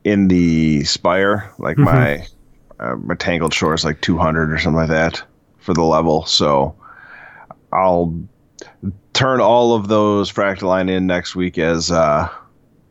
in 0.06 0.30
the 0.30 0.86
Spire 0.86 1.52
like 1.60 1.76
Mm-hmm. 1.76 1.84
my 1.84 2.26
uh, 2.80 2.96
my 2.96 3.16
Tangled 3.16 3.54
Shore 3.54 3.74
is 3.74 3.84
like 3.84 4.00
200 4.00 4.50
or 4.50 4.58
something 4.58 4.78
like 4.78 4.90
that 4.90 5.22
for 5.60 5.74
the 5.74 5.84
level 5.84 6.26
so 6.26 6.74
I'll 7.74 8.18
turn 9.12 9.42
all 9.42 9.76
of 9.76 9.90
those 9.90 10.32
Fractaline 10.32 10.90
in 10.90 11.06
next 11.06 11.36
week 11.36 11.58
as 11.58 11.92
uh 11.92 12.30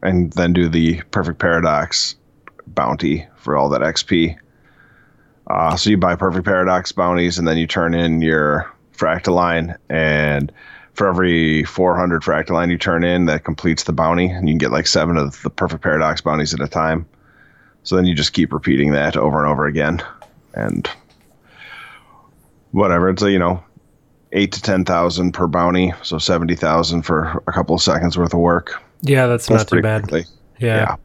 and 0.02 0.30
then 0.35 0.52
do 0.52 0.68
the 0.68 1.00
Perfect 1.12 1.38
Paradox 1.38 2.14
bounty 2.66 3.26
for 3.37 3.56
all 3.56 3.70
that 3.70 3.80
XP. 3.80 4.37
Uh, 5.46 5.76
so 5.76 5.88
you 5.90 5.96
buy 5.96 6.14
Perfect 6.14 6.44
Paradox 6.44 6.92
bounties 6.92 7.38
and 7.38 7.48
then 7.48 7.56
you 7.56 7.66
turn 7.66 7.94
in 7.94 8.20
your 8.20 8.70
Fractaline 9.00 9.76
and 9.88 10.52
for 10.92 11.08
every 11.08 11.64
400 11.64 12.22
Fractaline 12.22 12.70
you 12.70 12.78
turn 12.78 13.02
in 13.04 13.26
that 13.26 13.44
completes 13.44 13.84
the 13.84 13.92
bounty 13.92 14.26
and 14.26 14.48
you 14.48 14.52
can 14.52 14.58
get 14.58 14.70
like 14.70 14.86
seven 14.86 15.16
of 15.16 15.40
the 15.42 15.50
Perfect 15.50 15.82
Paradox 15.82 16.20
bounties 16.20 16.52
at 16.52 16.60
a 16.60 16.68
time. 16.68 17.06
So 17.82 17.96
then 17.96 18.04
you 18.04 18.14
just 18.14 18.34
keep 18.34 18.52
repeating 18.52 18.92
that 18.92 19.16
over 19.16 19.38
and 19.38 19.50
over 19.50 19.64
again 19.66 20.02
and 20.54 20.88
whatever 22.72 23.08
it's 23.08 23.22
a, 23.22 23.30
you 23.30 23.38
know 23.38 23.62
eight 24.32 24.52
to 24.52 24.62
ten 24.62 24.84
thousand 24.84 25.32
per 25.32 25.46
bounty, 25.46 25.92
so 26.02 26.18
seventy 26.18 26.54
thousand 26.54 27.02
for 27.02 27.42
a 27.46 27.52
couple 27.52 27.74
of 27.74 27.82
seconds 27.82 28.16
worth 28.16 28.32
of 28.32 28.40
work. 28.40 28.80
Yeah, 29.02 29.26
that's, 29.26 29.46
That's 29.46 29.62
not 29.62 29.76
too 29.76 29.82
bad. 29.82 30.02
quickly. 30.02 30.24
Yeah. 30.58 30.96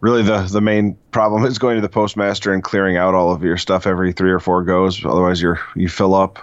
Really, 0.00 0.22
the 0.22 0.42
the 0.42 0.60
main 0.60 0.98
problem 1.12 1.44
is 1.44 1.58
going 1.58 1.76
to 1.76 1.80
the 1.80 1.88
postmaster 1.88 2.52
and 2.52 2.62
clearing 2.62 2.96
out 2.96 3.14
all 3.14 3.32
of 3.32 3.42
your 3.42 3.56
stuff 3.56 3.86
every 3.86 4.12
three 4.12 4.30
or 4.30 4.40
four 4.40 4.62
goes. 4.62 5.04
Otherwise, 5.04 5.40
you're 5.40 5.60
you 5.74 5.88
fill 5.88 6.14
up. 6.14 6.38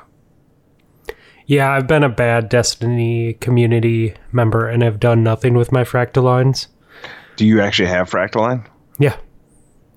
Yeah, 1.51 1.69
I've 1.73 1.85
been 1.85 2.01
a 2.01 2.07
bad 2.07 2.47
Destiny 2.47 3.33
community 3.33 4.13
member 4.31 4.69
and 4.69 4.81
I've 4.85 5.01
done 5.01 5.21
nothing 5.21 5.53
with 5.53 5.69
my 5.69 5.83
fractalines. 5.83 6.67
Do 7.35 7.45
you 7.45 7.59
actually 7.59 7.89
have 7.89 8.09
Fractaline? 8.09 8.65
Yeah. 8.99 9.17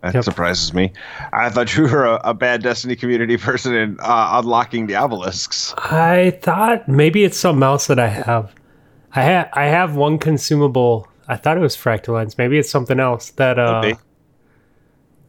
That 0.00 0.14
Yep. 0.14 0.24
surprises 0.24 0.74
me. 0.74 0.92
I 1.32 1.50
thought 1.50 1.76
you 1.76 1.84
were 1.84 2.06
a, 2.06 2.20
a 2.24 2.34
bad 2.34 2.64
Destiny 2.64 2.96
community 2.96 3.36
person 3.48 3.72
in 3.72 3.96
uh, 4.00 4.40
unlocking 4.42 4.88
the 4.88 4.96
obelisks. 4.96 5.72
I 5.78 6.40
thought 6.42 6.88
maybe 6.88 7.22
it's 7.22 7.38
something 7.38 7.62
else 7.62 7.86
that 7.86 8.00
I 8.00 8.08
have. 8.08 8.52
I 9.14 9.22
have 9.22 9.48
I 9.52 9.66
have 9.66 9.94
one 9.94 10.18
consumable. 10.18 11.06
I 11.28 11.36
thought 11.36 11.56
it 11.56 11.60
was 11.60 11.76
fractalines. 11.76 12.36
Maybe 12.36 12.58
it's 12.58 12.68
something 12.68 12.98
else 12.98 13.30
that 13.30 13.60
uh 13.60 13.94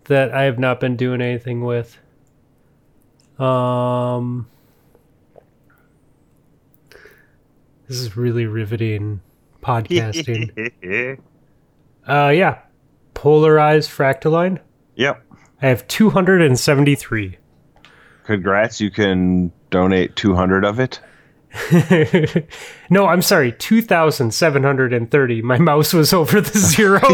that 0.05 0.33
I 0.33 0.41
have 0.45 0.57
not 0.57 0.79
been 0.79 0.95
doing 0.95 1.21
anything 1.21 1.63
with. 1.63 1.99
Um 3.38 4.47
This 7.88 7.98
is 7.98 8.17
really 8.17 8.45
riveting 8.45 9.21
podcasting. 9.62 10.71
uh 12.08 12.30
yeah. 12.30 12.60
Polarized 13.13 13.89
fractaline. 13.89 14.60
yep. 14.95 15.21
I 15.62 15.67
have 15.67 15.88
273. 15.88 17.38
Congrats. 18.26 18.82
You 18.82 18.91
can 18.91 19.52
donate 19.69 20.15
200 20.15 20.65
of 20.65 20.80
it. 20.80 21.00
no, 22.89 23.08
I'm 23.08 23.21
sorry, 23.21 23.54
2,730. 23.54 25.41
My 25.41 25.58
mouse 25.58 25.93
was 25.93 26.12
over 26.12 26.41
the 26.41 26.58
zero. 26.60 27.00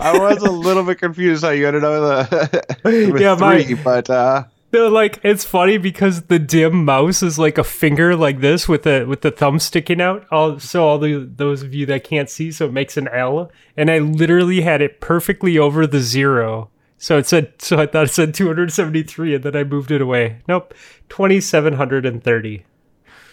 I 0.00 0.16
was 0.18 0.40
a 0.42 0.50
little 0.50 0.84
bit 0.84 0.98
confused 0.98 1.42
how 1.42 1.50
you 1.50 1.66
ended 1.66 1.82
up 1.82 1.92
with, 1.92 2.94
a, 2.94 3.10
with 3.10 3.20
Yeah, 3.20 3.34
my- 3.34 3.74
but 3.82 4.08
uh, 4.08 4.44
no, 4.72 4.88
like 4.88 5.18
it's 5.22 5.44
funny 5.44 5.78
because 5.78 6.22
the 6.22 6.38
dim 6.38 6.84
mouse 6.84 7.22
is 7.22 7.38
like 7.38 7.58
a 7.58 7.64
finger 7.64 8.14
like 8.14 8.40
this 8.40 8.68
with 8.68 8.84
the 8.84 9.04
with 9.08 9.22
the 9.22 9.30
thumb 9.30 9.58
sticking 9.58 10.00
out. 10.00 10.26
All 10.30 10.58
so 10.60 10.86
all 10.86 10.98
the 10.98 11.28
those 11.34 11.62
of 11.62 11.74
you 11.74 11.86
that 11.86 12.04
can't 12.04 12.30
see, 12.30 12.52
so 12.52 12.66
it 12.66 12.72
makes 12.72 12.96
an 12.96 13.08
L, 13.08 13.50
and 13.76 13.90
I 13.90 13.98
literally 13.98 14.60
had 14.60 14.80
it 14.80 15.00
perfectly 15.00 15.58
over 15.58 15.86
the 15.86 16.00
zero. 16.00 16.70
So 16.98 17.18
it 17.18 17.26
said 17.26 17.54
so 17.60 17.78
I 17.78 17.86
thought 17.86 18.06
it 18.06 18.12
said 18.12 18.34
273, 18.34 19.34
and 19.36 19.44
then 19.44 19.56
I 19.56 19.64
moved 19.64 19.90
it 19.90 20.02
away. 20.02 20.42
Nope, 20.46 20.74
2,730. 21.08 22.64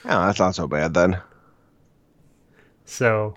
yeah, 0.06 0.26
that's 0.26 0.40
not 0.40 0.56
so 0.56 0.68
bad 0.68 0.94
then. 0.94 1.22
So 2.86 3.36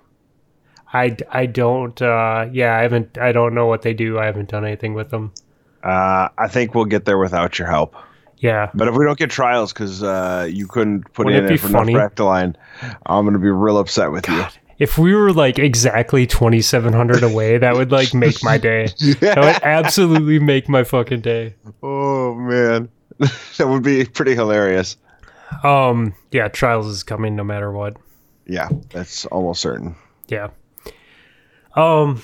I, 0.93 1.15
I 1.29 1.45
don't 1.45 2.01
uh 2.01 2.47
yeah 2.51 2.77
I 2.77 2.81
haven't 2.81 3.17
I 3.17 3.31
don't 3.31 3.53
know 3.53 3.67
what 3.67 3.81
they 3.81 3.93
do 3.93 4.17
I 4.17 4.25
haven't 4.25 4.49
done 4.49 4.65
anything 4.65 4.93
with 4.93 5.09
them 5.09 5.33
Uh, 5.83 6.29
I 6.37 6.47
think 6.47 6.75
we'll 6.75 6.85
get 6.85 7.05
there 7.05 7.17
without 7.17 7.57
your 7.59 7.67
help. 7.69 7.95
yeah 8.37 8.69
But 8.73 8.87
if 8.87 8.95
we 8.95 9.03
don't 9.05 9.17
get 9.17 9.29
trials 9.29 9.73
because 9.73 10.03
uh, 10.03 10.47
you 10.49 10.67
couldn't 10.67 11.11
put 11.13 11.25
Wouldn't 11.25 11.45
in 11.45 11.51
it 11.51 11.53
it 11.53 11.53
be 11.55 11.57
for 11.57 11.67
enough 11.67 11.79
funny? 11.81 11.93
Fractaline, 11.93 12.55
I'm 13.05 13.23
going 13.25 13.33
to 13.33 13.39
be 13.39 13.49
real 13.49 13.77
upset 13.77 14.11
with 14.11 14.27
you. 14.29 14.43
if 14.79 14.97
we 14.97 15.13
were 15.13 15.31
like 15.31 15.59
exactly 15.59 16.25
2700 16.27 17.23
away 17.23 17.57
that 17.59 17.75
would 17.75 17.91
like 17.91 18.13
make 18.13 18.43
my 18.43 18.57
day 18.57 18.87
that 19.21 19.37
would 19.37 19.63
absolutely 19.63 20.39
make 20.39 20.67
my 20.69 20.83
fucking 20.83 21.21
day. 21.21 21.55
Oh, 21.83 22.33
man. 22.35 22.89
that 23.57 23.67
would 23.67 23.83
be 23.83 24.05
pretty 24.05 24.33
hilarious. 24.35 24.97
um 25.63 26.13
yeah 26.31 26.47
trials 26.47 26.87
is 26.87 27.03
coming 27.03 27.35
no 27.35 27.43
matter 27.43 27.71
what 27.71 27.97
Yeah, 28.47 28.69
that's 28.91 29.25
almost 29.27 29.61
certain. 29.61 29.95
yeah 30.29 30.49
um 31.75 32.21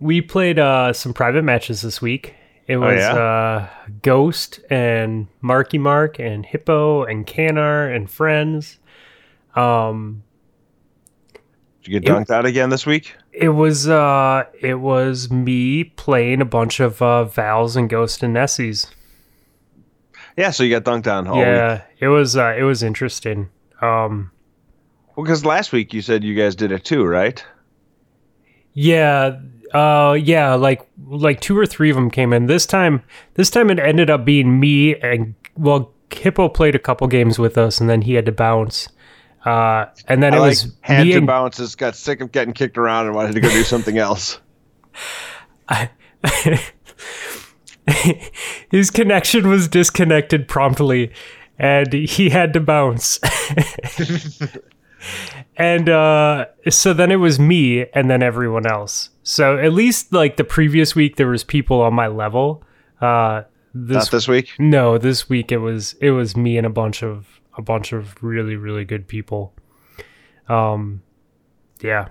we 0.00 0.20
played 0.20 0.58
uh 0.58 0.92
some 0.92 1.12
private 1.12 1.42
matches 1.44 1.82
this 1.82 2.00
week 2.00 2.34
it 2.66 2.76
was 2.76 3.00
yeah? 3.00 3.14
uh 3.14 3.68
ghost 4.02 4.60
and 4.70 5.26
marky 5.40 5.78
mark 5.78 6.18
and 6.18 6.46
hippo 6.46 7.04
and 7.04 7.26
canar 7.26 7.94
and 7.94 8.10
friends 8.10 8.78
um 9.54 10.22
Did 11.82 11.92
you 11.92 12.00
get 12.00 12.10
dunked 12.10 12.30
out 12.30 12.46
again 12.46 12.70
this 12.70 12.86
week? 12.86 13.14
It 13.32 13.50
was 13.50 13.88
uh 13.88 14.44
it 14.60 14.76
was 14.76 15.30
me 15.30 15.84
playing 15.84 16.40
a 16.40 16.44
bunch 16.46 16.80
of 16.80 17.02
uh 17.02 17.24
Vals 17.24 17.76
and 17.76 17.88
Ghost 17.90 18.22
and 18.22 18.34
Nessies. 18.34 18.86
Yeah, 20.36 20.50
so 20.50 20.62
you 20.62 20.70
got 20.70 20.84
dunked 20.84 21.12
on 21.12 21.26
all 21.26 21.36
week. 21.36 21.44
yeah, 21.44 21.82
it 21.98 22.08
was 22.08 22.36
uh 22.36 22.54
it 22.56 22.62
was 22.62 22.82
interesting. 22.82 23.50
Um 23.80 24.30
Well, 25.16 25.24
because 25.24 25.44
last 25.44 25.72
week 25.72 25.92
you 25.92 26.00
said 26.00 26.24
you 26.24 26.34
guys 26.34 26.54
did 26.54 26.72
it 26.72 26.84
too, 26.84 27.04
right? 27.04 27.44
Yeah, 28.74 29.38
uh 29.72 30.18
yeah, 30.20 30.54
like 30.54 30.86
like 31.06 31.40
two 31.40 31.56
or 31.56 31.66
three 31.66 31.90
of 31.90 31.96
them 31.96 32.10
came 32.10 32.32
in. 32.32 32.46
This 32.46 32.66
time 32.66 33.02
this 33.34 33.50
time 33.50 33.70
it 33.70 33.78
ended 33.78 34.10
up 34.10 34.24
being 34.24 34.60
me 34.60 34.96
and 34.96 35.34
well 35.56 35.92
Hippo 36.10 36.48
played 36.48 36.74
a 36.74 36.78
couple 36.78 37.06
games 37.06 37.38
with 37.38 37.56
us 37.56 37.80
and 37.80 37.88
then 37.88 38.02
he 38.02 38.14
had 38.14 38.26
to 38.26 38.32
bounce. 38.32 38.88
Uh 39.44 39.86
and 40.08 40.22
then 40.22 40.34
I 40.34 40.36
it 40.36 40.40
like 40.40 40.50
was 40.50 40.76
had 40.82 41.06
me 41.06 41.12
to 41.12 41.18
and 41.18 41.26
bounces, 41.26 41.74
got 41.74 41.96
sick 41.96 42.20
of 42.20 42.32
getting 42.32 42.54
kicked 42.54 42.78
around, 42.78 43.06
and 43.06 43.14
wanted 43.14 43.34
to 43.34 43.40
go 43.40 43.50
do 43.50 43.64
something 43.64 43.98
else. 43.98 44.38
his 48.70 48.90
connection 48.90 49.48
was 49.48 49.68
disconnected 49.68 50.48
promptly 50.48 51.12
and 51.58 51.92
he 51.92 52.30
had 52.30 52.52
to 52.52 52.60
bounce 52.60 53.18
and 55.56 55.88
uh 55.88 56.46
so 56.70 56.92
then 56.94 57.10
it 57.10 57.16
was 57.16 57.38
me 57.38 57.86
and 57.94 58.10
then 58.10 58.22
everyone 58.22 58.66
else 58.66 59.10
so 59.22 59.58
at 59.58 59.72
least 59.72 60.12
like 60.12 60.36
the 60.36 60.44
previous 60.44 60.94
week 60.94 61.16
there 61.16 61.28
was 61.28 61.44
people 61.44 61.80
on 61.82 61.92
my 61.94 62.06
level 62.06 62.62
uh 63.00 63.42
this, 63.74 63.96
Not 63.96 64.10
this 64.10 64.28
week. 64.28 64.50
no 64.58 64.96
this 64.98 65.28
week 65.28 65.52
it 65.52 65.58
was 65.58 65.94
it 66.00 66.10
was 66.10 66.36
me 66.36 66.56
and 66.56 66.66
a 66.66 66.70
bunch 66.70 67.02
of 67.02 67.40
a 67.58 67.62
bunch 67.62 67.92
of 67.92 68.22
really 68.22 68.56
really 68.56 68.84
good 68.84 69.06
people 69.08 69.52
um 70.48 71.02
yeah 71.80 72.08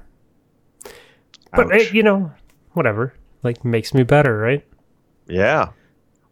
but 1.54 1.72
it, 1.72 1.94
you 1.94 2.04
know 2.04 2.32
whatever 2.74 3.14
like 3.44 3.66
makes 3.66 3.94
me 3.94 4.04
better 4.04 4.38
right 4.38 4.66
Yeah. 5.28 5.70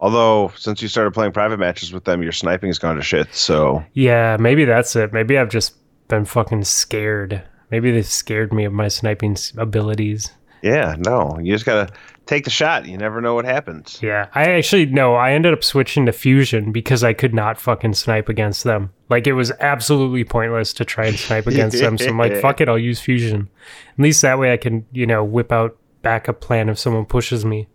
Although 0.02 0.54
since 0.56 0.82
you 0.82 0.88
started 0.88 1.14
playing 1.14 1.34
private 1.34 1.60
matches 1.60 1.92
with 1.92 2.06
them, 2.06 2.24
your 2.24 2.32
sniping 2.32 2.70
has 2.70 2.80
gone 2.80 2.96
to 2.96 3.02
shit. 3.02 3.34
So 3.36 3.84
Yeah, 3.94 4.38
maybe 4.40 4.64
that's 4.64 4.96
it. 4.96 5.12
Maybe 5.12 5.38
I've 5.38 5.50
just 5.50 5.76
been 6.10 6.26
fucking 6.26 6.66
scared. 6.66 7.42
Maybe 7.72 7.92
they 7.92 8.02
scared 8.02 8.52
me 8.52 8.66
of 8.66 8.74
my 8.74 8.90
sniping 8.90 9.38
abilities. 9.58 10.32
yeah, 10.62 10.96
no, 10.98 11.40
you 11.42 11.54
just 11.54 11.66
gotta 11.66 11.94
take 12.26 12.44
the 12.44 12.50
shot. 12.50 12.86
You 12.86 12.98
never 12.98 13.22
know 13.22 13.34
what 13.36 13.46
happens. 13.46 14.00
Yeah, 14.02 14.28
I 14.36 14.52
actually 14.52 14.88
no. 14.88 15.16
I 15.16 15.32
ended 15.32 15.54
up 15.54 15.64
switching 15.64 16.06
to 16.08 16.12
fusion 16.12 16.72
because 16.72 17.04
I 17.04 17.14
could 17.14 17.34
not 17.34 17.60
fucking 17.60 17.94
snipe 17.94 18.28
against 18.28 18.66
them. 18.66 18.92
Like 19.08 19.26
it 19.26 19.34
was 19.34 19.52
absolutely 19.60 20.26
pointless 20.26 20.74
to 20.74 20.86
try 20.86 21.06
and 21.06 21.18
snipe 21.18 21.48
against 21.48 21.80
them. 21.80 21.98
So 21.98 22.08
I'm 22.08 22.18
like, 22.18 22.36
fuck 22.42 22.60
it, 22.60 22.68
I'll 22.68 22.78
use 22.78 23.00
fusion. 23.00 23.50
At 23.94 24.00
least 24.00 24.22
that 24.22 24.38
way 24.38 24.52
I 24.52 24.58
can, 24.58 24.86
you 24.92 25.08
know, 25.08 25.24
whip 25.24 25.52
out 25.52 25.78
backup 26.02 26.42
plan 26.42 26.70
if 26.70 26.78
someone 26.80 27.06
pushes 27.06 27.46
me. 27.46 27.68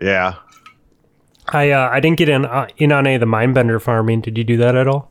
Yeah. 0.00 0.36
I 1.48 1.70
uh, 1.70 1.88
I 1.90 2.00
didn't 2.00 2.18
get 2.18 2.28
in 2.28 2.44
uh, 2.44 2.68
in 2.76 2.92
on 2.92 3.06
any 3.06 3.16
of 3.16 3.20
the 3.20 3.26
mindbender 3.26 3.80
farming. 3.82 4.20
Did 4.20 4.38
you 4.38 4.44
do 4.44 4.56
that 4.58 4.76
at 4.76 4.86
all? 4.86 5.09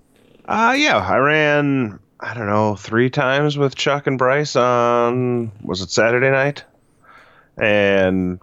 Uh 0.49 0.73
yeah, 0.77 0.97
I 0.97 1.17
ran 1.17 1.99
I 2.19 2.33
don't 2.33 2.47
know, 2.47 2.75
three 2.75 3.09
times 3.09 3.55
with 3.57 3.75
Chuck 3.75 4.07
and 4.07 4.17
Bryce 4.17 4.55
on 4.55 5.51
was 5.61 5.81
it 5.81 5.91
Saturday 5.91 6.31
night? 6.31 6.63
And 7.57 8.41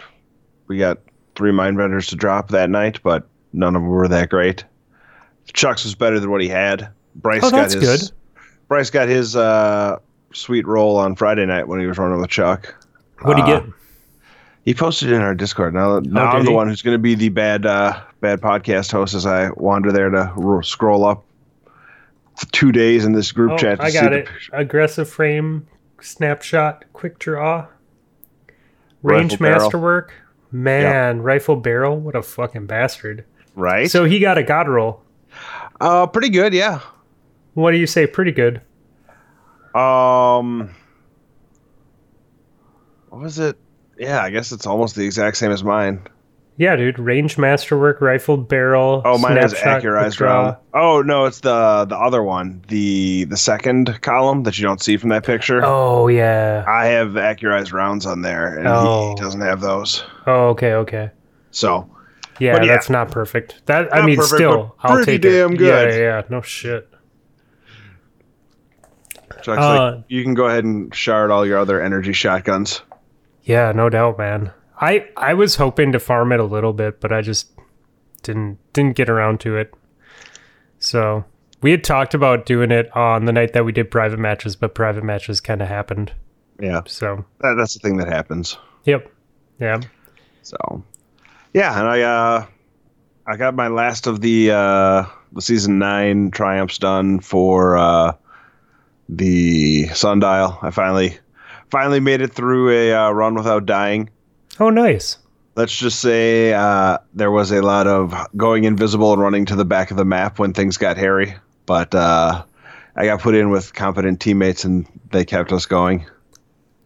we 0.68 0.78
got 0.78 0.98
three 1.34 1.50
mindbenders 1.52 2.08
to 2.10 2.16
drop 2.16 2.48
that 2.50 2.70
night, 2.70 3.00
but 3.02 3.26
none 3.52 3.74
of 3.76 3.82
them 3.82 3.90
were 3.90 4.08
that 4.08 4.30
great. 4.30 4.64
Chuck's 5.52 5.84
was 5.84 5.94
better 5.94 6.20
than 6.20 6.30
what 6.30 6.40
he 6.40 6.48
had. 6.48 6.88
Bryce 7.16 7.42
Oh, 7.42 7.50
got 7.50 7.56
that's 7.70 7.74
his 7.74 7.82
good. 8.10 8.10
Bryce 8.68 8.90
got 8.90 9.08
his 9.08 9.34
uh 9.36 9.98
sweet 10.32 10.66
roll 10.66 10.96
on 10.96 11.16
Friday 11.16 11.44
night 11.46 11.66
when 11.66 11.80
he 11.80 11.86
was 11.86 11.98
running 11.98 12.20
with 12.20 12.30
Chuck. 12.30 12.74
What 13.22 13.36
do 13.36 13.42
you 13.42 13.48
Uh, 13.54 13.60
get? 13.60 13.72
He 14.64 14.74
posted 14.74 15.10
in 15.12 15.22
our 15.22 15.34
Discord. 15.34 15.74
Now, 15.74 16.00
now 16.00 16.24
Oh, 16.32 16.36
I'm 16.36 16.44
the 16.44 16.50
he? 16.50 16.54
one 16.56 16.68
who's 16.68 16.82
going 16.82 16.94
to 16.94 16.98
be 17.02 17.14
the 17.14 17.28
bad, 17.30 17.64
uh, 17.66 18.00
bad 18.20 18.40
podcast 18.40 18.90
host 18.90 19.14
as 19.14 19.24
I 19.24 19.50
wander 19.50 19.92
there 19.92 20.10
to 20.10 20.32
r- 20.36 20.62
scroll 20.64 21.04
up 21.04 21.24
two 22.52 22.72
days 22.72 23.04
in 23.04 23.12
this 23.12 23.32
group 23.32 23.52
Oh, 23.52 23.56
chat. 23.58 23.80
I 23.80 23.90
got 23.90 24.10
the 24.10 24.18
it. 24.18 24.26
picture. 24.26 24.54
Aggressive 24.54 25.08
frame, 25.08 25.66
snapshot, 26.00 26.84
quick 26.92 27.18
draw, 27.18 27.66
range 29.02 29.32
Rifle 29.32 29.44
barrel. 29.44 29.60
masterwork. 29.60 30.12
Man, 30.52 31.22
rifle 31.22 31.56
barrel. 31.56 31.98
What 31.98 32.14
a 32.14 32.22
fucking 32.22 32.66
bastard. 32.66 33.24
Right. 33.54 33.90
So 33.90 34.04
he 34.04 34.18
got 34.20 34.38
a 34.38 34.42
god 34.42 34.68
roll. 34.68 35.02
uh, 35.80 36.06
pretty 36.06 36.28
good, 36.30 36.52
yeah. 36.54 36.80
What 37.54 37.72
do 37.72 37.78
you 37.78 37.86
say? 37.86 38.06
Pretty 38.06 38.32
good. 38.32 38.60
Um, 39.74 40.70
what 43.10 43.22
was 43.22 43.38
it? 43.38 43.56
Yeah, 43.98 44.20
I 44.22 44.30
guess 44.30 44.52
it's 44.52 44.66
almost 44.66 44.94
the 44.94 45.04
exact 45.04 45.36
same 45.38 45.50
as 45.50 45.64
mine. 45.64 46.00
Yeah, 46.58 46.74
dude. 46.76 46.98
Range 46.98 47.36
masterwork, 47.36 48.00
rifle 48.00 48.38
barrel. 48.38 49.02
Oh, 49.04 49.18
mine 49.18 49.36
has 49.36 49.52
accurized 49.52 50.20
round. 50.20 50.56
Oh 50.72 51.02
no, 51.02 51.26
it's 51.26 51.40
the 51.40 51.84
the 51.86 51.96
other 51.96 52.22
one, 52.22 52.62
the 52.68 53.24
the 53.24 53.36
second 53.36 54.00
column 54.00 54.44
that 54.44 54.58
you 54.58 54.64
don't 54.64 54.80
see 54.82 54.96
from 54.96 55.10
that 55.10 55.24
picture. 55.24 55.60
Oh 55.64 56.08
yeah. 56.08 56.64
I 56.66 56.86
have 56.86 57.08
accurized 57.10 57.72
rounds 57.74 58.06
on 58.06 58.22
there, 58.22 58.56
and 58.58 58.66
Oh. 58.68 59.10
he 59.10 59.14
doesn't 59.22 59.42
have 59.42 59.60
those. 59.60 60.02
Oh 60.26 60.48
okay, 60.48 60.72
okay. 60.74 61.10
So 61.50 61.90
Yeah, 62.38 62.62
yeah. 62.62 62.66
that's 62.66 62.88
not 62.88 63.10
perfect. 63.10 63.60
That 63.66 63.94
I 63.94 64.04
mean, 64.06 64.16
perfect, 64.16 64.36
still, 64.36 64.74
I'll 64.80 64.96
pretty 64.96 65.18
take 65.18 65.22
damn 65.30 65.52
it. 65.52 65.58
good. 65.58 65.90
Yeah, 65.92 65.96
yeah, 65.98 66.02
yeah. 66.02 66.22
No 66.30 66.40
shit. 66.40 66.88
Chuck's 69.42 69.62
Uh, 69.62 69.92
like, 69.96 70.04
you 70.08 70.22
can 70.22 70.34
go 70.34 70.46
ahead 70.46 70.64
and 70.64 70.94
shard 70.94 71.30
all 71.30 71.44
your 71.46 71.58
other 71.58 71.80
energy 71.82 72.12
shotguns. 72.14 72.80
Yeah, 73.42 73.72
no 73.72 73.88
doubt, 73.88 74.18
man. 74.18 74.52
I 74.80 75.08
I 75.16 75.34
was 75.34 75.56
hoping 75.56 75.92
to 75.92 75.98
farm 75.98 76.32
it 76.32 76.40
a 76.40 76.44
little 76.44 76.72
bit, 76.72 77.00
but 77.00 77.12
I 77.12 77.22
just 77.22 77.50
didn't 78.22 78.58
didn't 78.72 78.96
get 78.96 79.08
around 79.08 79.40
to 79.40 79.56
it. 79.56 79.72
So 80.78 81.24
we 81.62 81.70
had 81.70 81.84
talked 81.84 82.14
about 82.14 82.46
doing 82.46 82.70
it 82.70 82.94
on 82.96 83.24
the 83.24 83.32
night 83.32 83.52
that 83.54 83.64
we 83.64 83.72
did 83.72 83.90
private 83.90 84.18
matches, 84.18 84.56
but 84.56 84.74
private 84.74 85.04
matches 85.04 85.40
kind 85.40 85.62
of 85.62 85.68
happened. 85.68 86.12
Yeah, 86.60 86.82
So 86.86 87.24
that, 87.40 87.54
that's 87.54 87.74
the 87.74 87.80
thing 87.80 87.96
that 87.98 88.08
happens. 88.08 88.56
yep, 88.84 89.12
yeah. 89.60 89.80
So, 90.42 90.56
yeah, 91.52 91.78
and 91.78 91.88
I 91.88 92.00
uh, 92.02 92.46
I 93.26 93.36
got 93.36 93.54
my 93.54 93.68
last 93.68 94.06
of 94.06 94.20
the 94.20 94.52
uh, 94.52 95.04
the 95.32 95.42
season 95.42 95.78
nine 95.78 96.30
triumphs 96.30 96.78
done 96.78 97.20
for 97.20 97.76
uh, 97.76 98.12
the 99.08 99.88
sundial. 99.88 100.58
I 100.62 100.70
finally 100.70 101.18
finally 101.70 102.00
made 102.00 102.20
it 102.20 102.32
through 102.32 102.70
a 102.70 102.92
uh, 102.92 103.10
run 103.10 103.34
without 103.34 103.66
dying. 103.66 104.08
Oh, 104.58 104.70
nice. 104.70 105.18
Let's 105.54 105.74
just 105.74 106.00
say 106.00 106.52
uh, 106.52 106.98
there 107.14 107.30
was 107.30 107.50
a 107.50 107.62
lot 107.62 107.86
of 107.86 108.14
going 108.36 108.64
invisible 108.64 109.12
and 109.12 109.22
running 109.22 109.46
to 109.46 109.56
the 109.56 109.64
back 109.64 109.90
of 109.90 109.96
the 109.96 110.04
map 110.04 110.38
when 110.38 110.52
things 110.52 110.76
got 110.76 110.96
hairy, 110.98 111.34
but 111.64 111.94
uh, 111.94 112.44
I 112.94 113.06
got 113.06 113.20
put 113.20 113.34
in 113.34 113.50
with 113.50 113.72
competent 113.74 114.20
teammates 114.20 114.64
and 114.64 114.86
they 115.10 115.24
kept 115.24 115.52
us 115.52 115.64
going. 115.66 116.06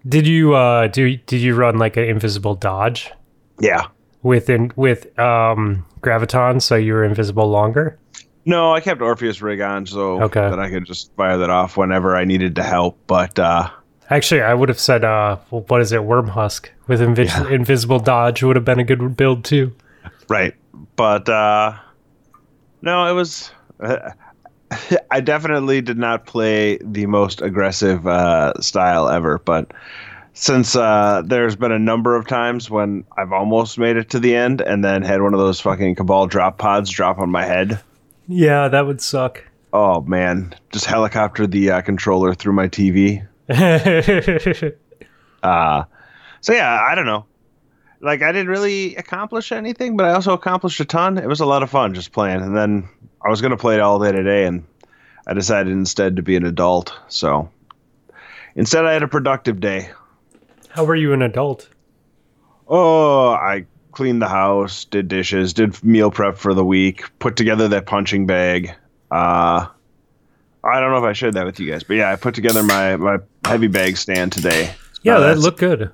Did 0.08 0.26
you 0.26 0.54
uh 0.54 0.86
do 0.86 1.16
did 1.18 1.40
you 1.42 1.54
run 1.54 1.78
like 1.78 1.96
an 1.98 2.04
invisible 2.04 2.54
dodge 2.54 3.10
Yeah. 3.58 3.88
Within 4.22 4.72
with 4.74 5.18
um 5.18 5.84
graviton 6.00 6.62
so 6.62 6.74
you 6.76 6.94
were 6.94 7.04
invisible 7.04 7.48
longer? 7.50 7.98
No, 8.46 8.72
I 8.72 8.80
kept 8.80 9.02
Orpheus 9.02 9.42
rig 9.42 9.60
on 9.60 9.84
so 9.84 10.22
Okay. 10.22 10.40
that 10.48 10.58
I 10.58 10.70
could 10.70 10.86
just 10.86 11.14
fire 11.16 11.36
that 11.38 11.50
off 11.50 11.76
whenever 11.76 12.16
I 12.16 12.24
needed 12.24 12.54
to 12.56 12.62
help. 12.62 12.98
But 13.06 13.38
uh, 13.38 13.68
Actually, 14.10 14.42
I 14.42 14.54
would 14.54 14.68
have 14.68 14.80
said 14.80 15.04
uh 15.04 15.36
well, 15.50 15.64
what 15.68 15.80
is 15.80 15.92
it, 15.92 16.00
Wormhusk 16.00 16.68
with 16.88 17.00
invi- 17.00 17.50
invisible 17.52 18.00
dodge 18.00 18.42
would 18.42 18.56
have 18.56 18.64
been 18.64 18.80
a 18.80 18.84
good 18.84 19.16
build 19.16 19.44
too. 19.44 19.72
right, 20.28 20.54
but 20.96 21.28
uh, 21.28 21.74
no, 22.82 23.06
it 23.06 23.12
was. 23.12 23.50
I 25.10 25.20
definitely 25.20 25.80
did 25.80 25.98
not 25.98 26.26
play 26.26 26.78
the 26.78 27.06
most 27.06 27.42
aggressive 27.42 28.06
uh, 28.06 28.52
style 28.60 29.08
ever, 29.08 29.38
but 29.38 29.72
since 30.32 30.76
uh, 30.76 31.22
there's 31.24 31.56
been 31.56 31.72
a 31.72 31.78
number 31.78 32.14
of 32.14 32.26
times 32.28 32.70
when 32.70 33.04
I've 33.18 33.32
almost 33.32 33.78
made 33.78 33.96
it 33.96 34.10
to 34.10 34.20
the 34.20 34.36
end 34.36 34.60
and 34.60 34.84
then 34.84 35.02
had 35.02 35.22
one 35.22 35.34
of 35.34 35.40
those 35.40 35.60
fucking 35.60 35.96
cabal 35.96 36.28
drop 36.28 36.58
pods 36.58 36.88
drop 36.88 37.18
on 37.18 37.30
my 37.30 37.44
head. 37.44 37.80
Yeah, 38.28 38.68
that 38.68 38.86
would 38.86 39.00
suck. 39.00 39.42
Oh 39.72 40.02
man, 40.02 40.54
just 40.72 40.86
helicopter 40.86 41.46
the 41.46 41.70
uh, 41.72 41.80
controller 41.80 42.34
through 42.34 42.52
my 42.52 42.68
TV. 42.68 43.26
Uh, 45.42 45.84
so 46.42 46.52
yeah, 46.52 46.86
I 46.86 46.94
don't 46.94 47.06
know. 47.06 47.24
Like 48.02 48.20
I 48.20 48.30
didn't 48.30 48.48
really 48.48 48.94
accomplish 48.96 49.52
anything, 49.52 49.96
but 49.96 50.04
I 50.04 50.12
also 50.12 50.34
accomplished 50.34 50.80
a 50.80 50.84
ton. 50.84 51.16
It 51.16 51.26
was 51.26 51.40
a 51.40 51.46
lot 51.46 51.62
of 51.62 51.70
fun 51.70 51.94
just 51.94 52.12
playing. 52.12 52.42
And 52.42 52.54
then 52.54 52.86
I 53.24 53.30
was 53.30 53.40
gonna 53.40 53.56
play 53.56 53.76
it 53.76 53.80
all 53.80 53.98
day 53.98 54.12
today, 54.12 54.44
and 54.44 54.66
I 55.26 55.32
decided 55.32 55.72
instead 55.72 56.16
to 56.16 56.22
be 56.22 56.36
an 56.36 56.44
adult. 56.44 56.92
So 57.08 57.50
instead, 58.54 58.84
I 58.84 58.92
had 58.92 59.02
a 59.02 59.08
productive 59.08 59.60
day. 59.60 59.90
How 60.68 60.84
were 60.84 60.94
you 60.94 61.12
an 61.14 61.22
adult? 61.22 61.68
Oh, 62.68 63.30
I 63.30 63.64
cleaned 63.92 64.22
the 64.22 64.28
house, 64.28 64.84
did 64.84 65.08
dishes, 65.08 65.52
did 65.52 65.82
meal 65.82 66.10
prep 66.10 66.38
for 66.38 66.54
the 66.54 66.64
week, 66.64 67.04
put 67.18 67.36
together 67.36 67.68
that 67.68 67.86
punching 67.86 68.26
bag. 68.26 68.74
Uh, 69.10 69.66
I 70.62 70.78
don't 70.80 70.90
know 70.90 70.98
if 70.98 71.04
I 71.04 71.14
shared 71.14 71.34
that 71.34 71.46
with 71.46 71.58
you 71.58 71.70
guys, 71.70 71.82
but 71.82 71.94
yeah, 71.94 72.10
I 72.12 72.16
put 72.16 72.34
together 72.34 72.62
my 72.62 72.96
my 72.96 73.18
heavy 73.44 73.68
bag 73.68 73.96
stand 73.96 74.32
today. 74.32 74.74
Yeah, 75.02 75.16
Uh, 75.16 75.20
that 75.20 75.38
looked 75.38 75.58
good. 75.58 75.90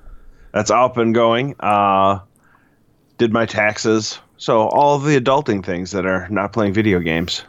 that's 0.51 0.71
up 0.71 0.97
and 0.97 1.13
going. 1.15 1.55
Uh, 1.59 2.19
did 3.17 3.31
my 3.31 3.45
taxes. 3.45 4.19
So 4.37 4.67
all 4.67 4.99
the 4.99 5.19
adulting 5.19 5.65
things 5.65 5.91
that 5.91 6.05
are 6.05 6.27
not 6.29 6.53
playing 6.53 6.73
video 6.73 6.99
games. 6.99 7.43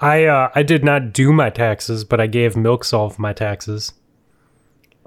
I 0.00 0.24
uh, 0.26 0.50
I 0.54 0.62
did 0.62 0.84
not 0.84 1.12
do 1.12 1.32
my 1.32 1.50
taxes, 1.50 2.04
but 2.04 2.20
I 2.20 2.26
gave 2.26 2.56
Milks 2.56 2.92
all 2.92 3.14
my 3.18 3.32
taxes. 3.32 3.92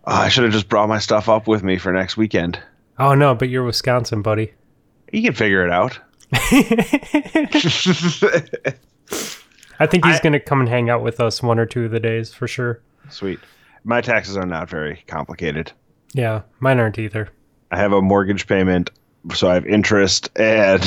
Oh, 0.06 0.14
I 0.14 0.30
should 0.30 0.44
have 0.46 0.54
just 0.54 0.70
brought 0.70 0.90
my 0.90 1.00
stuff 1.00 1.30
up 1.30 1.48
with 1.48 1.64
me 1.64 1.78
for 1.78 1.92
next 1.94 2.18
weekend. 2.18 2.60
Oh 2.98 3.14
no, 3.14 3.36
but 3.36 3.50
you're 3.50 3.64
Wisconsin, 3.64 4.22
buddy. 4.22 4.54
You 5.12 5.22
can 5.22 5.34
figure 5.34 5.66
it 5.66 5.72
out. 5.72 6.00
I 9.80 9.86
think 9.88 10.06
he's 10.06 10.20
I- 10.20 10.24
gonna 10.24 10.40
come 10.40 10.60
and 10.60 10.70
hang 10.70 10.90
out 10.90 11.02
with 11.04 11.20
us 11.20 11.42
one 11.44 11.60
or 11.60 11.66
two 11.66 11.86
of 11.86 11.92
the 11.92 12.00
days 12.00 12.34
for 12.34 12.48
sure. 12.48 12.82
Sweet. 13.10 13.40
My 13.84 14.02
taxes 14.02 14.36
are 14.38 14.46
not 14.46 14.70
very 14.70 15.04
complicated. 15.08 15.72
Yeah, 16.14 16.42
mine 16.60 16.80
aren't 16.80 17.00
either. 17.00 17.30
I 17.72 17.78
have 17.78 17.94
a 17.94 18.02
mortgage 18.02 18.48
payment, 18.48 18.90
so 19.34 19.50
I 19.50 19.54
have 19.56 19.66
interest 19.66 20.30
and 20.38 20.82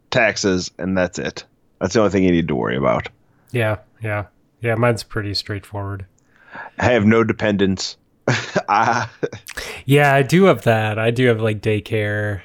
taxes, 0.10 0.70
and 0.78 0.96
that's 0.96 1.18
it. 1.18 1.44
That's 1.80 1.94
the 1.94 2.00
only 2.00 2.10
thing 2.12 2.24
you 2.24 2.30
need 2.32 2.48
to 2.48 2.54
worry 2.56 2.76
about. 2.76 3.08
Yeah, 3.52 3.78
yeah, 4.02 4.26
yeah. 4.60 4.74
Mine's 4.76 5.02
pretty 5.02 5.34
straightforward. 5.34 6.06
I 6.78 6.86
have 6.92 7.04
no 7.06 7.24
dependents. 7.24 7.96
Ah, 8.68 9.12
Yeah, 9.84 10.14
I 10.14 10.22
do 10.22 10.44
have 10.44 10.62
that. 10.62 10.98
I 10.98 11.10
do 11.10 11.26
have 11.26 11.40
like 11.42 11.60
daycare 11.60 12.40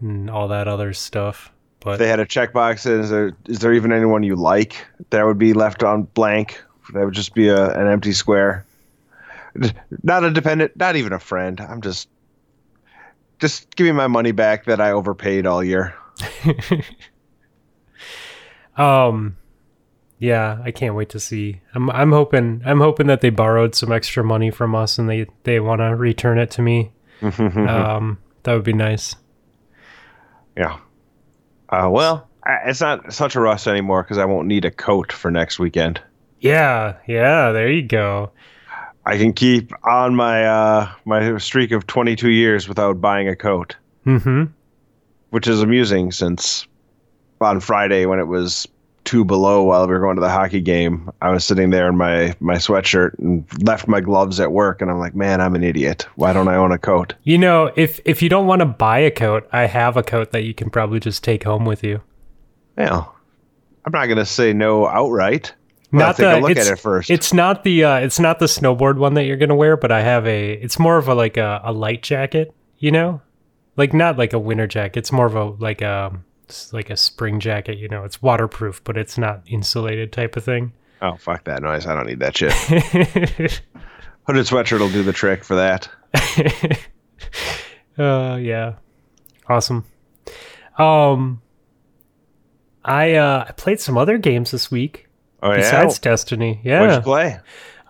and 0.00 0.30
all 0.30 0.48
that 0.48 0.66
other 0.66 0.92
stuff. 0.94 1.52
But 1.88 1.98
they 1.98 2.08
had 2.08 2.20
a 2.20 2.26
checkbox. 2.26 2.86
Is 2.86 3.08
there 3.08 3.32
is 3.46 3.60
there 3.60 3.72
even 3.72 3.92
anyone 3.92 4.22
you 4.22 4.36
like 4.36 4.86
that 5.08 5.24
would 5.24 5.38
be 5.38 5.54
left 5.54 5.82
on 5.82 6.02
blank? 6.02 6.62
That 6.92 7.04
would 7.04 7.14
just 7.14 7.34
be 7.34 7.48
a, 7.48 7.70
an 7.70 7.86
empty 7.86 8.12
square. 8.12 8.66
Not 10.02 10.22
a 10.22 10.30
dependent, 10.30 10.76
not 10.76 10.96
even 10.96 11.14
a 11.14 11.18
friend. 11.18 11.58
I'm 11.60 11.80
just 11.80 12.08
just 13.38 13.74
give 13.74 13.86
me 13.86 13.92
my 13.92 14.06
money 14.06 14.32
back 14.32 14.66
that 14.66 14.82
I 14.82 14.90
overpaid 14.90 15.46
all 15.46 15.64
year. 15.64 15.94
um 18.76 19.38
yeah, 20.18 20.58
I 20.62 20.72
can't 20.72 20.94
wait 20.94 21.08
to 21.10 21.20
see. 21.20 21.62
I'm 21.74 21.88
I'm 21.90 22.12
hoping 22.12 22.60
I'm 22.66 22.80
hoping 22.80 23.06
that 23.06 23.22
they 23.22 23.30
borrowed 23.30 23.74
some 23.74 23.92
extra 23.92 24.22
money 24.22 24.50
from 24.50 24.74
us 24.74 24.98
and 24.98 25.08
they 25.08 25.26
they 25.44 25.58
want 25.58 25.80
to 25.80 25.96
return 25.96 26.38
it 26.38 26.50
to 26.52 26.62
me. 26.62 26.92
um 27.22 28.18
that 28.42 28.52
would 28.52 28.64
be 28.64 28.74
nice. 28.74 29.16
Yeah. 30.54 30.80
Uh, 31.70 31.88
well, 31.90 32.28
it's 32.66 32.80
not 32.80 33.12
such 33.12 33.36
a 33.36 33.40
rush 33.40 33.66
anymore 33.66 34.02
because 34.02 34.18
I 34.18 34.24
won't 34.24 34.46
need 34.48 34.64
a 34.64 34.70
coat 34.70 35.12
for 35.12 35.30
next 35.30 35.58
weekend. 35.58 36.00
Yeah, 36.40 36.94
yeah, 37.06 37.52
there 37.52 37.70
you 37.70 37.82
go. 37.82 38.30
I 39.04 39.16
can 39.16 39.32
keep 39.32 39.72
on 39.84 40.14
my 40.14 40.44
uh, 40.44 40.90
my 41.04 41.38
streak 41.38 41.72
of 41.72 41.86
22 41.86 42.30
years 42.30 42.68
without 42.68 43.00
buying 43.00 43.28
a 43.28 43.36
coat, 43.36 43.74
Mhm. 44.06 44.50
which 45.30 45.48
is 45.48 45.62
amusing 45.62 46.12
since 46.12 46.66
on 47.40 47.60
Friday 47.60 48.04
when 48.06 48.18
it 48.18 48.26
was 48.26 48.66
two 49.08 49.24
below 49.24 49.62
while 49.62 49.86
we 49.86 49.94
were 49.94 50.00
going 50.00 50.16
to 50.16 50.20
the 50.20 50.28
hockey 50.28 50.60
game, 50.60 51.10
I 51.22 51.30
was 51.30 51.42
sitting 51.42 51.70
there 51.70 51.88
in 51.88 51.96
my 51.96 52.36
my 52.40 52.56
sweatshirt 52.56 53.18
and 53.18 53.46
left 53.62 53.88
my 53.88 54.02
gloves 54.02 54.38
at 54.38 54.52
work, 54.52 54.82
and 54.82 54.90
I'm 54.90 54.98
like, 54.98 55.14
man, 55.14 55.40
I'm 55.40 55.54
an 55.54 55.64
idiot. 55.64 56.06
Why 56.16 56.34
don't 56.34 56.46
I 56.46 56.56
own 56.56 56.72
a 56.72 56.78
coat? 56.78 57.14
You 57.22 57.38
know, 57.38 57.72
if 57.74 58.00
if 58.04 58.20
you 58.20 58.28
don't 58.28 58.46
want 58.46 58.60
to 58.60 58.66
buy 58.66 58.98
a 58.98 59.10
coat, 59.10 59.48
I 59.50 59.62
have 59.62 59.96
a 59.96 60.02
coat 60.02 60.32
that 60.32 60.42
you 60.42 60.52
can 60.52 60.68
probably 60.68 61.00
just 61.00 61.24
take 61.24 61.44
home 61.44 61.64
with 61.64 61.82
you. 61.82 62.02
Well, 62.76 63.16
I'm 63.86 63.92
not 63.92 64.06
gonna 64.08 64.26
say 64.26 64.52
no 64.52 64.86
outright. 64.86 65.54
I'll 65.90 66.00
Not 66.00 66.16
take 66.16 66.26
the 66.26 66.38
a 66.38 66.40
look 66.40 66.50
it's, 66.50 66.68
at 66.68 66.74
it 66.74 66.78
first. 66.78 67.08
It's 67.08 67.32
not 67.32 67.64
the 67.64 67.84
uh, 67.84 67.96
it's 68.00 68.20
not 68.20 68.40
the 68.40 68.46
snowboard 68.46 68.98
one 68.98 69.14
that 69.14 69.24
you're 69.24 69.38
gonna 69.38 69.56
wear, 69.56 69.78
but 69.78 69.90
I 69.90 70.02
have 70.02 70.26
a. 70.26 70.52
It's 70.52 70.78
more 70.78 70.98
of 70.98 71.08
a 71.08 71.14
like 71.14 71.38
a, 71.38 71.62
a 71.64 71.72
light 71.72 72.02
jacket, 72.02 72.54
you 72.76 72.90
know, 72.90 73.22
like 73.78 73.94
not 73.94 74.18
like 74.18 74.34
a 74.34 74.38
winter 74.38 74.66
jacket. 74.66 74.98
It's 74.98 75.12
more 75.12 75.24
of 75.24 75.34
a 75.34 75.44
like 75.44 75.80
a 75.80 76.12
it's 76.48 76.72
like 76.72 76.88
a 76.90 76.96
spring 76.96 77.40
jacket. 77.40 77.76
You 77.78 77.88
know, 77.88 78.04
it's 78.04 78.22
waterproof, 78.22 78.82
but 78.84 78.96
it's 78.96 79.18
not 79.18 79.42
insulated 79.46 80.12
type 80.12 80.36
of 80.36 80.44
thing. 80.44 80.72
oh 81.02 81.16
fuck 81.16 81.44
that 81.44 81.62
noise! 81.62 81.86
I 81.86 81.94
don't 81.94 82.06
need 82.06 82.20
that 82.20 82.36
shit. 82.36 82.52
Hooded 84.26 84.46
sweatshirt 84.46 84.80
will 84.80 84.90
do 84.90 85.02
the 85.02 85.12
trick 85.12 85.44
for 85.44 85.54
that. 85.56 85.88
Uh, 87.98 88.36
yeah, 88.40 88.74
awesome. 89.48 89.84
Um, 90.78 91.42
I 92.84 93.14
uh 93.14 93.44
I 93.48 93.52
played 93.52 93.80
some 93.80 93.98
other 93.98 94.18
games 94.18 94.52
this 94.52 94.70
week 94.70 95.08
Oh 95.42 95.52
besides 95.52 95.96
yeah. 95.98 96.10
Destiny. 96.10 96.60
What'd 96.62 96.64
Yeah. 96.64 96.94
you 96.96 97.00
play? 97.02 97.40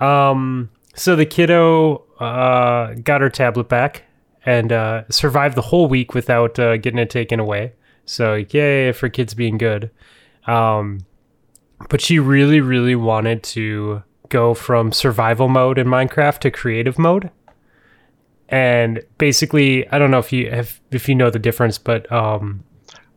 Um, 0.00 0.70
so 0.94 1.14
the 1.14 1.26
kiddo 1.26 2.04
uh, 2.18 2.94
got 3.04 3.20
her 3.20 3.28
tablet 3.28 3.68
back 3.68 4.04
and 4.46 4.72
uh, 4.72 5.02
survived 5.10 5.56
the 5.56 5.62
whole 5.62 5.88
week 5.88 6.14
without 6.14 6.58
uh, 6.58 6.78
getting 6.78 6.98
it 6.98 7.10
taken 7.10 7.38
away. 7.38 7.74
So 8.08 8.34
yay 8.34 8.92
for 8.92 9.08
kids 9.08 9.34
being 9.34 9.58
good. 9.58 9.90
Um, 10.46 11.00
but 11.88 12.00
she 12.00 12.18
really, 12.18 12.60
really 12.60 12.94
wanted 12.94 13.42
to 13.44 14.02
go 14.30 14.54
from 14.54 14.92
survival 14.92 15.48
mode 15.48 15.78
in 15.78 15.86
Minecraft 15.86 16.38
to 16.40 16.50
creative 16.50 16.98
mode. 16.98 17.30
And 18.48 19.02
basically, 19.18 19.88
I 19.90 19.98
don't 19.98 20.10
know 20.10 20.18
if 20.18 20.32
you 20.32 20.50
have 20.50 20.80
if 20.90 21.08
you 21.08 21.14
know 21.14 21.28
the 21.30 21.38
difference, 21.38 21.76
but 21.76 22.10
um, 22.10 22.64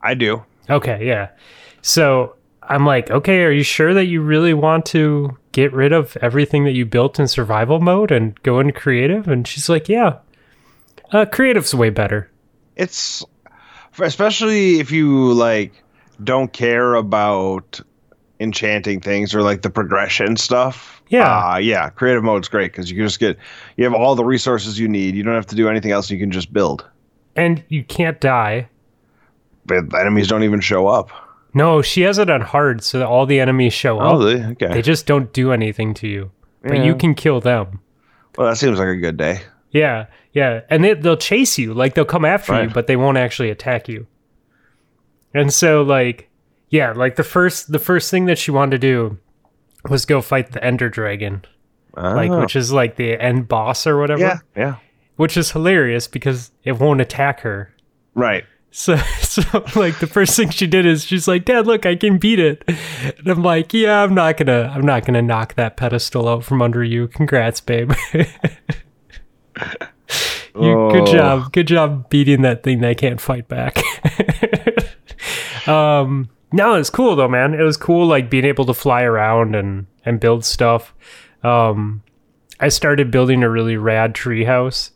I 0.02 0.14
do. 0.14 0.44
Okay, 0.70 1.06
yeah. 1.08 1.30
So 1.82 2.36
I'm 2.64 2.86
like, 2.86 3.10
okay, 3.10 3.44
are 3.44 3.52
you 3.52 3.64
sure 3.64 3.94
that 3.94 4.06
you 4.06 4.22
really 4.22 4.54
want 4.54 4.86
to 4.88 5.38
get 5.54 5.72
rid 5.72 5.94
of 5.94 6.18
everything 6.18 6.66
that 6.66 6.74
you 6.74 6.86
built 6.86 7.18
in 7.18 7.28
survival 7.28 7.80
mode 7.80 8.12
and 8.12 8.42
go 8.44 8.60
into 8.60 8.74
creative? 8.74 9.30
And 9.30 9.48
she's 9.48 9.70
like, 9.70 9.88
yeah. 9.88 10.18
Uh, 11.14 11.26
creative's 11.26 11.74
way 11.74 11.90
better. 11.90 12.30
It's 12.76 13.24
especially 14.00 14.80
if 14.80 14.92
you 14.92 15.34
like 15.34 15.74
don't 16.24 16.52
care 16.54 16.94
about 16.96 17.80
enchanting 18.40 19.00
things 19.00 19.36
or 19.36 19.42
like 19.42 19.62
the 19.62 19.70
progression 19.70 20.36
stuff. 20.38 21.02
Yeah. 21.10 21.54
uh, 21.54 21.58
yeah. 21.58 21.90
Creative 21.90 22.24
mode's 22.24 22.48
great 22.48 22.72
because 22.72 22.90
you 22.90 22.98
can 22.98 23.06
just 23.06 23.20
get 23.20 23.38
you 23.78 23.84
have 23.84 23.94
all 23.94 24.16
the 24.16 24.24
resources 24.26 24.80
you 24.80 24.88
need. 24.88 25.16
You 25.16 25.24
don't 25.24 25.36
have 25.36 25.48
to 25.48 25.56
do 25.56 25.68
anything 25.70 25.92
else. 25.92 26.10
You 26.10 26.18
can 26.20 26.32
just 26.32 26.54
build. 26.54 26.86
And 27.36 27.64
you 27.70 27.84
can't 27.84 28.20
die. 28.22 28.68
But 29.66 29.94
enemies 30.00 30.28
don't 30.28 30.44
even 30.44 30.60
show 30.60 30.88
up. 30.88 31.10
No, 31.54 31.82
she 31.82 32.02
has 32.04 32.18
it 32.18 32.30
on 32.30 32.42
hard, 32.42 32.82
so 32.84 33.00
that 33.00 33.08
all 33.08 33.26
the 33.26 33.40
enemies 33.42 33.74
show 33.74 34.00
Oh, 34.00 34.20
up. 34.20 34.24
they, 34.26 34.46
okay. 34.66 34.74
They 34.74 34.82
just 34.82 35.06
don't 35.06 35.32
do 35.34 35.52
anything 35.52 35.94
to 35.96 36.08
you, 36.08 36.32
but 36.64 36.78
Yeah. 36.78 36.84
you 36.86 36.96
can 36.96 37.14
kill 37.14 37.42
them. 37.42 37.80
well, 38.38 38.48
that 38.48 38.56
seems 38.56 38.80
like 38.80 38.88
a 38.88 38.96
good 38.96 39.18
day. 39.18 39.42
Yeah, 39.72 40.08
yeah, 40.34 40.62
and 40.70 40.84
they, 40.84 40.94
they'll 40.94 41.18
chase 41.18 41.58
you, 41.58 41.74
like 41.74 41.94
they'll 41.96 42.06
come 42.06 42.26
after 42.26 42.62
you, 42.64 42.70
but 42.70 42.88
they 42.88 42.96
won't 42.98 43.18
actually 43.18 43.50
attack 43.50 43.88
you. 43.88 44.06
And 45.34 45.52
so, 45.54 45.82
like, 45.82 46.30
yeah, 46.70 46.92
like 46.92 47.16
the 47.16 47.24
first 47.24 47.72
the 47.72 47.80
first 47.80 48.12
thing 48.12 48.26
that 48.26 48.38
she 48.38 48.52
wanted 48.52 48.72
to 48.82 48.88
do 48.88 49.18
was 49.90 50.06
go 50.06 50.22
fight 50.22 50.52
the 50.52 50.64
Ender 50.64 50.90
Dragon, 50.90 51.44
like 51.96 52.30
Oh. 52.32 52.42
which 52.42 52.56
is 52.56 52.72
like 52.74 52.98
the 52.98 53.14
end 53.22 53.48
boss 53.48 53.88
or 53.88 53.98
whatever. 53.98 54.22
yeah, 54.22 54.38
yeah, 54.56 54.76
Which 55.16 55.38
is 55.38 55.52
hilarious 55.52 56.08
because 56.08 56.52
it 56.64 56.74
won't 56.80 57.02
attack 57.02 57.40
her. 57.42 57.74
right. 58.14 58.44
So, 58.74 58.96
so 59.20 59.42
like 59.76 60.00
the 60.00 60.08
first 60.08 60.36
thing 60.38 60.50
she 60.50 60.66
did 60.66 60.86
is 60.86 61.04
she's 61.04 61.28
like, 61.28 61.44
"Dad, 61.44 61.68
look, 61.68 61.86
I 61.86 61.98
can 61.98 62.18
beat 62.18 62.40
it." 62.40 62.64
And 63.18 63.28
I'm 63.28 63.44
like, 63.44 63.74
"Yeah, 63.74 64.02
I'm 64.02 64.14
not 64.14 64.38
gonna, 64.38 64.72
I'm 64.74 64.86
not 64.86 65.06
gonna 65.06 65.22
knock 65.22 65.56
that 65.56 65.76
pedestal 65.76 66.30
out 66.30 66.46
from 66.46 66.62
under 66.62 66.82
you. 66.82 67.10
Congrats, 67.10 67.60
babe. 67.60 67.92
you, 70.56 70.90
good 70.92 71.02
Oh. 71.10 71.12
job, 71.14 71.52
good 71.54 71.68
job 71.68 72.10
beating 72.10 72.42
that 72.42 72.64
thing 72.64 72.82
they 72.82 72.96
can't 72.96 73.22
fight 73.22 73.48
back." 73.48 73.78
um, 75.68 76.30
no, 76.52 76.76
it's 76.76 76.90
cool 76.90 77.16
though, 77.16 77.28
man. 77.28 77.54
It 77.54 77.64
was 77.64 77.78
cool, 77.78 78.06
like 78.08 78.30
being 78.30 78.46
able 78.46 78.66
to 78.66 78.74
fly 78.74 79.04
around 79.04 79.56
and 79.56 79.86
and 80.06 80.20
build 80.20 80.44
stuff. 80.46 80.94
Um, 81.44 82.04
I 82.60 82.70
started 82.70 83.12
building 83.12 83.44
a 83.44 83.50
really 83.50 83.78
rad 83.78 84.14
tree 84.16 84.44
house, 84.44 84.92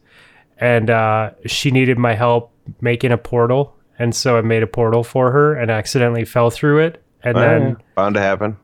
and 0.57 0.89
uh, 0.89 1.31
she 1.45 1.71
needed 1.71 1.97
my 1.97 2.13
help 2.13 2.51
making 2.81 3.11
a 3.11 3.17
portal, 3.17 3.75
and 3.97 4.13
so 4.15 4.37
I 4.37 4.41
made 4.41 4.63
a 4.63 4.67
portal 4.67 5.03
for 5.03 5.31
her 5.31 5.53
and 5.55 5.71
accidentally 5.71 6.25
fell 6.25 6.49
through 6.49 6.79
it, 6.85 7.03
and 7.23 7.35
then 7.37 7.77
bound 7.95 8.15
to 8.15 8.21
happen. 8.21 8.57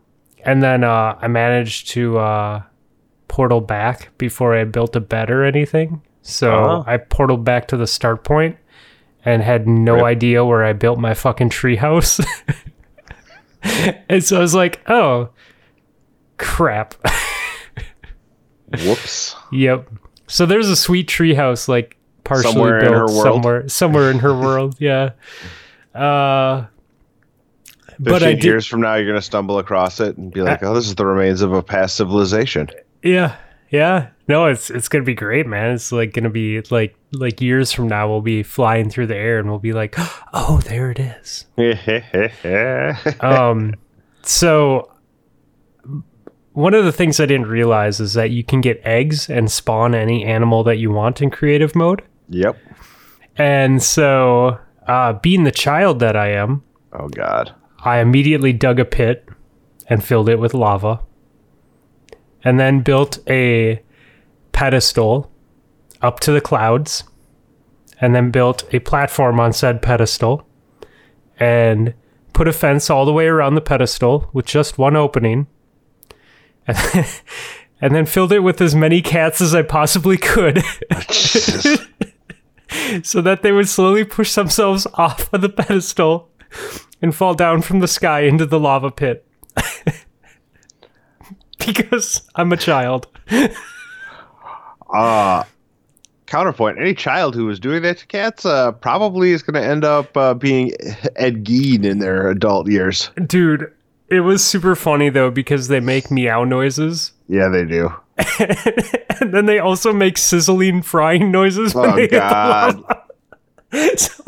and 0.44 0.62
then 0.62 0.84
uh, 0.84 1.18
I 1.22 1.28
managed 1.28 1.90
to 1.90 2.18
uh, 2.20 2.64
portal 3.32 3.62
back 3.62 4.10
before 4.18 4.54
I 4.58 4.66
built 4.66 4.94
a 4.96 5.00
bed 5.00 5.32
or 5.32 5.46
anything. 5.46 6.02
So 6.22 6.52
Oh. 6.54 6.84
I 6.86 6.98
portaled 6.98 7.46
back 7.46 7.68
to 7.70 7.78
the 7.78 7.88
start 7.88 8.26
point 8.26 8.58
and 9.24 9.42
had 9.42 9.68
no 9.70 9.96
Rip. 9.96 10.04
idea 10.04 10.44
where 10.44 10.66
I 10.66 10.74
built 10.74 11.00
my 11.00 11.14
fucking 11.14 11.50
treehouse. 11.50 12.22
and 14.10 14.22
so 14.22 14.36
I 14.38 14.40
was 14.42 14.54
like, 14.54 14.82
oh, 14.90 15.30
crap. 16.38 16.94
Whoops. 18.86 19.36
Yep. 19.54 19.90
So 20.28 20.46
there's 20.46 20.70
a 20.70 20.76
sweet 20.76 21.08
treehouse 21.08 21.68
like 21.70 21.98
partially 22.24 22.52
Somewhere 22.54 22.80
in 22.80 22.84
built 22.86 22.94
her 22.96 23.06
world? 23.06 23.24
somewhere 23.34 23.68
somewhere 23.70 24.12
in 24.12 24.20
her 24.20 24.34
world. 24.38 24.76
Yeah. 24.80 25.12
Uh, 25.96 26.66
but 28.00 28.24
I 28.24 28.34
did. 28.34 28.44
years 28.44 28.66
from 28.66 28.82
now, 28.82 28.96
you're 28.96 29.08
gonna 29.08 29.22
stumble 29.22 29.60
across 29.60 30.00
it 30.00 30.18
and 30.18 30.32
be 30.34 30.42
like, 30.42 30.64
"Oh, 30.64 30.74
this 30.74 30.88
is 30.88 30.96
the 30.96 31.06
remains 31.06 31.42
of 31.42 31.52
a 31.54 31.62
past 31.62 31.96
civilization." 31.98 32.70
Yeah. 33.04 33.36
Yeah. 33.70 34.10
No, 34.28 34.46
it's 34.48 34.70
it's 34.70 34.88
gonna 34.88 35.04
be 35.04 35.14
great, 35.14 35.48
man. 35.48 35.72
It's 35.74 35.92
like 35.92 36.14
gonna 36.14 36.30
be 36.30 36.62
like 36.70 36.96
like 37.12 37.42
years 37.42 37.72
from 37.72 37.88
now 37.88 38.08
we'll 38.10 38.22
be 38.22 38.44
flying 38.44 38.90
through 38.90 39.08
the 39.08 39.16
air 39.16 39.40
and 39.40 39.50
we'll 39.50 39.60
be 39.60 39.74
like, 39.74 39.96
oh, 40.34 40.62
there 40.66 40.92
it 40.92 41.00
is. 41.00 41.46
Um, 43.22 43.76
so 44.22 44.92
one 46.54 46.74
of 46.74 46.84
the 46.86 46.92
things 46.92 47.20
I 47.20 47.26
didn't 47.26 47.48
realize 47.48 48.00
is 48.00 48.14
that 48.14 48.32
you 48.32 48.44
can 48.44 48.62
get 48.62 48.82
eggs 48.84 49.30
and 49.30 49.50
spawn 49.50 49.96
any 49.96 50.26
animal 50.26 50.64
that 50.66 50.78
you 50.78 50.92
want 50.92 51.22
in 51.22 51.30
creative 51.30 51.76
mode. 51.76 52.02
yep. 52.30 52.58
And 53.38 53.82
so, 53.82 54.60
uh, 54.88 55.14
being 55.14 55.46
the 55.46 55.52
child 55.52 56.00
that 56.00 56.18
I 56.18 56.32
am, 56.32 56.64
Oh 56.92 57.08
God. 57.08 57.56
I 57.84 58.00
immediately 58.00 58.52
dug 58.52 58.80
a 58.80 58.86
pit 58.86 59.28
and 59.88 60.04
filled 60.04 60.28
it 60.30 60.38
with 60.40 60.54
lava. 60.54 61.00
And 62.44 62.60
then 62.60 62.82
built 62.82 63.20
a 63.30 63.82
pedestal 64.52 65.32
up 66.02 66.20
to 66.22 66.32
the 66.32 66.42
clouds. 66.42 67.04
And 68.00 68.16
then 68.16 68.32
built 68.32 68.64
a 68.74 68.80
platform 68.80 69.40
on 69.40 69.54
said 69.54 69.82
pedestal. 69.82 70.48
And 71.40 71.94
put 72.34 72.48
a 72.48 72.54
fence 72.54 72.90
all 72.90 73.06
the 73.06 73.14
way 73.14 73.28
around 73.28 73.56
the 73.56 73.62
pedestal 73.62 74.30
with 74.34 74.46
just 74.46 74.78
one 74.78 74.96
opening. 74.96 75.48
And 76.68 76.78
then, 76.78 77.06
and 77.82 77.96
then 77.96 78.06
filled 78.06 78.32
it 78.32 78.40
with 78.40 78.62
as 78.62 78.76
many 78.76 79.02
cats 79.02 79.42
as 79.42 79.54
I 79.54 79.62
possibly 79.62 80.18
could. 80.18 80.64
Jesus. 81.10 81.80
so 83.04 83.22
that 83.22 83.42
they 83.42 83.52
would 83.52 83.68
slowly 83.68 84.04
push 84.04 84.34
themselves 84.34 84.88
off 84.94 85.32
of 85.34 85.42
the 85.42 85.50
pedestal 85.50 86.30
and 87.02 87.16
fall 87.16 87.34
down 87.34 87.62
from 87.62 87.80
the 87.80 87.88
sky 87.88 88.22
into 88.22 88.46
the 88.46 88.60
lava 88.60 88.92
pit. 88.92 89.26
because 91.66 92.22
I'm 92.36 92.52
a 92.52 92.58
child. 92.58 93.08
Uh 94.94 95.46
counterpoint, 96.32 96.78
any 96.80 96.94
child 96.94 97.36
who 97.36 97.50
is 97.50 97.60
doing 97.60 97.82
that 97.82 97.98
to 97.98 98.08
cats 98.08 98.46
uh, 98.46 98.72
probably 98.72 99.32
is 99.32 99.44
going 99.44 99.62
to 99.62 99.70
end 99.70 99.84
up 99.84 100.16
uh, 100.16 100.34
being 100.34 100.72
Ed 101.18 101.44
Gein 101.44 101.84
in 101.86 102.00
their 102.00 102.30
adult 102.30 102.70
years. 102.70 103.12
Dude, 103.28 103.70
it 104.08 104.22
was 104.22 104.44
super 104.44 104.76
funny 104.76 105.10
though 105.10 105.30
because 105.30 105.68
they 105.68 105.82
make 105.82 106.10
meow 106.10 106.46
noises. 106.46 107.12
Yeah, 107.28 107.50
they 107.50 107.66
do. 107.66 107.94
and 109.20 109.34
then 109.34 109.46
they 109.46 109.60
also 109.60 109.92
make 109.92 110.18
sizzling 110.18 110.82
frying 110.82 111.32
noises 111.32 111.76
Oh, 111.76 111.96
they 111.96 112.02
hit 112.04 112.12
the 112.12 112.18
God. 112.18 112.84
so, 113.98 114.24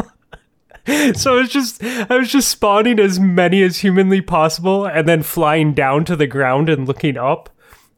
so 1.13 1.37
I 1.37 1.41
was 1.41 1.49
just 1.49 1.83
I 1.83 2.17
was 2.17 2.29
just 2.31 2.49
spawning 2.49 2.99
as 2.99 3.19
many 3.19 3.63
as 3.63 3.77
humanly 3.79 4.21
possible 4.21 4.85
and 4.85 5.07
then 5.07 5.23
flying 5.23 5.73
down 5.73 6.05
to 6.05 6.15
the 6.15 6.27
ground 6.27 6.69
and 6.69 6.87
looking 6.87 7.17
up 7.17 7.49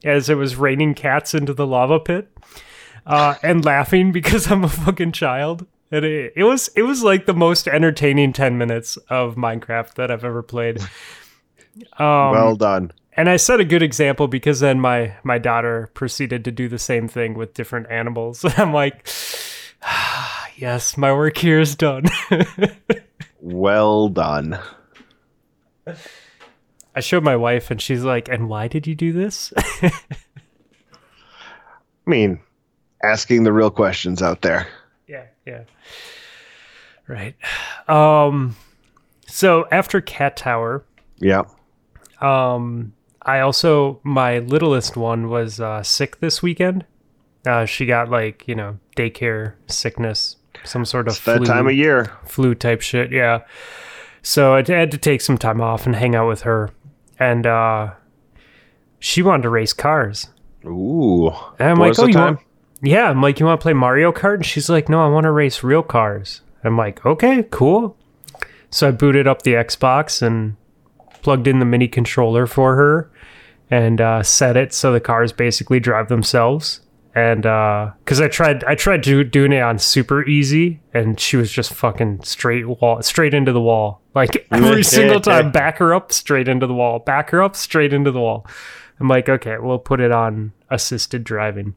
as 0.04 0.30
it 0.30 0.36
was 0.36 0.56
raining 0.56 0.94
cats 0.94 1.34
into 1.34 1.54
the 1.54 1.66
lava 1.66 2.00
pit. 2.00 2.30
Uh, 3.08 3.36
and 3.44 3.64
laughing 3.64 4.12
because 4.12 4.48
I'm 4.52 4.64
a 4.64 4.70
fucking 4.70 5.12
child. 5.12 5.66
And 5.92 6.04
it, 6.04 6.34
it 6.36 6.44
was 6.44 6.70
it 6.76 6.82
was 6.84 7.04
like 7.04 7.26
the 7.28 7.34
most 7.34 7.68
entertaining 7.68 8.34
10 8.34 8.58
minutes 8.58 8.98
of 9.10 9.36
Minecraft 9.36 9.94
that 9.96 10.10
I've 10.10 10.26
ever 10.26 10.42
played. 10.42 10.80
Um, 12.00 12.32
well 12.32 12.56
done. 12.56 12.92
and 13.18 13.30
I 13.30 13.36
set 13.38 13.60
a 13.60 13.66
good 13.66 13.84
example 13.84 14.28
because 14.28 14.60
then 14.60 14.80
my 14.80 15.14
my 15.24 15.38
daughter 15.38 15.90
proceeded 15.94 16.44
to 16.46 16.52
do 16.52 16.68
the 16.68 16.80
same 16.80 17.08
thing 17.08 17.34
with 17.36 17.54
different 17.54 17.88
animals. 17.92 18.44
I'm 18.58 18.74
like, 18.74 19.08
"Ah, 19.84 20.15
yes, 20.58 20.98
my 20.98 21.14
work 21.14 21.38
here 21.38 21.60
is 21.60 21.76
done. 21.76 22.06
Well 23.48 24.10
done. 24.10 24.58
I 26.96 27.00
showed 27.00 27.24
my 27.24 27.36
wife, 27.36 27.70
and 27.70 27.80
she's 27.80 28.04
like, 28.04 28.28
"And 28.28 28.50
why 28.50 28.68
did 28.68 28.88
you 28.88 28.96
do 28.96 29.14
this?" 29.14 29.54
I 29.84 29.92
mean, 32.08 32.40
asking 33.04 33.44
the 33.44 33.54
real 33.54 33.70
questions 33.70 34.24
out 34.24 34.42
there. 34.42 34.68
yeah, 35.08 35.26
yeah, 35.46 35.66
right. 37.08 37.36
Um, 37.88 38.56
so 39.28 39.68
after 39.72 40.02
Cat 40.02 40.38
Tower, 40.38 40.84
Yeah. 41.20 41.44
Um, 42.22 42.94
I 43.22 43.42
also 43.42 44.00
my 44.04 44.40
littlest 44.40 44.98
one 44.98 45.30
was 45.30 45.60
uh, 45.60 45.84
sick 45.84 46.20
this 46.20 46.42
weekend. 46.42 46.86
Uh, 47.46 47.66
she 47.66 47.86
got 47.86 48.10
like 48.10 48.48
you 48.48 48.56
know 48.56 48.80
daycare 48.98 49.54
sickness, 49.68 50.38
some 50.66 50.86
sort 50.86 51.08
of 51.08 51.14
It's 51.16 51.26
that 51.26 51.38
flu, 51.38 51.46
time 51.46 51.68
of 51.68 51.74
year. 51.74 52.12
flu 52.26 52.56
type 52.56 52.82
shit. 52.82 53.12
Yeah. 53.12 53.42
So 54.22 54.56
I 54.56 54.64
had 54.68 54.92
to 54.92 54.98
take 54.98 55.22
some 55.22 55.38
time 55.38 55.62
off 55.62 55.86
and 55.86 55.96
hang 55.96 56.16
out 56.16 56.28
with 56.28 56.42
her, 56.42 56.72
and 57.20 57.46
uh, 57.46 57.92
she 59.00 59.22
wanted 59.22 59.44
to 59.44 59.50
race 59.50 59.74
cars. 59.74 60.28
Ooh. 60.66 61.28
And 61.60 61.70
I'm 61.70 61.78
like, 61.78 62.00
oh, 62.00 62.08
you 62.08 62.14
time? 62.14 62.36
want? 62.36 62.40
Yeah, 62.82 63.10
I'm 63.10 63.22
like, 63.22 63.40
you 63.40 63.46
want 63.46 63.60
to 63.60 63.64
play 63.64 63.74
Mario 63.74 64.12
Kart? 64.12 64.36
And 64.36 64.46
she's 64.46 64.70
like, 64.70 64.90
no, 64.90 65.04
I 65.04 65.08
want 65.10 65.26
to 65.26 65.32
race 65.32 65.64
real 65.64 65.84
cars. 65.84 66.42
I'm 66.64 66.76
like, 66.78 67.06
okay, 67.06 67.44
cool. 67.52 67.96
So 68.72 68.88
I 68.88 68.92
booted 68.92 69.28
up 69.28 69.44
the 69.44 69.54
Xbox 69.54 70.22
and 70.22 70.58
plugged 71.22 71.48
in 71.48 71.60
the 71.60 71.66
mini 71.66 71.88
controller 71.88 72.48
for 72.48 72.76
her 72.76 73.12
and 73.72 74.02
uh, 74.02 74.22
set 74.24 74.58
it 74.58 74.74
so 74.74 74.92
the 74.92 75.00
cars 75.00 75.32
basically 75.32 75.80
drive 75.80 76.10
themselves. 76.10 76.82
And 77.16 77.44
because 77.44 78.20
I 78.20 78.28
tried, 78.28 78.66
I 78.66 78.76
tried 78.76 79.02
do, 79.02 79.24
doing 79.24 79.54
it 79.54 79.62
on 79.62 79.80
super 79.80 80.26
easy, 80.28 80.82
and 80.94 81.18
she 81.18 81.38
was 81.38 81.50
just 81.50 81.74
fucking 81.74 82.24
straight 82.24 82.68
wall, 82.68 83.02
straight 83.02 83.34
into 83.34 83.54
the 83.54 83.62
wall. 83.62 84.02
Like 84.14 84.46
every 84.52 84.84
single 84.84 85.20
time, 85.22 85.50
back 85.50 85.78
her 85.78 85.94
up, 85.94 86.12
straight 86.12 86.50
into 86.50 86.68
the 86.68 86.74
wall, 86.74 87.00
back 87.00 87.30
her 87.30 87.42
up, 87.42 87.56
straight 87.56 87.94
into 87.94 88.12
the 88.12 88.20
wall. 88.20 88.46
I'm 89.00 89.08
like, 89.08 89.30
okay, 89.30 89.56
we'll 89.58 89.80
put 89.80 90.02
it 90.02 90.12
on 90.12 90.52
assisted 90.70 91.24
driving. 91.24 91.76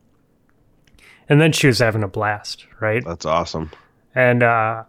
And 1.28 1.40
then 1.40 1.52
she 1.52 1.68
was 1.68 1.78
having 1.78 2.02
a 2.02 2.08
blast, 2.08 2.66
right? 2.80 3.04
That's 3.04 3.26
awesome. 3.26 3.70
And 4.16 4.42
uh, 4.42 4.84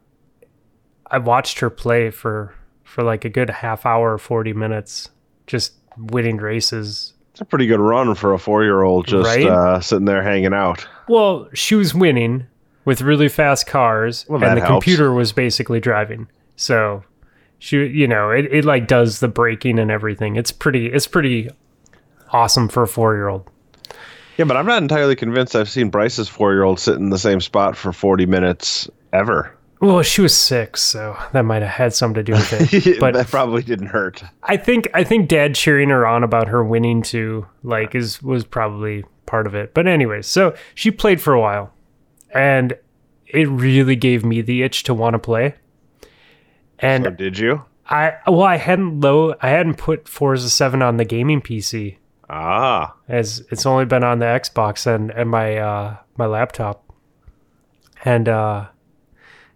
I 1.05 1.17
watched 1.19 1.59
her 1.59 1.69
play 1.69 2.09
for 2.09 2.55
for 2.83 3.03
like 3.03 3.23
a 3.23 3.29
good 3.29 3.51
half 3.51 3.85
hour, 3.85 4.17
forty 4.17 4.53
minutes, 4.53 5.09
just 5.45 5.73
winning 5.95 6.37
races. 6.37 7.13
It's 7.39 7.43
a 7.43 7.45
pretty 7.45 7.67
good 7.67 7.79
run 7.79 8.15
for 8.15 8.33
a 8.33 8.37
four 8.37 8.63
year 8.63 8.81
old 8.81 9.07
just 9.07 9.25
Right? 9.25 9.45
uh, 9.47 9.79
sitting 9.79 10.03
there 10.03 10.21
hanging 10.21 10.53
out. 10.53 10.85
Well, 11.07 11.47
she 11.53 11.73
was 11.75 11.93
winning 11.95 12.47
with 12.83 12.99
really 13.01 13.29
fast 13.29 13.65
cars, 13.65 14.25
Well, 14.27 14.43
and 14.43 14.57
the 14.57 14.65
helps. 14.65 14.83
computer 14.83 15.13
was 15.13 15.31
basically 15.31 15.79
driving. 15.79 16.27
So 16.57 17.05
she, 17.57 17.77
you 17.85 18.09
know, 18.09 18.29
it, 18.29 18.43
it 18.51 18.65
like 18.65 18.89
does 18.89 19.21
the 19.21 19.29
braking 19.29 19.79
and 19.79 19.89
everything. 19.89 20.35
It's 20.35 20.51
pretty, 20.51 20.87
it's 20.87 21.07
pretty 21.07 21.49
awesome 22.33 22.67
for 22.67 22.83
a 22.83 22.87
four 22.89 23.15
year 23.15 23.29
old. 23.29 23.49
Yeah, 24.35 24.43
but 24.43 24.57
I'm 24.57 24.65
not 24.65 24.81
entirely 24.81 25.15
convinced 25.15 25.55
I've 25.55 25.69
seen 25.69 25.89
Bryce's 25.89 26.27
four 26.27 26.51
year 26.51 26.63
old 26.63 26.77
sit 26.77 26.95
in 26.95 27.09
the 27.09 27.17
same 27.17 27.39
spot 27.39 27.77
for 27.77 27.93
40 27.93 28.25
minutes 28.25 28.89
ever. 29.13 29.55
Well, 29.81 30.01
she 30.01 30.21
was 30.21 30.35
six, 30.35 30.81
so 30.81 31.17
that 31.31 31.43
might 31.45 31.61
have 31.61 31.71
had 31.71 31.93
something 31.93 32.15
to 32.15 32.23
do 32.23 32.33
with 32.33 32.73
it. 32.73 32.99
But 32.99 33.13
that 33.13 33.27
probably 33.27 33.63
didn't 33.63 33.87
hurt. 33.87 34.21
I 34.43 34.57
think 34.57 34.89
I 34.93 35.03
think 35.05 35.29
Dad 35.29 35.55
cheering 35.55 35.89
her 35.89 36.05
on 36.05 36.23
about 36.23 36.49
her 36.49 36.63
winning 36.63 37.01
too, 37.01 37.47
like, 37.63 37.95
is 37.95 38.21
was 38.21 38.43
probably 38.43 39.05
part 39.25 39.47
of 39.47 39.55
it. 39.55 39.73
But 39.73 39.87
anyways, 39.87 40.27
so 40.27 40.53
she 40.75 40.91
played 40.91 41.21
for 41.21 41.33
a 41.33 41.39
while, 41.39 41.73
and 42.33 42.73
it 43.27 43.47
really 43.47 43.95
gave 43.95 44.25
me 44.25 44.41
the 44.41 44.63
itch 44.63 44.83
to 44.83 44.93
want 44.93 45.13
to 45.13 45.19
play. 45.19 45.55
And 46.79 47.05
So 47.05 47.11
did 47.11 47.37
you? 47.37 47.63
I 47.89 48.15
well, 48.27 48.43
I 48.43 48.57
hadn't 48.57 48.99
low, 48.99 49.33
I 49.41 49.49
hadn't 49.49 49.75
put 49.77 50.09
Forza 50.09 50.49
Seven 50.49 50.81
on 50.81 50.97
the 50.97 51.05
gaming 51.05 51.41
PC, 51.41 51.97
Ah, 52.29 52.95
as 53.07 53.45
it's 53.49 53.65
only 53.65 53.85
been 53.85 54.03
on 54.03 54.19
the 54.19 54.25
Xbox 54.25 54.85
and 54.85 55.09
and 55.11 55.29
my 55.29 55.57
uh, 55.57 55.97
my 56.17 56.25
laptop, 56.25 56.83
and 58.03 58.27
uh, 58.29 58.67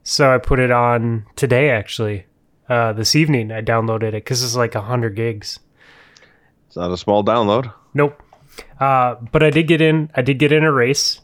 so 0.04 0.34
I 0.34 0.38
put 0.38 0.60
it 0.60 0.72
on 0.72 1.26
today 1.36 1.70
actually. 1.70 2.26
Uh, 2.70 2.94
this 2.94 3.16
evening 3.16 3.52
I 3.52 3.62
downloaded 3.62 4.10
it 4.10 4.14
because 4.24 4.44
it's 4.44 4.56
like 4.56 4.74
hundred 4.74 5.16
gigs. 5.16 5.60
it's 6.68 6.76
not 6.76 6.92
a 6.92 6.98
small 6.98 7.24
download. 7.24 7.74
Nope. 7.94 8.22
Uh, 8.80 9.16
but 9.32 9.44
I 9.44 9.50
did 9.50 9.68
get 9.68 9.82
in. 9.82 10.10
I 10.16 10.22
did 10.22 10.40
get 10.40 10.52
in 10.52 10.64
a 10.64 10.72
race, 10.72 11.22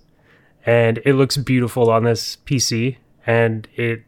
and 0.66 1.00
it 1.06 1.14
looks 1.14 1.38
beautiful 1.38 1.90
on 1.90 2.04
this 2.04 2.38
PC, 2.46 2.98
and 3.26 3.68
it 3.76 4.04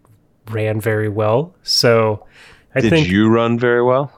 ran 0.49 0.81
very 0.81 1.07
well. 1.09 1.53
So 1.63 2.25
I 2.75 2.81
Did 2.81 2.89
think 2.89 3.07
you 3.09 3.29
run 3.29 3.59
very 3.59 3.83
well? 3.83 4.11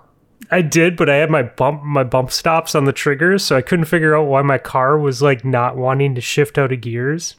I 0.52 0.62
did, 0.62 0.96
but 0.98 1.10
I 1.10 1.16
had 1.18 1.30
my 1.30 1.44
bump 1.44 1.84
my 1.84 2.04
bump 2.04 2.32
stops 2.32 2.76
on 2.76 2.86
the 2.86 2.94
triggers, 2.94 3.44
so 3.44 3.56
I 3.56 3.62
couldn't 3.62 3.86
figure 3.86 4.16
out 4.16 4.24
why 4.28 4.42
my 4.42 4.58
car 4.58 4.98
was 4.98 5.22
like 5.22 5.44
not 5.46 5.76
wanting 5.78 6.16
to 6.16 6.22
shift 6.22 6.58
out 6.58 6.72
of 6.72 6.82
gears. 6.82 7.36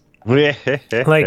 Like 1.07 1.27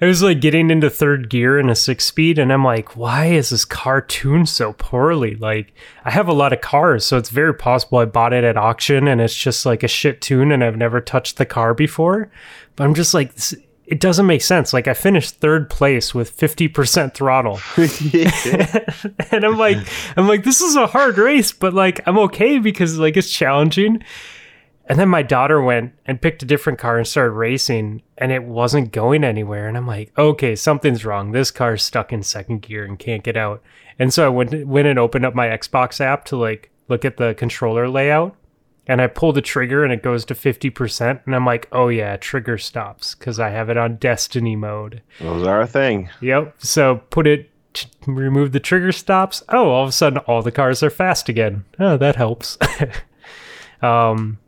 I 0.00 0.06
was 0.06 0.22
like 0.22 0.40
getting 0.40 0.70
into 0.70 0.90
third 0.90 1.30
gear 1.30 1.58
in 1.58 1.70
a 1.70 1.74
six 1.74 2.04
speed, 2.04 2.38
and 2.38 2.52
I'm 2.52 2.64
like, 2.64 2.96
why 2.96 3.26
is 3.26 3.50
this 3.50 3.64
car 3.64 4.00
tuned 4.00 4.48
so 4.48 4.74
poorly? 4.74 5.34
Like 5.36 5.72
I 6.04 6.10
have 6.10 6.28
a 6.28 6.32
lot 6.32 6.52
of 6.52 6.60
cars, 6.60 7.04
so 7.04 7.16
it's 7.16 7.30
very 7.30 7.54
possible 7.54 7.98
I 7.98 8.04
bought 8.04 8.32
it 8.32 8.44
at 8.44 8.56
auction 8.56 9.08
and 9.08 9.20
it's 9.20 9.36
just 9.36 9.64
like 9.64 9.82
a 9.82 9.88
shit 9.88 10.20
tune, 10.20 10.52
and 10.52 10.62
I've 10.62 10.76
never 10.76 11.00
touched 11.00 11.36
the 11.36 11.46
car 11.46 11.74
before. 11.74 12.30
But 12.76 12.84
I'm 12.84 12.94
just 12.94 13.14
like, 13.14 13.34
this, 13.34 13.54
it 13.86 14.00
doesn't 14.00 14.26
make 14.26 14.42
sense. 14.42 14.72
Like 14.72 14.88
I 14.88 14.94
finished 14.94 15.36
third 15.36 15.68
place 15.68 16.14
with 16.14 16.36
50% 16.36 17.14
throttle. 17.14 17.60
and 19.30 19.44
I'm 19.44 19.58
like, 19.58 19.78
I'm 20.16 20.26
like, 20.26 20.44
this 20.44 20.60
is 20.60 20.76
a 20.76 20.86
hard 20.86 21.18
race, 21.18 21.52
but 21.52 21.74
like, 21.74 22.00
I'm 22.06 22.18
okay 22.18 22.58
because 22.58 22.98
like 22.98 23.16
it's 23.16 23.30
challenging. 23.30 24.02
And 24.86 24.98
then 24.98 25.08
my 25.08 25.22
daughter 25.22 25.62
went 25.62 25.94
and 26.04 26.20
picked 26.20 26.42
a 26.42 26.46
different 26.46 26.78
car 26.78 26.98
and 26.98 27.06
started 27.06 27.32
racing, 27.32 28.02
and 28.18 28.30
it 28.30 28.44
wasn't 28.44 28.92
going 28.92 29.24
anywhere. 29.24 29.66
And 29.66 29.76
I'm 29.76 29.86
like, 29.86 30.12
okay, 30.18 30.54
something's 30.54 31.04
wrong. 31.04 31.32
This 31.32 31.50
car's 31.50 31.82
stuck 31.82 32.12
in 32.12 32.22
second 32.22 32.62
gear 32.62 32.84
and 32.84 32.98
can't 32.98 33.22
get 33.22 33.36
out. 33.36 33.62
And 33.98 34.12
so 34.12 34.26
I 34.26 34.28
went 34.28 34.66
went 34.66 34.88
and 34.88 34.98
opened 34.98 35.24
up 35.24 35.34
my 35.34 35.46
Xbox 35.46 36.00
app 36.00 36.24
to 36.26 36.36
like 36.36 36.70
look 36.88 37.04
at 37.04 37.16
the 37.16 37.34
controller 37.34 37.88
layout, 37.88 38.36
and 38.86 39.00
I 39.00 39.06
pull 39.06 39.32
the 39.32 39.40
trigger 39.40 39.84
and 39.84 39.92
it 39.92 40.02
goes 40.02 40.24
to 40.26 40.34
50%. 40.34 41.20
And 41.24 41.34
I'm 41.34 41.46
like, 41.46 41.68
oh 41.72 41.88
yeah, 41.88 42.16
trigger 42.16 42.58
stops 42.58 43.14
because 43.14 43.40
I 43.40 43.50
have 43.50 43.70
it 43.70 43.76
on 43.76 43.96
Destiny 43.96 44.56
mode. 44.56 45.02
Those 45.20 45.46
are 45.46 45.62
a 45.62 45.66
thing. 45.66 46.10
Yep. 46.20 46.56
So 46.58 46.96
put 47.08 47.26
it, 47.26 47.50
t- 47.72 47.88
remove 48.06 48.52
the 48.52 48.60
trigger 48.60 48.92
stops. 48.92 49.42
Oh, 49.48 49.70
all 49.70 49.84
of 49.84 49.88
a 49.88 49.92
sudden, 49.92 50.18
all 50.18 50.42
the 50.42 50.52
cars 50.52 50.82
are 50.82 50.90
fast 50.90 51.28
again. 51.28 51.64
Oh, 51.78 51.96
that 51.96 52.16
helps. 52.16 52.58
um, 53.82 54.38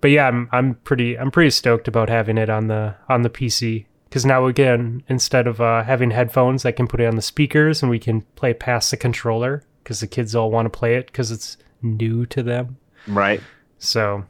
but 0.00 0.10
yeah, 0.10 0.28
I'm 0.28 0.48
I'm 0.52 0.74
pretty 0.76 1.18
I'm 1.18 1.30
pretty 1.30 1.50
stoked 1.50 1.88
about 1.88 2.08
having 2.08 2.38
it 2.38 2.48
on 2.50 2.68
the 2.68 2.94
on 3.08 3.22
the 3.22 3.30
PC 3.30 3.86
because 4.08 4.24
now 4.24 4.46
again, 4.46 5.02
instead 5.08 5.46
of 5.46 5.60
uh, 5.60 5.82
having 5.82 6.10
headphones, 6.10 6.64
I 6.64 6.72
can 6.72 6.86
put 6.86 7.00
it 7.00 7.06
on 7.06 7.16
the 7.16 7.22
speakers 7.22 7.82
and 7.82 7.90
we 7.90 7.98
can 7.98 8.22
play 8.36 8.54
past 8.54 8.90
the 8.90 8.96
controller 8.96 9.62
because 9.82 10.00
the 10.00 10.06
kids 10.06 10.34
all 10.34 10.50
want 10.50 10.66
to 10.66 10.78
play 10.78 10.94
it 10.96 11.06
because 11.06 11.30
it's 11.30 11.56
new 11.82 12.26
to 12.26 12.42
them. 12.42 12.76
Right. 13.06 13.40
So 13.78 14.24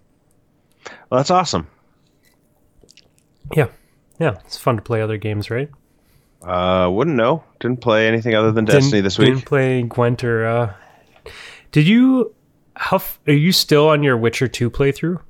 Well, 1.10 1.18
that's 1.18 1.30
awesome. 1.30 1.66
yeah, 3.54 3.68
yeah, 4.18 4.38
it's 4.44 4.56
fun 4.58 4.76
to 4.76 4.82
play 4.82 5.00
other 5.00 5.16
games, 5.16 5.50
right? 5.50 5.70
Uh, 6.42 6.88
wouldn't 6.90 7.16
know. 7.16 7.42
Didn't 7.60 7.80
play 7.80 8.06
anything 8.06 8.34
other 8.34 8.52
than 8.52 8.64
Destiny 8.64 8.98
didn't, 8.98 9.04
this 9.04 9.18
week. 9.18 9.28
Didn't 9.28 9.44
play 9.46 9.82
Gwent 9.82 10.22
or 10.22 10.46
uh, 10.46 10.74
did 11.72 11.86
you? 11.86 12.34
How 12.76 12.96
f- 12.96 13.18
are 13.26 13.32
you 13.32 13.50
still 13.50 13.88
on 13.88 14.04
your 14.04 14.16
Witcher 14.16 14.46
two 14.46 14.70
playthrough? 14.70 15.20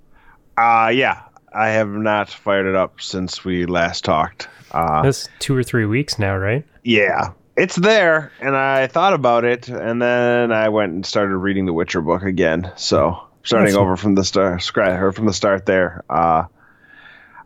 Uh, 0.58 0.88
yeah. 0.88 1.22
I 1.52 1.68
have 1.68 1.88
not 1.88 2.28
fired 2.28 2.66
it 2.66 2.74
up 2.74 3.00
since 3.00 3.44
we 3.44 3.64
last 3.66 4.04
talked. 4.04 4.48
Uh, 4.72 5.02
That's 5.02 5.28
two 5.38 5.56
or 5.56 5.62
three 5.62 5.86
weeks 5.86 6.18
now, 6.18 6.36
right? 6.36 6.64
yeah, 6.84 7.32
it's 7.56 7.76
there, 7.76 8.30
and 8.40 8.54
I 8.56 8.86
thought 8.86 9.14
about 9.14 9.44
it, 9.44 9.68
and 9.68 10.00
then 10.00 10.52
I 10.52 10.68
went 10.68 10.92
and 10.92 11.04
started 11.06 11.36
reading 11.36 11.66
the 11.66 11.72
Witcher 11.72 12.00
book 12.02 12.22
again. 12.22 12.70
So 12.76 13.18
starting 13.42 13.68
That's- 13.72 13.80
over 13.82 13.96
from 13.96 14.14
the 14.14 14.24
start, 14.24 14.62
scratch 14.62 15.00
or 15.00 15.10
from 15.12 15.26
the 15.26 15.32
start 15.32 15.64
there. 15.66 16.04
Uh, 16.10 16.44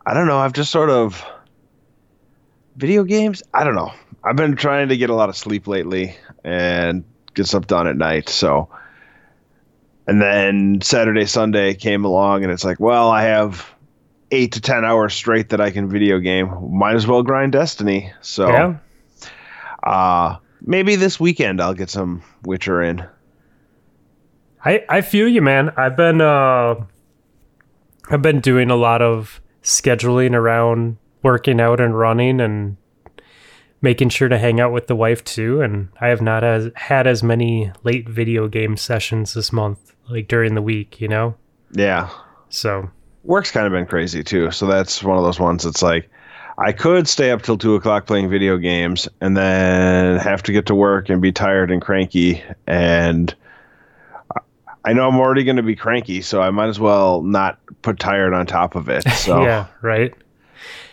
I 0.04 0.14
don't 0.14 0.26
know. 0.26 0.38
I've 0.38 0.52
just 0.52 0.70
sort 0.72 0.90
of 0.90 1.24
video 2.76 3.04
games. 3.04 3.42
I 3.54 3.62
don't 3.64 3.74
know. 3.76 3.92
I've 4.24 4.36
been 4.36 4.56
trying 4.56 4.88
to 4.88 4.96
get 4.96 5.10
a 5.10 5.14
lot 5.14 5.28
of 5.28 5.36
sleep 5.36 5.66
lately 5.66 6.16
and 6.44 7.04
get 7.34 7.46
stuff 7.46 7.66
done 7.66 7.86
at 7.86 7.96
night. 7.96 8.28
So, 8.28 8.68
and 10.06 10.20
then 10.20 10.80
Saturday, 10.82 11.26
Sunday 11.26 11.74
came 11.74 12.04
along, 12.04 12.42
and 12.42 12.52
it's 12.52 12.64
like, 12.64 12.80
well, 12.80 13.10
I 13.10 13.22
have 13.22 13.68
eight 14.30 14.52
to 14.52 14.60
ten 14.60 14.84
hours 14.84 15.12
straight 15.14 15.50
that 15.50 15.60
I 15.60 15.70
can 15.70 15.88
video 15.88 16.18
game. 16.18 16.76
Might 16.78 16.94
as 16.94 17.06
well 17.06 17.22
grind 17.22 17.52
Destiny. 17.52 18.12
So, 18.22 18.48
Yeah. 18.48 18.76
uh, 19.82 20.36
maybe 20.62 20.96
this 20.96 21.20
weekend 21.20 21.60
I'll 21.60 21.74
get 21.74 21.90
some 21.90 22.22
Witcher 22.42 22.82
in. 22.82 23.06
I, 24.64 24.84
I 24.88 25.00
feel 25.00 25.28
you, 25.28 25.42
man. 25.42 25.70
I've 25.76 25.96
been 25.96 26.20
uh, 26.20 26.76
I've 28.10 28.22
been 28.22 28.40
doing 28.40 28.70
a 28.70 28.76
lot 28.76 29.02
of 29.02 29.40
scheduling 29.62 30.34
around 30.34 30.96
working 31.22 31.60
out 31.60 31.80
and 31.80 31.96
running 31.98 32.40
and 32.40 32.76
making 33.80 34.08
sure 34.08 34.28
to 34.28 34.38
hang 34.38 34.60
out 34.60 34.72
with 34.72 34.86
the 34.86 34.96
wife 34.96 35.22
too. 35.24 35.60
And 35.60 35.88
I 36.00 36.08
have 36.08 36.22
not 36.22 36.44
as 36.44 36.70
had 36.76 37.06
as 37.06 37.22
many 37.22 37.72
late 37.82 38.08
video 38.08 38.46
game 38.48 38.76
sessions 38.76 39.34
this 39.34 39.52
month, 39.52 39.91
like 40.08 40.28
during 40.28 40.54
the 40.54 40.62
week, 40.62 41.00
you 41.00 41.08
know. 41.08 41.34
Yeah, 41.72 42.10
So 42.50 42.90
work's 43.24 43.50
kind 43.50 43.66
of 43.66 43.72
been 43.72 43.86
crazy 43.86 44.22
too. 44.22 44.50
So 44.50 44.66
that's 44.66 45.02
one 45.02 45.16
of 45.16 45.24
those 45.24 45.40
ones. 45.40 45.64
It's 45.64 45.82
like 45.82 46.10
I 46.58 46.72
could 46.72 47.08
stay 47.08 47.30
up 47.30 47.42
till 47.42 47.56
two 47.56 47.74
o'clock 47.74 48.06
playing 48.06 48.28
video 48.28 48.58
games 48.58 49.08
and 49.20 49.36
then 49.36 50.18
have 50.18 50.42
to 50.44 50.52
get 50.52 50.66
to 50.66 50.74
work 50.74 51.08
and 51.08 51.22
be 51.22 51.32
tired 51.32 51.70
and 51.70 51.80
cranky. 51.80 52.42
And 52.66 53.34
I 54.84 54.92
know 54.92 55.08
I'm 55.08 55.16
already 55.18 55.44
going 55.44 55.56
to 55.56 55.62
be 55.62 55.76
cranky, 55.76 56.22
so 56.22 56.42
I 56.42 56.50
might 56.50 56.68
as 56.68 56.80
well 56.80 57.22
not 57.22 57.58
put 57.82 57.98
tired 57.98 58.34
on 58.34 58.46
top 58.46 58.74
of 58.74 58.88
it. 58.88 59.04
So 59.12 59.42
yeah, 59.42 59.66
right. 59.80 60.12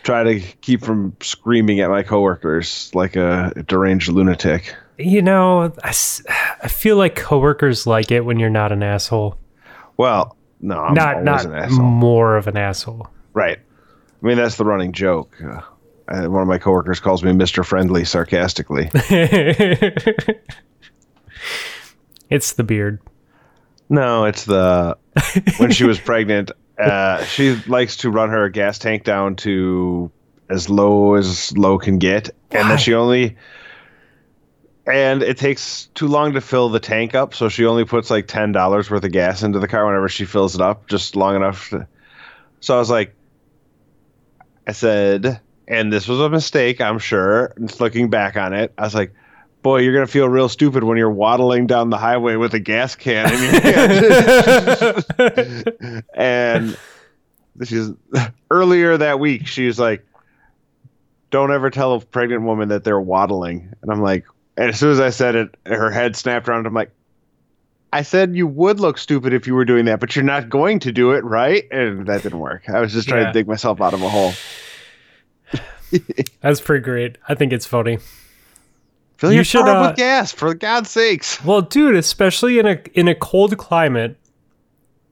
try 0.02 0.22
to 0.22 0.40
keep 0.40 0.82
from 0.82 1.16
screaming 1.20 1.80
at 1.80 1.90
my 1.90 2.02
coworkers 2.04 2.90
like 2.94 3.16
a 3.16 3.52
deranged 3.66 4.08
lunatic. 4.08 4.74
You 5.00 5.22
know, 5.22 5.72
I 5.82 5.92
feel 6.68 6.96
like 6.96 7.16
coworkers 7.16 7.86
like 7.86 8.10
it 8.10 8.24
when 8.24 8.38
you're 8.38 8.50
not 8.50 8.70
an 8.72 8.82
asshole. 8.82 9.36
Well, 9.96 10.36
no, 10.60 10.78
I'm 10.78 10.94
not 10.94 11.24
not 11.24 11.70
more 11.70 12.36
of 12.36 12.46
an 12.46 12.56
asshole. 12.56 13.08
Right. 13.32 13.58
I 13.58 14.26
mean, 14.26 14.36
that's 14.36 14.56
the 14.56 14.64
running 14.64 14.92
joke. 14.92 15.34
Uh, 15.42 16.26
one 16.26 16.42
of 16.42 16.48
my 16.48 16.58
coworkers 16.58 17.00
calls 17.00 17.22
me 17.22 17.32
Mr. 17.32 17.64
Friendly 17.64 18.04
sarcastically. 18.04 18.90
it's 22.28 22.52
the 22.54 22.64
beard. 22.64 23.00
no, 23.88 24.24
it's 24.24 24.44
the 24.44 24.96
when 25.58 25.70
she 25.70 25.84
was 25.84 25.98
pregnant, 26.04 26.50
uh, 26.78 27.24
she 27.24 27.54
likes 27.66 27.96
to 27.98 28.10
run 28.10 28.30
her 28.30 28.48
gas 28.48 28.78
tank 28.78 29.04
down 29.04 29.36
to 29.36 30.10
as 30.48 30.68
low 30.68 31.14
as 31.14 31.56
low 31.56 31.78
can 31.78 31.98
get, 31.98 32.28
and 32.50 32.62
Why? 32.64 32.68
then 32.68 32.78
she 32.78 32.94
only 32.94 33.36
and 34.86 35.22
it 35.22 35.36
takes 35.36 35.86
too 35.94 36.08
long 36.08 36.32
to 36.34 36.40
fill 36.40 36.68
the 36.68 36.80
tank 36.80 37.14
up, 37.14 37.34
so 37.34 37.48
she 37.48 37.66
only 37.66 37.84
puts 37.84 38.10
like 38.10 38.26
ten 38.26 38.52
dollars 38.52 38.90
worth 38.90 39.04
of 39.04 39.12
gas 39.12 39.42
into 39.42 39.58
the 39.58 39.68
car 39.68 39.86
whenever 39.86 40.08
she 40.08 40.24
fills 40.24 40.54
it 40.54 40.60
up, 40.60 40.86
just 40.88 41.16
long 41.16 41.36
enough. 41.36 41.70
To, 41.70 41.86
so 42.60 42.74
I 42.76 42.78
was 42.78 42.90
like, 42.90 43.14
I 44.66 44.72
said, 44.72 45.40
and 45.68 45.92
this 45.92 46.08
was 46.08 46.20
a 46.20 46.28
mistake, 46.28 46.80
I'm 46.80 46.98
sure. 46.98 47.54
Just 47.60 47.80
looking 47.80 48.10
back 48.10 48.36
on 48.36 48.54
it, 48.54 48.72
I 48.78 48.82
was 48.82 48.94
like, 48.94 49.12
boy, 49.62 49.80
you're 49.80 49.94
gonna 49.94 50.06
feel 50.06 50.28
real 50.28 50.48
stupid 50.48 50.84
when 50.84 50.96
you're 50.98 51.10
waddling 51.10 51.66
down 51.66 51.90
the 51.90 51.98
highway 51.98 52.36
with 52.36 52.54
a 52.54 52.60
gas 52.60 52.94
can 52.96 53.32
in 53.32 53.42
your 53.42 53.60
hand. 55.16 56.04
and 56.14 56.76
she's 57.64 57.90
earlier 58.50 58.96
that 58.96 59.20
week, 59.20 59.46
she's 59.46 59.78
like, 59.78 60.06
"Don't 61.30 61.52
ever 61.52 61.70
tell 61.70 61.94
a 61.94 62.00
pregnant 62.00 62.42
woman 62.42 62.70
that 62.70 62.84
they're 62.84 63.00
waddling." 63.00 63.72
And 63.82 63.90
I'm 63.90 64.00
like, 64.00 64.24
and 64.56 64.70
as 64.70 64.78
soon 64.78 64.90
as 64.90 65.00
I 65.00 65.10
said 65.10 65.34
it, 65.34 65.56
her 65.66 65.90
head 65.90 66.16
snapped 66.16 66.48
around. 66.48 66.66
I'm 66.66 66.74
like. 66.74 66.90
I 67.92 68.02
said 68.02 68.36
you 68.36 68.46
would 68.46 68.78
look 68.78 68.98
stupid 68.98 69.32
if 69.32 69.48
you 69.48 69.54
were 69.56 69.64
doing 69.64 69.86
that, 69.86 69.98
but 69.98 70.14
you're 70.14 70.24
not 70.24 70.48
going 70.48 70.78
to 70.78 70.92
do 70.92 71.10
it, 71.10 71.24
right? 71.24 71.64
And 71.72 72.06
that 72.06 72.22
didn't 72.22 72.38
work. 72.38 72.70
I 72.70 72.78
was 72.78 72.92
just 72.92 73.08
trying 73.08 73.22
Yeah. 73.22 73.26
to 73.28 73.32
dig 73.32 73.48
myself 73.48 73.80
out 73.80 73.94
of 73.94 74.00
a 74.02 74.08
hole. 74.08 74.32
That's 76.40 76.60
pretty 76.60 76.84
great. 76.84 77.18
I 77.28 77.34
think 77.34 77.52
it's 77.52 77.66
funny. 77.66 77.98
Fill 79.16 79.30
You 79.32 79.36
your 79.38 79.44
should, 79.44 79.62
car 79.64 79.70
up 79.76 79.84
uh, 79.84 79.88
with 79.90 79.96
gas, 79.96 80.30
for 80.30 80.54
God's 80.54 80.88
sakes. 80.90 81.44
Well, 81.44 81.62
dude, 81.62 81.96
especially 81.96 82.60
in 82.60 82.66
a 82.66 82.80
in 82.94 83.08
a 83.08 83.14
cold 83.14 83.58
climate, 83.58 84.16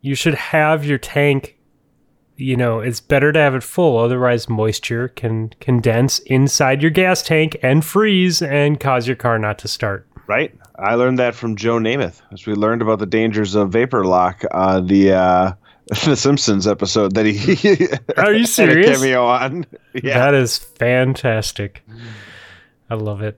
you 0.00 0.14
should 0.14 0.34
have 0.36 0.84
your 0.84 0.98
tank. 0.98 1.57
You 2.40 2.56
know, 2.56 2.78
it's 2.78 3.00
better 3.00 3.32
to 3.32 3.38
have 3.38 3.54
it 3.56 3.64
full. 3.64 3.98
Otherwise, 3.98 4.48
moisture 4.48 5.08
can 5.08 5.48
condense 5.60 6.20
inside 6.20 6.82
your 6.82 6.92
gas 6.92 7.20
tank 7.22 7.56
and 7.64 7.84
freeze 7.84 8.40
and 8.40 8.78
cause 8.78 9.08
your 9.08 9.16
car 9.16 9.38
not 9.40 9.58
to 9.58 9.68
start. 9.68 10.06
Right? 10.28 10.54
I 10.78 10.94
learned 10.94 11.18
that 11.18 11.34
from 11.34 11.56
Joe 11.56 11.78
Namath 11.78 12.22
as 12.32 12.46
we 12.46 12.54
learned 12.54 12.80
about 12.80 13.00
the 13.00 13.06
dangers 13.06 13.56
of 13.56 13.70
vapor 13.70 14.04
lock 14.04 14.44
on 14.52 14.86
the 14.86 15.12
uh, 15.14 15.52
the 16.04 16.14
Simpsons 16.14 16.66
episode 16.68 17.14
that 17.16 17.26
he 17.26 17.88
Are 18.16 18.32
you 18.32 18.46
serious? 18.46 18.98
cameo 18.98 19.26
on. 19.26 19.66
Yeah. 19.94 20.18
That 20.20 20.34
is 20.34 20.58
fantastic. 20.58 21.82
I 22.88 22.94
love 22.94 23.20
it. 23.20 23.36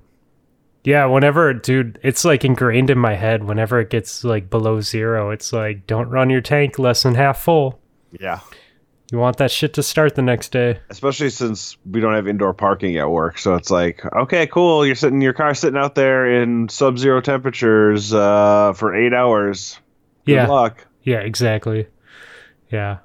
Yeah, 0.85 1.07
whenever, 1.07 1.53
dude, 1.55 1.99
it's 2.03 2.25
like 2.25 2.45
ingrained 2.45 2.91
in 2.91 2.99
my 2.99 3.15
head. 3.15 3.45
Whenever 3.45 3.81
it 3.81 3.89
gets 3.91 4.25
like 4.25 4.51
below 4.51 4.81
zero, 4.81 5.31
it's 5.31 5.53
like, 5.53 5.87
don't 5.87 6.09
run 6.11 6.29
your 6.31 6.41
tank 6.41 6.79
less 6.79 7.03
than 7.03 7.15
half 7.15 7.43
full. 7.43 7.81
yeah. 8.19 8.41
You 9.11 9.19
want 9.19 9.39
that 9.39 9.51
shit 9.51 9.75
to 9.75 9.83
start 9.83 10.15
the 10.15 10.23
next 10.23 10.53
day. 10.53 10.79
Especially 10.89 11.31
since 11.31 11.77
we 11.85 12.01
don't 12.01 12.15
have 12.15 12.29
indoor 12.29 12.55
parking 12.55 12.97
at 12.97 13.11
work, 13.11 13.39
so 13.39 13.55
it's 13.57 13.71
like, 13.71 14.05
okay, 14.15 14.47
cool. 14.47 14.87
You're 14.87 14.95
sitting 14.95 15.21
your 15.21 15.33
car 15.33 15.53
sitting 15.53 15.79
out 15.79 15.97
there 15.97 16.43
in 16.43 16.69
sub-zero 16.69 17.21
temperatures 17.21 18.15
uh, 18.15 18.73
for 18.75 18.95
eight 18.95 19.13
hours. 19.13 19.81
Good 20.27 20.35
yeah. 20.35 20.47
luck. 20.47 20.87
Yeah, 21.03 21.21
exactly. 21.21 21.89
Yeah. 22.71 22.99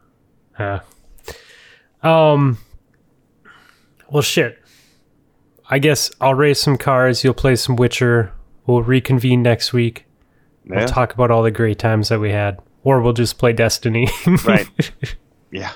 Uh, 0.59 0.79
um. 2.03 2.59
Well, 4.11 4.21
shit. 4.21 4.59
I 5.67 5.79
guess 5.79 6.11
I'll 6.21 6.35
race 6.35 6.61
some 6.61 6.77
cars. 6.77 7.23
You'll 7.23 7.33
play 7.33 7.55
some 7.55 7.75
Witcher. 7.75 8.31
We'll 8.67 8.83
reconvene 8.83 9.41
next 9.41 9.73
week. 9.73 10.05
Yeah. 10.65 10.77
We'll 10.77 10.87
talk 10.87 11.13
about 11.13 11.31
all 11.31 11.41
the 11.41 11.49
great 11.49 11.79
times 11.79 12.09
that 12.09 12.19
we 12.19 12.29
had, 12.29 12.59
or 12.83 13.01
we'll 13.01 13.13
just 13.13 13.39
play 13.39 13.53
Destiny. 13.53 14.07
Right. 14.45 14.69
Yeah. 15.51 15.71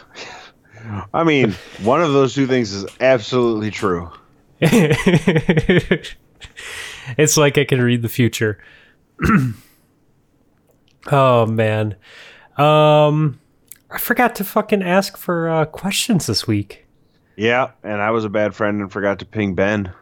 I 1.13 1.24
mean, 1.24 1.51
one 1.84 2.01
of 2.01 2.13
those 2.13 2.34
two 2.34 2.47
things 2.47 2.74
is 2.74 2.86
absolutely 2.99 3.72
true. 3.72 4.09
it's 4.61 6.15
like 7.38 7.57
I 7.57 7.65
can 7.65 7.82
read 7.82 8.01
the 8.01 8.09
future. 8.09 8.59
oh 11.11 11.45
man. 11.45 11.95
Um 12.57 13.39
I 13.91 13.97
forgot 13.97 14.36
to 14.36 14.43
fucking 14.43 14.84
ask 14.84 15.17
for 15.17 15.49
uh, 15.49 15.65
questions 15.65 16.28
this 16.28 16.45
week. 16.45 16.86
Yeah, 17.36 17.72
and 17.84 18.01
I 18.01 18.11
was 18.11 18.24
a 18.24 18.30
bad 18.30 18.53
friend 18.53 18.82
and 18.82 18.91
forgot 18.91 19.20
to 19.20 19.26
ping 19.26 19.55
Ben 19.55 19.93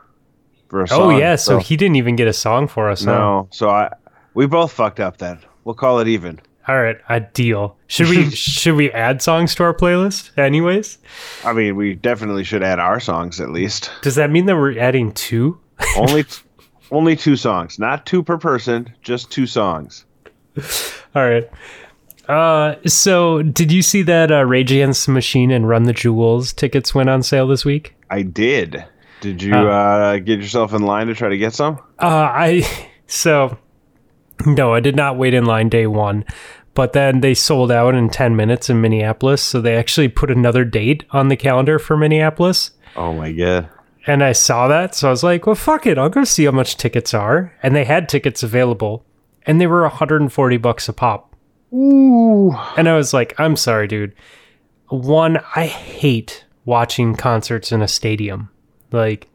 for 0.67 0.83
a 0.83 0.87
song. 0.87 1.13
Oh 1.13 1.17
yeah, 1.17 1.35
so, 1.35 1.59
he 1.59 1.77
didn't 1.77 1.95
even 1.95 2.15
get 2.15 2.27
a 2.27 2.33
song 2.33 2.67
for 2.67 2.89
us. 2.89 3.03
huh? 3.03 3.11
no, 3.11 3.47
so 3.51 3.69
I 3.69 3.93
we 4.33 4.45
both 4.45 4.71
fucked 4.71 4.99
up 4.99 5.17
then. 5.17 5.39
We'll 5.63 5.75
call 5.75 5.99
it 5.99 6.07
even. 6.07 6.39
All 6.67 6.81
right, 6.81 6.97
a 7.07 7.21
deal. 7.21 7.77
Should 7.87 8.09
we 8.09 8.29
should 8.31 8.75
we 8.75 8.91
add 8.91 9.21
songs 9.21 9.55
to 9.55 9.63
our 9.63 9.73
playlist 9.73 10.37
anyways? 10.37 10.97
I 11.45 11.53
mean, 11.53 11.75
we 11.75 11.93
definitely 11.95 12.43
should 12.43 12.63
add 12.63 12.79
our 12.79 12.99
songs 12.99 13.39
at 13.39 13.51
least. 13.51 13.89
Does 14.01 14.15
that 14.15 14.29
mean 14.31 14.45
that 14.47 14.55
we're 14.55 14.77
adding 14.77 15.11
two? 15.13 15.59
Only 15.97 16.25
only 16.91 17.15
two 17.15 17.35
songs, 17.35 17.77
not 17.79 18.05
two 18.05 18.23
per 18.23 18.37
person, 18.37 18.93
just 19.01 19.29
two 19.31 19.45
songs. 19.45 20.05
All 21.15 21.23
right. 21.29 21.49
Uh, 22.27 22.75
so 22.85 23.41
did 23.43 23.71
you 23.71 23.81
see 23.81 24.01
that 24.01 24.31
uh, 24.31 24.43
Rage 24.45 24.71
Against 24.71 25.05
the 25.05 25.11
Machine 25.13 25.51
and 25.51 25.67
Run 25.69 25.83
the 25.83 25.93
Jewels 25.93 26.51
tickets 26.53 26.93
went 26.95 27.09
on 27.09 27.23
sale 27.23 27.47
this 27.47 27.63
week? 27.63 27.95
I 28.09 28.21
did. 28.23 28.83
Did 29.21 29.41
you 29.41 29.53
Oh. 29.55 29.67
uh, 29.67 30.17
get 30.19 30.39
yourself 30.39 30.73
in 30.73 30.81
line 30.81 31.07
to 31.07 31.13
try 31.15 31.29
to 31.29 31.37
get 31.37 31.53
some? 31.53 31.75
Uh, 31.99 32.05
I 32.33 32.87
so 33.07 33.57
no, 34.45 34.73
I 34.73 34.79
did 34.79 34.95
not 34.95 35.17
wait 35.17 35.33
in 35.33 35.45
line 35.45 35.69
day 35.69 35.87
one, 35.87 36.23
but 36.77 36.93
then 36.93 37.21
they 37.21 37.33
sold 37.33 37.71
out 37.71 37.95
in 37.95 38.07
ten 38.07 38.35
minutes 38.35 38.69
in 38.69 38.79
Minneapolis, 38.79 39.41
so 39.41 39.59
they 39.59 39.75
actually 39.75 40.07
put 40.09 40.29
another 40.29 40.63
date 40.63 41.03
on 41.09 41.27
the 41.27 41.35
calendar 41.35 41.79
for 41.79 41.97
Minneapolis. 41.97 42.69
Oh 42.95 43.13
my 43.13 43.31
god. 43.31 43.67
And 44.05 44.23
I 44.23 44.31
saw 44.31 44.67
that, 44.67 44.93
so 44.95 45.07
I 45.07 45.11
was 45.11 45.23
like, 45.23 45.45
well, 45.47 45.55
fuck 45.55 45.85
it, 45.87 45.97
I'll 45.97 46.07
go 46.09 46.23
see 46.23 46.45
how 46.45 46.51
much 46.51 46.77
tickets 46.77 47.13
are. 47.15 47.51
And 47.63 47.75
they 47.75 47.83
had 47.83 48.07
tickets 48.07 48.43
available, 48.43 49.03
and 49.45 49.59
they 49.59 49.65
were 49.67 49.81
140 49.81 50.57
bucks 50.57 50.87
a 50.87 50.93
pop. 50.93 51.35
Ooh. 51.73 52.53
And 52.77 52.87
I 52.87 52.95
was 52.95 53.11
like, 53.13 53.37
I'm 53.39 53.55
sorry, 53.57 53.87
dude. 53.87 54.13
one, 54.89 55.39
I 55.55 55.65
hate 55.65 56.45
watching 56.63 57.15
concerts 57.15 57.71
in 57.71 57.81
a 57.81 57.87
stadium. 57.87 58.49
Like, 58.91 59.27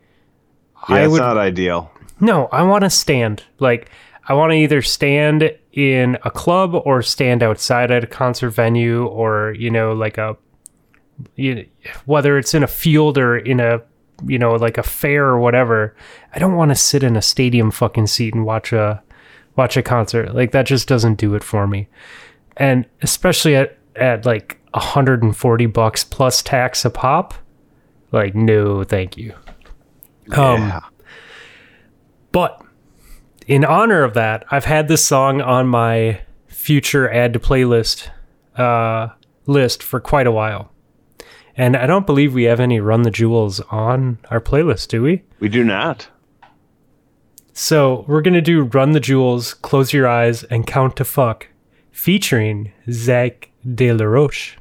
Yeah, 0.89 0.95
I 0.97 1.01
it's 1.03 1.11
would 1.13 1.21
not 1.21 1.37
ideal. 1.39 1.91
no, 2.21 2.47
I 2.53 2.63
want 2.63 2.85
to 2.85 2.91
stand. 2.91 3.43
Like, 3.59 3.91
I 4.29 4.35
want 4.35 4.53
to 4.53 4.57
either 4.57 4.81
stand 4.81 5.53
in 5.73 6.19
a 6.25 6.31
club 6.31 6.75
or 6.85 7.03
stand 7.03 7.43
outside 7.43 7.91
at 7.91 8.05
a 8.05 8.07
concert 8.07 8.51
venue 8.51 9.07
or, 9.07 9.55
you 9.59 9.71
know, 9.71 9.93
like 9.93 10.19
a, 10.19 10.37
you, 11.37 11.55
know, 11.55 11.65
whether 12.05 12.37
it's 12.39 12.55
in 12.55 12.63
a 12.63 12.69
field 12.69 13.17
or 13.17 13.37
in 13.39 13.59
a, 13.61 13.81
you 14.27 14.39
know, 14.39 14.55
like 14.55 14.79
a 14.79 14.83
fair 14.83 15.25
or 15.25 15.39
whatever. 15.39 15.97
I 16.35 16.39
don't 16.39 16.55
want 16.55 16.71
to 16.71 16.75
sit 16.75 17.03
in 17.03 17.17
a 17.17 17.23
stadium 17.23 17.71
fucking 17.71 18.07
seat 18.07 18.35
and 18.35 18.45
watch 18.45 18.73
a, 18.73 19.03
watch 19.57 19.77
a 19.77 19.83
concert. 19.83 20.35
Like, 20.35 20.53
that 20.53 20.67
just 20.67 20.89
doesn't 20.89 21.17
do 21.17 21.35
it 21.35 21.43
for 21.43 21.67
me. 21.67 21.89
And 22.57 22.87
especially 23.01 23.57
at, 23.57 23.79
at 23.97 24.27
like 24.27 24.61
140 24.73 25.67
bucks 25.67 26.05
plus 26.05 26.43
tax 26.43 26.85
a 26.85 26.91
pop. 26.91 27.35
Like, 28.11 28.35
no, 28.35 28.85
thank 28.85 29.17
you. 29.17 29.35
Um, 30.33 30.63
yeah. 30.63 30.81
But 32.31 32.62
in 33.47 33.65
honor 33.65 34.03
of 34.03 34.15
that, 34.15 34.45
I've 34.51 34.65
had 34.65 34.89
this 34.89 35.05
song 35.05 35.41
on 35.41 35.67
my 35.67 36.23
future 36.49 37.11
add 37.11 37.33
to 37.33 37.39
playlist 37.39 38.09
uh, 38.57 39.09
list 39.47 39.83
for 39.83 40.01
quite 40.01 40.27
a 40.27 40.33
while. 40.33 40.71
And 41.57 41.77
I 41.77 41.87
don't 41.87 42.07
believe 42.07 42.33
we 42.33 42.45
have 42.45 42.61
any 42.61 42.81
Run 42.81 43.03
the 43.03 43.11
Jewels 43.11 43.61
on 43.71 44.19
our 44.31 44.41
playlist, 44.41 44.89
do 44.89 45.03
we? 45.03 45.23
We 45.39 45.49
do 45.49 45.65
not. 45.65 46.09
So 47.53 48.07
we're 48.09 48.23
going 48.23 48.35
to 48.35 48.41
do 48.41 48.63
Run 48.63 48.93
the 48.93 49.01
Jewels, 49.01 49.53
Close 49.55 49.93
Your 49.93 50.09
Eyes, 50.09 50.45
and 50.45 50.67
Count 50.67 50.97
to 50.97 51.05
Fuck, 51.05 51.49
featuring 51.91 52.73
Zack 52.91 53.51
de 53.75 53.93
la 53.93 54.07
Rocha. 54.07 54.57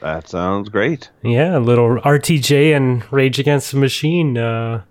That 0.00 0.28
sounds 0.28 0.70
great. 0.70 1.10
Yeah, 1.22 1.58
a 1.58 1.60
little 1.60 2.00
RTJ 2.00 2.74
and 2.74 3.10
Rage 3.12 3.38
Against 3.38 3.72
the 3.72 3.76
Machine 3.76 4.38
uh, 4.38 4.84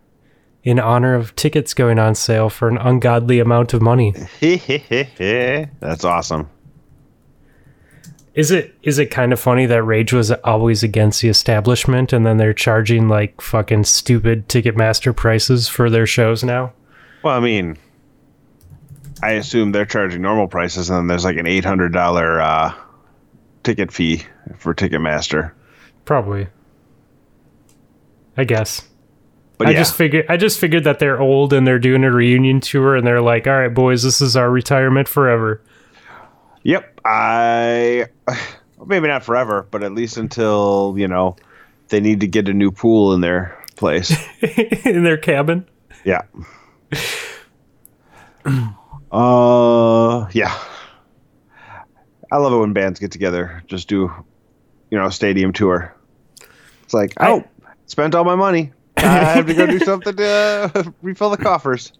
in 0.63 0.79
honor 0.79 1.15
of 1.15 1.35
tickets 1.35 1.73
going 1.73 1.99
on 1.99 2.15
sale 2.15 2.49
for 2.49 2.67
an 2.67 2.77
ungodly 2.77 3.39
amount 3.39 3.73
of 3.73 3.81
money. 3.81 4.13
That's 4.41 6.03
awesome. 6.03 6.49
Is 8.35 8.51
it 8.51 8.75
is 8.83 8.99
it 8.99 9.07
kind 9.07 9.33
of 9.33 9.39
funny 9.39 9.65
that 9.65 9.83
Rage 9.83 10.13
was 10.13 10.31
always 10.31 10.83
against 10.83 11.21
the 11.21 11.29
establishment 11.29 12.13
and 12.13 12.25
then 12.25 12.37
they're 12.37 12.53
charging 12.53 13.09
like 13.09 13.41
fucking 13.41 13.85
stupid 13.85 14.47
Ticketmaster 14.47 15.15
prices 15.15 15.67
for 15.67 15.89
their 15.89 16.05
shows 16.05 16.43
now? 16.43 16.71
Well, 17.23 17.35
I 17.35 17.39
mean, 17.41 17.77
I 19.21 19.31
assume 19.31 19.71
they're 19.71 19.85
charging 19.85 20.21
normal 20.21 20.47
prices, 20.47 20.89
and 20.89 20.99
then 20.99 21.07
there's 21.07 21.25
like 21.25 21.37
an 21.37 21.47
eight 21.47 21.65
hundred 21.65 21.91
dollar 21.91 22.39
uh, 22.39 22.73
ticket 23.63 23.91
fee 23.91 24.23
for 24.57 24.73
Ticketmaster. 24.73 25.51
Probably. 26.05 26.47
I 28.37 28.45
guess. 28.45 28.87
But 29.59 29.67
I 29.67 29.71
yeah, 29.71 29.77
just 29.79 29.95
figured 29.95 30.25
I 30.29 30.37
just 30.37 30.57
figured 30.57 30.85
that 30.85 30.99
they're 30.99 31.19
old 31.19 31.51
and 31.51 31.67
they're 31.67 31.79
doing 31.79 32.05
a 32.05 32.11
reunion 32.11 32.61
tour 32.61 32.95
and 32.95 33.05
they're 33.05 33.21
like, 33.21 33.45
"All 33.45 33.59
right, 33.59 33.73
boys, 33.73 34.03
this 34.03 34.21
is 34.21 34.35
our 34.37 34.49
retirement 34.49 35.07
forever." 35.09 35.61
yep. 36.63 36.99
I 37.03 38.07
maybe 38.87 39.09
not 39.09 39.23
forever, 39.23 39.67
but 39.69 39.83
at 39.83 39.91
least 39.91 40.15
until 40.15 40.95
you 40.97 41.09
know 41.09 41.35
they 41.89 41.99
need 41.99 42.21
to 42.21 42.27
get 42.27 42.47
a 42.47 42.53
new 42.53 42.71
pool 42.71 43.13
in 43.13 43.19
their 43.19 43.61
place. 43.75 44.15
in 44.85 45.03
their 45.03 45.17
cabin. 45.17 45.67
yeah. 46.05 46.21
Uh, 49.11 50.29
yeah. 50.33 50.55
I 52.31 52.37
love 52.37 52.53
it 52.53 52.57
when 52.57 52.73
bands 52.73 52.99
get 52.99 53.11
together, 53.11 53.63
just 53.65 53.87
do, 53.87 54.11
you 54.91 54.97
know, 54.99 55.07
a 55.07 55.11
stadium 55.11 55.51
tour. 55.51 55.95
It's 56.83 56.93
like, 56.93 57.13
I- 57.17 57.31
oh, 57.31 57.43
spent 57.87 58.13
all 58.13 58.23
my 58.23 58.35
money. 58.35 58.71
I 59.05 59.33
have 59.35 59.47
to 59.47 59.53
go 59.53 59.65
do 59.65 59.79
something 59.85 60.15
to 60.15 60.71
uh, 60.75 60.83
refill 61.01 61.29
the 61.29 61.37
coffers. 61.37 61.93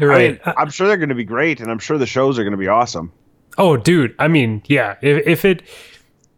I 0.00 0.04
right. 0.04 0.30
mean, 0.46 0.54
I'm 0.56 0.70
sure 0.70 0.86
they're 0.86 0.96
going 0.96 1.08
to 1.08 1.14
be 1.14 1.24
great, 1.24 1.60
and 1.60 1.70
I'm 1.70 1.78
sure 1.78 1.98
the 1.98 2.06
shows 2.06 2.38
are 2.38 2.44
going 2.44 2.52
to 2.52 2.56
be 2.58 2.68
awesome. 2.68 3.12
Oh, 3.56 3.76
dude. 3.76 4.14
I 4.18 4.28
mean, 4.28 4.62
yeah. 4.66 4.96
If, 5.02 5.26
if 5.26 5.44
it, 5.44 5.62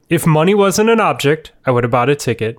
if 0.09 0.27
money 0.27 0.55
wasn't 0.55 0.89
an 0.91 1.01
object, 1.01 1.53
I 1.67 1.71
would 1.71 1.85
have 1.85 1.91
bought 1.91 2.09
a 2.09 2.17
ticket. 2.17 2.59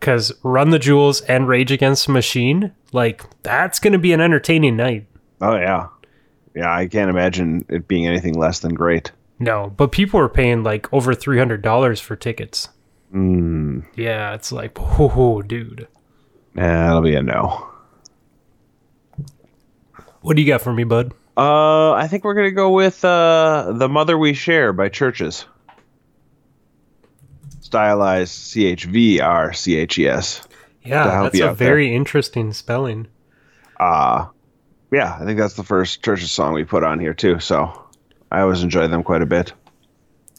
Cause 0.00 0.32
Run 0.42 0.68
the 0.70 0.78
Jewels 0.78 1.22
and 1.22 1.48
Rage 1.48 1.72
Against 1.72 2.06
the 2.06 2.12
Machine, 2.12 2.72
like 2.92 3.22
that's 3.42 3.78
gonna 3.78 3.98
be 3.98 4.12
an 4.12 4.20
entertaining 4.20 4.76
night. 4.76 5.06
Oh 5.40 5.56
yeah, 5.56 5.86
yeah. 6.54 6.70
I 6.74 6.86
can't 6.88 7.08
imagine 7.08 7.64
it 7.70 7.88
being 7.88 8.06
anything 8.06 8.34
less 8.34 8.58
than 8.58 8.74
great. 8.74 9.12
No, 9.38 9.72
but 9.74 9.92
people 9.92 10.20
are 10.20 10.28
paying 10.28 10.62
like 10.62 10.92
over 10.92 11.14
three 11.14 11.38
hundred 11.38 11.62
dollars 11.62 12.00
for 12.00 12.16
tickets. 12.16 12.68
Mm, 13.14 13.86
Yeah, 13.96 14.34
it's 14.34 14.52
like, 14.52 14.72
oh, 14.78 15.40
dude. 15.40 15.88
Yeah, 16.56 16.86
that'll 16.86 17.02
be 17.02 17.14
a 17.14 17.22
no. 17.22 17.68
What 20.20 20.36
do 20.36 20.42
you 20.42 20.48
got 20.48 20.62
for 20.62 20.72
me, 20.72 20.84
bud? 20.84 21.12
Uh, 21.36 21.92
I 21.92 22.06
think 22.06 22.24
we're 22.24 22.34
gonna 22.34 22.52
go 22.52 22.70
with 22.70 23.04
uh, 23.04 23.72
"The 23.74 23.88
Mother 23.88 24.16
We 24.16 24.34
Share" 24.34 24.72
by 24.72 24.88
CHVRCHES. 24.88 25.44
Stylized 27.60 28.30
C 28.32 28.66
H 28.66 28.84
V 28.84 29.20
R 29.20 29.52
C 29.52 29.76
H 29.76 29.98
E 29.98 30.08
S. 30.08 30.46
Yeah, 30.84 31.22
that's 31.22 31.40
a 31.40 31.48
out 31.48 31.58
there. 31.58 31.66
very 31.68 31.94
interesting 31.94 32.52
spelling. 32.52 33.08
Uh 33.80 34.26
yeah, 34.92 35.16
I 35.20 35.24
think 35.24 35.38
that's 35.40 35.54
the 35.54 35.64
first 35.64 36.02
CHVRCHES 36.02 36.28
song 36.28 36.54
we 36.54 36.62
put 36.62 36.84
on 36.84 37.00
here 37.00 37.14
too. 37.14 37.40
So 37.40 37.88
I 38.30 38.40
always 38.42 38.62
enjoy 38.62 38.86
them 38.86 39.02
quite 39.02 39.22
a 39.22 39.26
bit. 39.26 39.52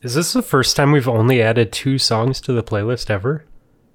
Is 0.01 0.16
this 0.16 0.34
the 0.34 0.41
first 0.41 0.76
time 0.76 0.91
we've 0.91 1.09
only 1.09 1.41
added 1.41 1.72
two 1.74 1.97
songs 1.97 2.39
to 2.41 2.53
the 2.53 2.63
playlist 2.63 3.09
ever? 3.09 3.43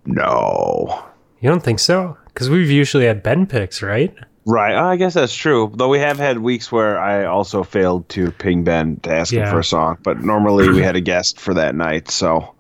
No, 0.05 1.05
You 1.41 1.49
don't 1.49 1.63
think 1.63 1.79
so? 1.79 2.17
Because 2.27 2.51
we've 2.51 2.71
usually 2.71 3.07
had 3.07 3.23
Ben 3.23 3.47
picks, 3.47 3.83
right? 3.83 4.15
right? 4.47 4.75
I 4.75 4.97
guess 4.97 5.15
that's 5.15 5.35
true. 5.35 5.73
Though 5.75 5.89
we 5.89 5.99
have 5.99 6.19
had 6.19 6.39
weeks 6.39 6.71
where 6.71 6.99
I 6.99 7.25
also 7.25 7.63
failed 7.63 8.09
to 8.11 8.31
ping 8.33 8.65
Ben 8.65 8.97
to 9.01 9.13
ask 9.13 9.33
him 9.33 9.49
for 9.49 9.61
a 9.61 9.65
song, 9.65 9.99
but 10.03 10.21
normally 10.21 10.69
we 10.69 10.83
had 10.83 10.97
a 10.97 11.01
guest 11.01 11.41
for 11.41 11.55
that 11.55 11.75
night. 11.75 12.11
So 12.11 12.55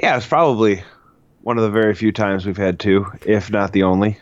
yeah, 0.00 0.16
it's 0.16 0.26
probably 0.26 0.82
one 1.42 1.58
of 1.58 1.64
the 1.64 1.70
very 1.70 1.94
few 1.94 2.12
times 2.12 2.46
we've 2.46 2.56
had 2.56 2.78
two, 2.78 3.06
if 3.26 3.50
not 3.50 3.72
the 3.72 3.82
only. 3.82 4.18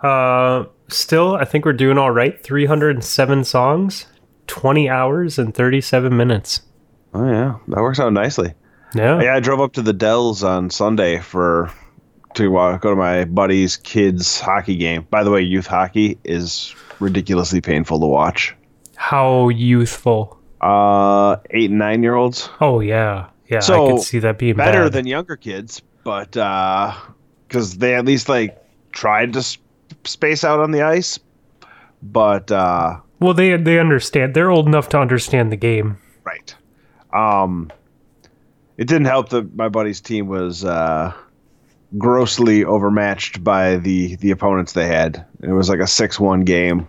Uh, 0.00 0.64
still, 0.88 1.34
I 1.36 1.44
think 1.44 1.64
we're 1.64 1.72
doing 1.72 1.98
all 1.98 2.10
right. 2.10 2.40
307 2.42 3.44
songs, 3.44 4.06
20 4.46 4.88
hours, 4.88 5.38
and 5.38 5.54
37 5.54 6.16
minutes. 6.16 6.62
Oh 7.14 7.26
yeah, 7.26 7.58
that 7.68 7.82
works 7.82 8.00
out 8.00 8.12
nicely. 8.12 8.54
Yeah. 8.94 9.22
Yeah, 9.22 9.34
I 9.34 9.40
drove 9.40 9.60
up 9.60 9.74
to 9.74 9.82
the 9.82 9.92
Dells 9.92 10.42
on 10.42 10.70
Sunday 10.70 11.18
for 11.18 11.72
to 12.34 12.56
uh, 12.56 12.76
go 12.78 12.90
to 12.90 12.96
my 12.96 13.24
buddy's 13.24 13.76
kids 13.76 14.40
hockey 14.40 14.76
game. 14.76 15.06
By 15.10 15.24
the 15.24 15.30
way, 15.30 15.42
youth 15.42 15.66
hockey 15.66 16.18
is 16.24 16.74
ridiculously 17.00 17.60
painful 17.60 18.00
to 18.00 18.06
watch. 18.06 18.54
How 18.96 19.48
youthful. 19.48 20.38
Uh, 20.60 21.36
eight 21.50 21.70
and 21.70 21.78
nine 21.78 22.02
year 22.02 22.14
olds 22.14 22.48
Oh, 22.60 22.80
yeah. 22.80 23.28
Yeah, 23.48 23.60
So 23.60 23.86
I 23.86 23.90
could 23.92 24.02
see 24.02 24.18
that 24.20 24.38
being 24.38 24.54
better 24.56 24.84
bad. 24.84 24.92
than 24.92 25.06
younger 25.06 25.36
kids, 25.36 25.82
but 26.04 26.30
because 26.30 27.76
they 27.78 27.94
at 27.96 28.04
least 28.04 28.28
like 28.28 28.56
tried 28.92 29.32
to 29.34 29.40
s- 29.40 29.58
space 30.04 30.44
out 30.44 30.60
on 30.60 30.70
the 30.70 30.82
ice. 30.82 31.18
But 32.02 32.50
uh, 32.50 33.00
well, 33.20 33.34
they 33.34 33.56
they 33.56 33.78
understand. 33.78 34.34
They're 34.34 34.50
old 34.50 34.66
enough 34.66 34.88
to 34.90 34.98
understand 34.98 35.52
the 35.52 35.56
game. 35.56 35.98
Right. 36.24 36.54
Um, 37.12 37.70
it 38.78 38.86
didn't 38.86 39.04
help 39.06 39.28
that 39.30 39.54
my 39.54 39.68
buddy's 39.68 40.00
team 40.00 40.28
was 40.28 40.64
uh, 40.64 41.12
grossly 41.98 42.64
overmatched 42.64 43.42
by 43.42 43.76
the 43.76 44.16
the 44.16 44.30
opponents 44.30 44.72
they 44.72 44.86
had. 44.86 45.24
It 45.42 45.52
was 45.52 45.68
like 45.68 45.80
a 45.80 45.86
six-one 45.86 46.42
game, 46.42 46.88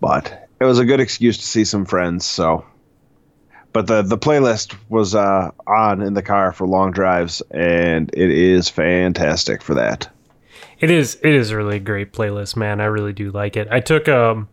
but 0.00 0.48
it 0.60 0.64
was 0.64 0.78
a 0.78 0.84
good 0.84 1.00
excuse 1.00 1.38
to 1.38 1.44
see 1.44 1.64
some 1.64 1.84
friends. 1.84 2.24
So, 2.24 2.64
but 3.72 3.86
the 3.86 4.02
the 4.02 4.18
playlist 4.18 4.76
was 4.88 5.14
uh, 5.14 5.50
on 5.66 6.02
in 6.02 6.14
the 6.14 6.22
car 6.22 6.52
for 6.52 6.66
long 6.66 6.92
drives, 6.92 7.42
and 7.50 8.10
it 8.14 8.30
is 8.30 8.68
fantastic 8.68 9.62
for 9.62 9.74
that. 9.74 10.08
It 10.80 10.90
is 10.90 11.18
it 11.22 11.34
is 11.34 11.52
really 11.52 11.76
a 11.76 11.80
great 11.80 12.12
playlist, 12.12 12.56
man. 12.56 12.80
I 12.80 12.84
really 12.84 13.12
do 13.12 13.30
like 13.30 13.56
it. 13.56 13.68
I 13.70 13.80
took 13.80 14.08
um 14.08 14.48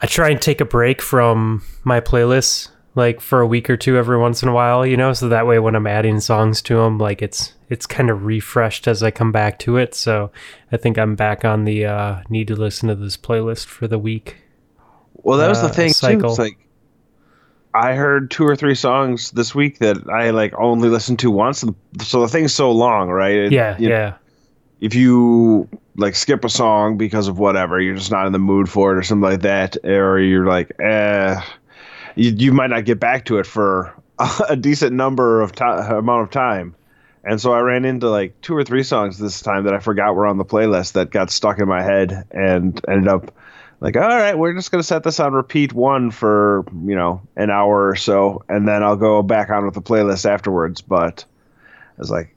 I 0.00 0.06
try 0.06 0.30
and 0.30 0.40
take 0.40 0.60
a 0.60 0.64
break 0.64 1.02
from 1.02 1.62
my 1.82 2.00
playlists 2.00 2.70
like 2.94 3.20
for 3.20 3.40
a 3.40 3.46
week 3.46 3.68
or 3.68 3.76
two 3.76 3.96
every 3.96 4.18
once 4.18 4.42
in 4.42 4.48
a 4.48 4.52
while, 4.52 4.86
you 4.86 4.96
know, 4.96 5.12
so 5.12 5.28
that 5.28 5.46
way 5.46 5.58
when 5.58 5.74
I'm 5.74 5.86
adding 5.86 6.20
songs 6.20 6.62
to 6.62 6.76
them, 6.76 6.98
like 6.98 7.22
it's 7.22 7.54
it's 7.70 7.86
kind 7.86 8.10
of 8.10 8.24
refreshed 8.24 8.86
as 8.88 9.02
I 9.02 9.10
come 9.10 9.32
back 9.32 9.58
to 9.60 9.76
it. 9.76 9.94
So 9.94 10.30
I 10.72 10.76
think 10.76 10.98
I'm 10.98 11.14
back 11.16 11.44
on 11.44 11.64
the 11.64 11.86
uh 11.86 12.22
need 12.28 12.48
to 12.48 12.56
listen 12.56 12.88
to 12.88 12.94
this 12.94 13.16
playlist 13.16 13.66
for 13.66 13.86
the 13.88 13.98
week. 13.98 14.36
Well, 15.14 15.38
that 15.38 15.48
was 15.48 15.60
the 15.60 15.68
uh, 15.68 15.72
thing 15.72 15.88
too. 15.88 15.92
cycle. 15.94 16.30
It's 16.30 16.38
like 16.38 16.58
I 17.74 17.94
heard 17.94 18.30
two 18.30 18.44
or 18.46 18.56
three 18.56 18.74
songs 18.74 19.30
this 19.32 19.54
week 19.54 19.78
that 19.78 19.98
I 20.08 20.30
like 20.30 20.54
only 20.58 20.88
listened 20.88 21.18
to 21.20 21.30
once. 21.30 21.62
So 22.02 22.20
the 22.22 22.28
thing's 22.28 22.54
so 22.54 22.72
long, 22.72 23.08
right? 23.08 23.34
It- 23.36 23.52
Yeah, 23.52 23.76
yeah. 23.78 24.14
If 24.80 24.94
you 24.94 25.68
like 25.96 26.14
skip 26.14 26.44
a 26.44 26.48
song 26.48 26.96
because 26.96 27.26
of 27.26 27.38
whatever, 27.38 27.80
you're 27.80 27.96
just 27.96 28.12
not 28.12 28.26
in 28.26 28.32
the 28.32 28.38
mood 28.38 28.68
for 28.68 28.92
it 28.92 28.96
or 28.98 29.02
something 29.02 29.28
like 29.28 29.40
that, 29.42 29.76
or 29.84 30.20
you're 30.20 30.46
like, 30.46 30.70
eh, 30.80 31.40
you, 32.14 32.30
you 32.30 32.52
might 32.52 32.70
not 32.70 32.84
get 32.84 33.00
back 33.00 33.24
to 33.26 33.38
it 33.38 33.46
for 33.46 33.92
a 34.48 34.54
decent 34.56 34.92
number 34.92 35.40
of 35.40 35.52
time 35.52 35.92
amount 35.92 36.22
of 36.22 36.30
time. 36.30 36.74
And 37.24 37.40
so 37.40 37.52
I 37.52 37.60
ran 37.60 37.84
into 37.84 38.08
like 38.08 38.40
two 38.40 38.54
or 38.56 38.64
three 38.64 38.82
songs 38.82 39.18
this 39.18 39.40
time 39.40 39.64
that 39.64 39.74
I 39.74 39.78
forgot 39.78 40.14
were 40.14 40.26
on 40.26 40.38
the 40.38 40.44
playlist 40.44 40.92
that 40.92 41.10
got 41.10 41.30
stuck 41.30 41.58
in 41.58 41.68
my 41.68 41.82
head 41.82 42.26
and 42.30 42.80
ended 42.88 43.08
up 43.08 43.32
like, 43.80 43.96
all 43.96 44.08
right, 44.08 44.36
we're 44.36 44.54
just 44.54 44.70
gonna 44.70 44.82
set 44.82 45.04
this 45.04 45.20
on 45.20 45.32
repeat 45.32 45.72
one 45.72 46.10
for 46.10 46.64
you 46.84 46.96
know 46.96 47.22
an 47.36 47.50
hour 47.50 47.88
or 47.88 47.96
so, 47.96 48.44
and 48.48 48.66
then 48.66 48.82
I'll 48.82 48.96
go 48.96 49.22
back 49.22 49.50
on 49.50 49.64
with 49.64 49.74
the 49.74 49.82
playlist 49.82 50.28
afterwards. 50.28 50.80
But 50.80 51.24
I 51.96 52.00
was 52.00 52.10
like, 52.10 52.34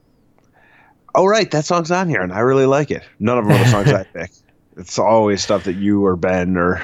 oh 1.14 1.26
right, 1.26 1.50
that 1.50 1.64
song's 1.64 1.90
on 1.90 2.08
here, 2.08 2.22
and 2.22 2.32
I 2.32 2.40
really 2.40 2.66
like 2.66 2.90
it. 2.90 3.02
None 3.18 3.38
of 3.38 3.44
them 3.44 3.54
are 3.54 3.58
the 3.58 3.70
songs 3.70 3.88
I 3.88 4.04
pick. 4.12 4.30
It's 4.76 4.98
always 4.98 5.42
stuff 5.42 5.64
that 5.64 5.74
you 5.74 6.04
or 6.06 6.16
Ben 6.16 6.56
or 6.56 6.82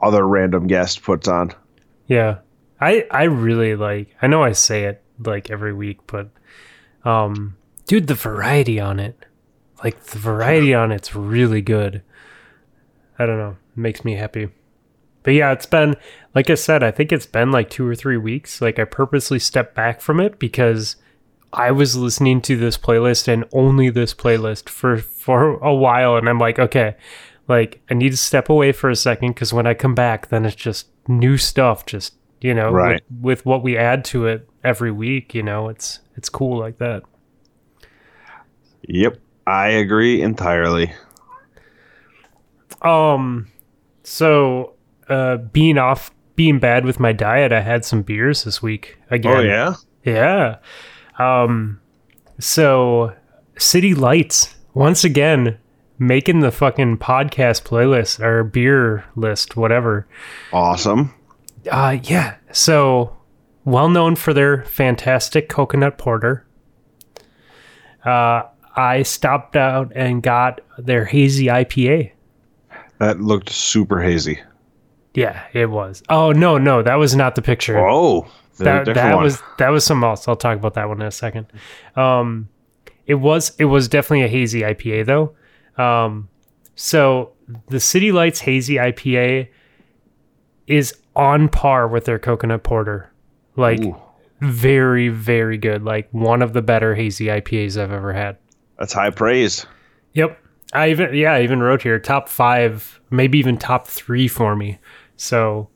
other 0.00 0.26
random 0.26 0.66
guest 0.66 1.02
puts 1.02 1.28
on. 1.28 1.52
Yeah. 2.06 2.38
I 2.80 3.06
I 3.10 3.24
really 3.24 3.76
like 3.76 4.16
I 4.20 4.26
know 4.26 4.42
I 4.42 4.52
say 4.52 4.84
it 4.84 5.01
like 5.18 5.50
every 5.50 5.72
week, 5.72 6.00
but 6.06 6.30
um 7.04 7.56
dude, 7.86 8.06
the 8.06 8.14
variety 8.14 8.80
on 8.80 9.00
it. 9.00 9.26
Like 9.82 10.02
the 10.04 10.18
variety 10.18 10.74
on 10.74 10.92
it's 10.92 11.14
really 11.14 11.60
good. 11.60 12.02
I 13.18 13.26
don't 13.26 13.38
know. 13.38 13.56
It 13.76 13.80
makes 13.80 14.04
me 14.04 14.14
happy. 14.14 14.48
But 15.22 15.34
yeah, 15.34 15.52
it's 15.52 15.66
been 15.66 15.96
like 16.34 16.50
I 16.50 16.54
said, 16.54 16.82
I 16.82 16.90
think 16.90 17.12
it's 17.12 17.26
been 17.26 17.52
like 17.52 17.70
2 17.70 17.86
or 17.86 17.94
3 17.94 18.16
weeks. 18.16 18.60
Like 18.60 18.78
I 18.78 18.84
purposely 18.84 19.38
stepped 19.38 19.74
back 19.74 20.00
from 20.00 20.20
it 20.20 20.38
because 20.38 20.96
I 21.52 21.70
was 21.70 21.96
listening 21.96 22.40
to 22.42 22.56
this 22.56 22.78
playlist 22.78 23.28
and 23.28 23.44
only 23.52 23.90
this 23.90 24.14
playlist 24.14 24.68
for 24.68 24.98
for 24.98 25.58
a 25.58 25.74
while 25.74 26.16
and 26.16 26.28
I'm 26.28 26.38
like, 26.38 26.58
okay, 26.58 26.96
like 27.48 27.82
I 27.90 27.94
need 27.94 28.10
to 28.10 28.16
step 28.16 28.48
away 28.48 28.72
for 28.72 28.88
a 28.88 28.96
second 28.96 29.34
cuz 29.34 29.52
when 29.52 29.66
I 29.66 29.74
come 29.74 29.94
back 29.94 30.28
then 30.28 30.44
it's 30.44 30.56
just 30.56 30.88
new 31.08 31.36
stuff 31.36 31.84
just, 31.84 32.14
you 32.42 32.54
know, 32.54 32.70
Right. 32.70 33.02
with, 33.10 33.20
with 33.22 33.46
what 33.46 33.62
we 33.62 33.76
add 33.76 34.04
to 34.06 34.26
it 34.26 34.48
every 34.64 34.90
week, 34.92 35.34
you 35.34 35.42
know, 35.42 35.68
it's 35.68 36.00
it's 36.16 36.28
cool 36.28 36.58
like 36.58 36.78
that. 36.78 37.02
Yep, 38.88 39.18
I 39.46 39.68
agree 39.68 40.20
entirely. 40.22 40.92
Um 42.82 43.48
so 44.02 44.74
uh 45.08 45.36
being 45.36 45.78
off 45.78 46.10
being 46.34 46.58
bad 46.58 46.84
with 46.84 46.98
my 46.98 47.12
diet, 47.12 47.52
I 47.52 47.60
had 47.60 47.84
some 47.84 48.02
beers 48.02 48.44
this 48.44 48.62
week 48.62 48.98
again. 49.10 49.36
Oh 49.36 49.40
yeah, 49.40 49.74
Yeah. 50.04 50.56
Um 51.18 51.80
so 52.38 53.14
City 53.58 53.94
Lights 53.94 54.56
once 54.74 55.04
again 55.04 55.58
making 55.98 56.40
the 56.40 56.50
fucking 56.50 56.98
podcast 56.98 57.62
playlist 57.62 58.18
or 58.20 58.42
beer 58.42 59.04
list 59.14 59.56
whatever. 59.56 60.06
awesome. 60.52 61.14
Uh 61.70 61.98
yeah. 62.02 62.36
So 62.52 63.16
well 63.64 63.88
known 63.88 64.16
for 64.16 64.32
their 64.34 64.64
fantastic 64.64 65.48
coconut 65.48 65.98
porter. 65.98 66.46
Uh 68.04 68.42
I 68.74 69.02
stopped 69.02 69.54
out 69.56 69.92
and 69.94 70.22
got 70.22 70.60
their 70.78 71.04
hazy 71.04 71.46
IPA. 71.46 72.12
That 72.98 73.20
looked 73.20 73.50
super 73.50 74.00
hazy. 74.00 74.40
Yeah, 75.14 75.44
it 75.52 75.66
was. 75.66 76.02
Oh 76.08 76.32
no, 76.32 76.56
no, 76.58 76.82
that 76.82 76.94
was 76.94 77.14
not 77.14 77.34
the 77.34 77.42
picture. 77.42 77.78
Oh, 77.78 78.26
that 78.58 78.86
that 78.86 79.14
one. 79.14 79.24
was 79.24 79.42
that 79.58 79.68
was 79.68 79.84
something 79.84 80.08
else. 80.08 80.26
I'll 80.26 80.36
talk 80.36 80.56
about 80.56 80.74
that 80.74 80.88
one 80.88 81.00
in 81.00 81.06
a 81.06 81.10
second. 81.10 81.46
Um, 81.96 82.48
it 83.06 83.16
was 83.16 83.54
it 83.58 83.66
was 83.66 83.88
definitely 83.88 84.24
a 84.24 84.28
hazy 84.28 84.62
IPA 84.62 85.06
though. 85.06 85.82
Um, 85.82 86.28
so 86.74 87.32
the 87.68 87.80
City 87.80 88.12
Lights 88.12 88.40
hazy 88.40 88.76
IPA 88.76 89.48
is 90.66 90.94
on 91.16 91.48
par 91.48 91.88
with 91.88 92.04
their 92.04 92.18
coconut 92.18 92.62
porter. 92.62 93.12
Like 93.56 93.80
Ooh, 93.80 93.96
very 94.40 95.08
very 95.08 95.58
good. 95.58 95.82
Like 95.84 96.08
one 96.12 96.42
of 96.42 96.52
the 96.52 96.62
better 96.62 96.94
hazy 96.94 97.26
IPAs 97.26 97.80
I've 97.80 97.92
ever 97.92 98.12
had. 98.12 98.36
that's 98.78 98.92
high 98.92 99.10
praise. 99.10 99.66
Yep. 100.14 100.38
I 100.72 100.90
even 100.90 101.14
yeah, 101.14 101.32
I 101.34 101.42
even 101.42 101.60
wrote 101.60 101.82
here 101.82 101.98
top 101.98 102.28
five, 102.28 103.00
maybe 103.10 103.38
even 103.38 103.58
top 103.58 103.86
three 103.86 104.28
for 104.28 104.56
me. 104.56 104.78
So 105.16 105.68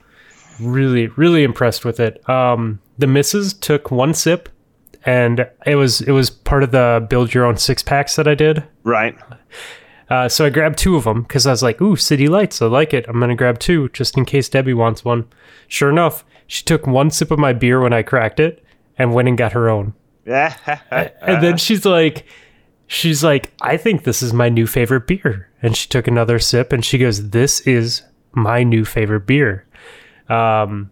really, 0.59 1.09
really 1.09 1.45
impressed 1.45 1.85
with 1.85 2.01
it. 2.01 2.27
Um 2.29 2.81
the 2.99 3.07
missus 3.07 3.53
took 3.53 3.91
one 3.91 4.15
sip 4.15 4.49
and 5.05 5.49
it 5.67 5.77
was 5.77 6.01
it 6.01 6.13
was 6.13 6.31
part 6.31 6.63
of 6.63 6.71
the 6.73 7.07
build 7.09 7.35
your 7.35 7.45
own 7.45 7.57
six 7.57 7.83
packs 7.83 8.17
that 8.17 8.27
I 8.27 8.35
did. 8.35 8.65
Right. 8.83 9.17
Uh, 10.09 10.29
so 10.29 10.45
I 10.45 10.51
grabbed 10.51 10.79
two 10.79 10.97
of 10.97 11.05
them 11.05 11.23
because 11.23 11.47
I 11.47 11.51
was 11.51 11.63
like, 11.63 11.81
"Ooh, 11.81 11.97
City 11.97 12.29
Lights, 12.29 12.63
I 12.63 12.67
like 12.67 12.95
it. 12.95 13.07
I'm 13.09 13.19
gonna 13.19 13.35
grab 13.35 13.59
two 13.59 13.89
just 13.91 14.17
in 14.17 14.25
case 14.25 14.49
Debbie 14.49 14.75
wants 14.75 15.05
one." 15.05 15.27
Sure 15.69 15.91
enough, 15.91 16.25
she 16.47 16.65
took 16.65 16.87
one 16.87 17.11
sip 17.11 17.31
of 17.31 17.39
my 17.39 17.53
beer 17.53 17.81
when 17.81 17.93
I 17.93 18.03
cracked 18.03 18.39
it 18.41 18.65
and 18.99 19.15
went 19.15 19.29
and 19.29 19.37
got 19.37 19.53
her 19.53 19.69
own. 19.69 19.95
Yeah. 20.25 20.55
And 21.23 21.43
then 21.43 21.57
she's 21.57 21.85
like, 21.85 22.27
she's 22.87 23.23
like, 23.25 23.53
I 23.61 23.77
think 23.77 24.05
this 24.05 24.23
is 24.23 24.33
my 24.33 24.49
new 24.49 24.67
favorite 24.67 25.07
beer. 25.07 25.51
And 25.63 25.77
she 25.77 25.89
took 25.89 26.07
another 26.07 26.39
sip 26.39 26.73
and 26.73 26.85
she 26.85 26.99
goes, 26.99 27.31
This 27.31 27.61
is 27.61 28.03
my 28.33 28.63
new 28.63 28.85
favorite 28.85 29.27
beer. 29.27 29.67
Um, 30.29 30.91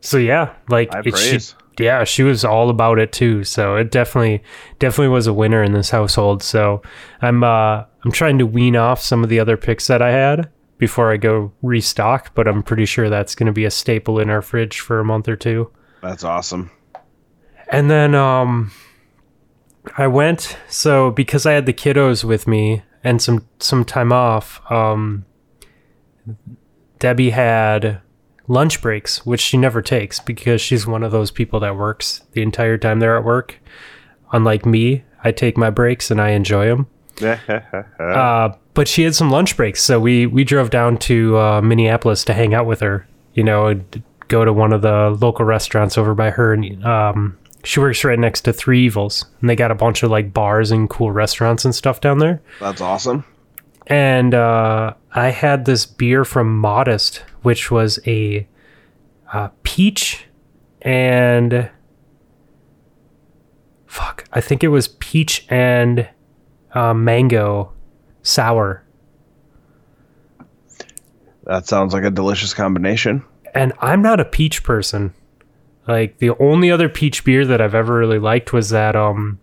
so 0.00 0.16
yeah, 0.18 0.54
like 0.68 0.90
it, 1.04 1.16
she. 1.16 1.38
Yeah, 1.78 2.04
she 2.04 2.22
was 2.22 2.44
all 2.44 2.70
about 2.70 2.98
it 2.98 3.12
too. 3.12 3.44
So 3.44 3.76
it 3.76 3.90
definitely, 3.90 4.42
definitely 4.78 5.08
was 5.08 5.26
a 5.26 5.32
winner 5.32 5.62
in 5.62 5.72
this 5.72 5.90
household. 5.90 6.42
So 6.42 6.82
I'm, 7.20 7.42
uh, 7.42 7.84
I'm 8.04 8.12
trying 8.12 8.38
to 8.38 8.46
wean 8.46 8.76
off 8.76 9.00
some 9.00 9.22
of 9.22 9.30
the 9.30 9.40
other 9.40 9.56
picks 9.56 9.86
that 9.86 10.02
I 10.02 10.10
had 10.10 10.50
before 10.78 11.12
I 11.12 11.16
go 11.16 11.52
restock, 11.62 12.34
but 12.34 12.48
I'm 12.48 12.62
pretty 12.62 12.86
sure 12.86 13.08
that's 13.08 13.34
going 13.34 13.46
to 13.46 13.52
be 13.52 13.64
a 13.64 13.70
staple 13.70 14.18
in 14.18 14.28
our 14.30 14.42
fridge 14.42 14.80
for 14.80 14.98
a 14.98 15.04
month 15.04 15.28
or 15.28 15.36
two. 15.36 15.70
That's 16.02 16.24
awesome. 16.24 16.70
And 17.68 17.90
then 17.90 18.14
um 18.14 18.72
I 19.96 20.06
went 20.06 20.58
so 20.68 21.10
because 21.10 21.46
I 21.46 21.52
had 21.52 21.66
the 21.66 21.72
kiddos 21.72 22.24
with 22.24 22.46
me 22.46 22.82
and 23.04 23.22
some 23.22 23.48
some 23.58 23.84
time 23.84 24.12
off, 24.12 24.60
um 24.70 25.24
Debbie 26.98 27.30
had 27.30 28.00
lunch 28.48 28.80
breaks, 28.80 29.24
which 29.24 29.40
she 29.40 29.56
never 29.56 29.82
takes 29.82 30.20
because 30.20 30.60
she's 30.60 30.86
one 30.86 31.02
of 31.02 31.12
those 31.12 31.30
people 31.30 31.60
that 31.60 31.76
works 31.76 32.22
the 32.32 32.42
entire 32.42 32.78
time 32.78 33.00
they're 33.00 33.16
at 33.16 33.24
work. 33.24 33.58
Unlike 34.32 34.66
me, 34.66 35.04
I 35.22 35.32
take 35.32 35.56
my 35.56 35.70
breaks 35.70 36.10
and 36.10 36.20
I 36.20 36.30
enjoy 36.30 36.66
them. 36.66 36.86
Uh, 38.00 38.54
but 38.74 38.88
she 38.88 39.02
had 39.02 39.14
some 39.14 39.30
lunch 39.30 39.56
breaks, 39.56 39.82
so 39.82 40.00
we 40.00 40.26
we 40.26 40.44
drove 40.44 40.70
down 40.70 40.96
to 40.96 41.38
uh, 41.38 41.60
Minneapolis 41.60 42.24
to 42.24 42.34
hang 42.34 42.54
out 42.54 42.66
with 42.66 42.80
her. 42.80 43.06
You 43.34 43.44
know, 43.44 43.80
go 44.28 44.44
to 44.44 44.52
one 44.52 44.72
of 44.72 44.82
the 44.82 45.16
local 45.20 45.44
restaurants 45.44 45.96
over 45.98 46.14
by 46.14 46.30
her, 46.30 46.54
and 46.54 46.84
um, 46.84 47.38
she 47.64 47.80
works 47.80 48.02
right 48.02 48.18
next 48.18 48.42
to 48.42 48.52
Three 48.52 48.84
Evils, 48.84 49.26
and 49.40 49.48
they 49.48 49.56
got 49.56 49.70
a 49.70 49.74
bunch 49.74 50.02
of 50.02 50.10
like 50.10 50.32
bars 50.32 50.70
and 50.70 50.88
cool 50.88 51.12
restaurants 51.12 51.64
and 51.64 51.74
stuff 51.74 52.00
down 52.00 52.18
there. 52.18 52.40
That's 52.60 52.80
awesome. 52.80 53.24
And 53.86 54.34
uh, 54.34 54.94
I 55.12 55.28
had 55.28 55.64
this 55.64 55.86
beer 55.86 56.24
from 56.24 56.60
Modist, 56.60 57.22
which 57.42 57.70
was 57.70 57.98
a 58.06 58.46
uh, 59.32 59.48
peach 59.62 60.26
and 60.82 61.70
fuck, 63.86 64.24
I 64.32 64.40
think 64.40 64.64
it 64.64 64.68
was 64.68 64.88
peach 64.88 65.46
and 65.48 66.08
uh, 66.74 66.94
mango 66.94 67.72
sour. 68.22 68.84
That 71.44 71.66
sounds 71.66 71.92
like 71.92 72.04
a 72.04 72.10
delicious 72.10 72.54
combination. 72.54 73.24
and 73.54 73.72
I'm 73.80 74.00
not 74.02 74.20
a 74.20 74.24
peach 74.24 74.62
person. 74.62 75.12
Like 75.88 76.18
the 76.18 76.30
only 76.38 76.70
other 76.70 76.88
peach 76.88 77.24
beer 77.24 77.44
that 77.44 77.60
I've 77.60 77.74
ever 77.74 77.96
really 77.98 78.20
liked 78.20 78.52
was 78.52 78.70
that 78.70 78.94
um 78.96 79.38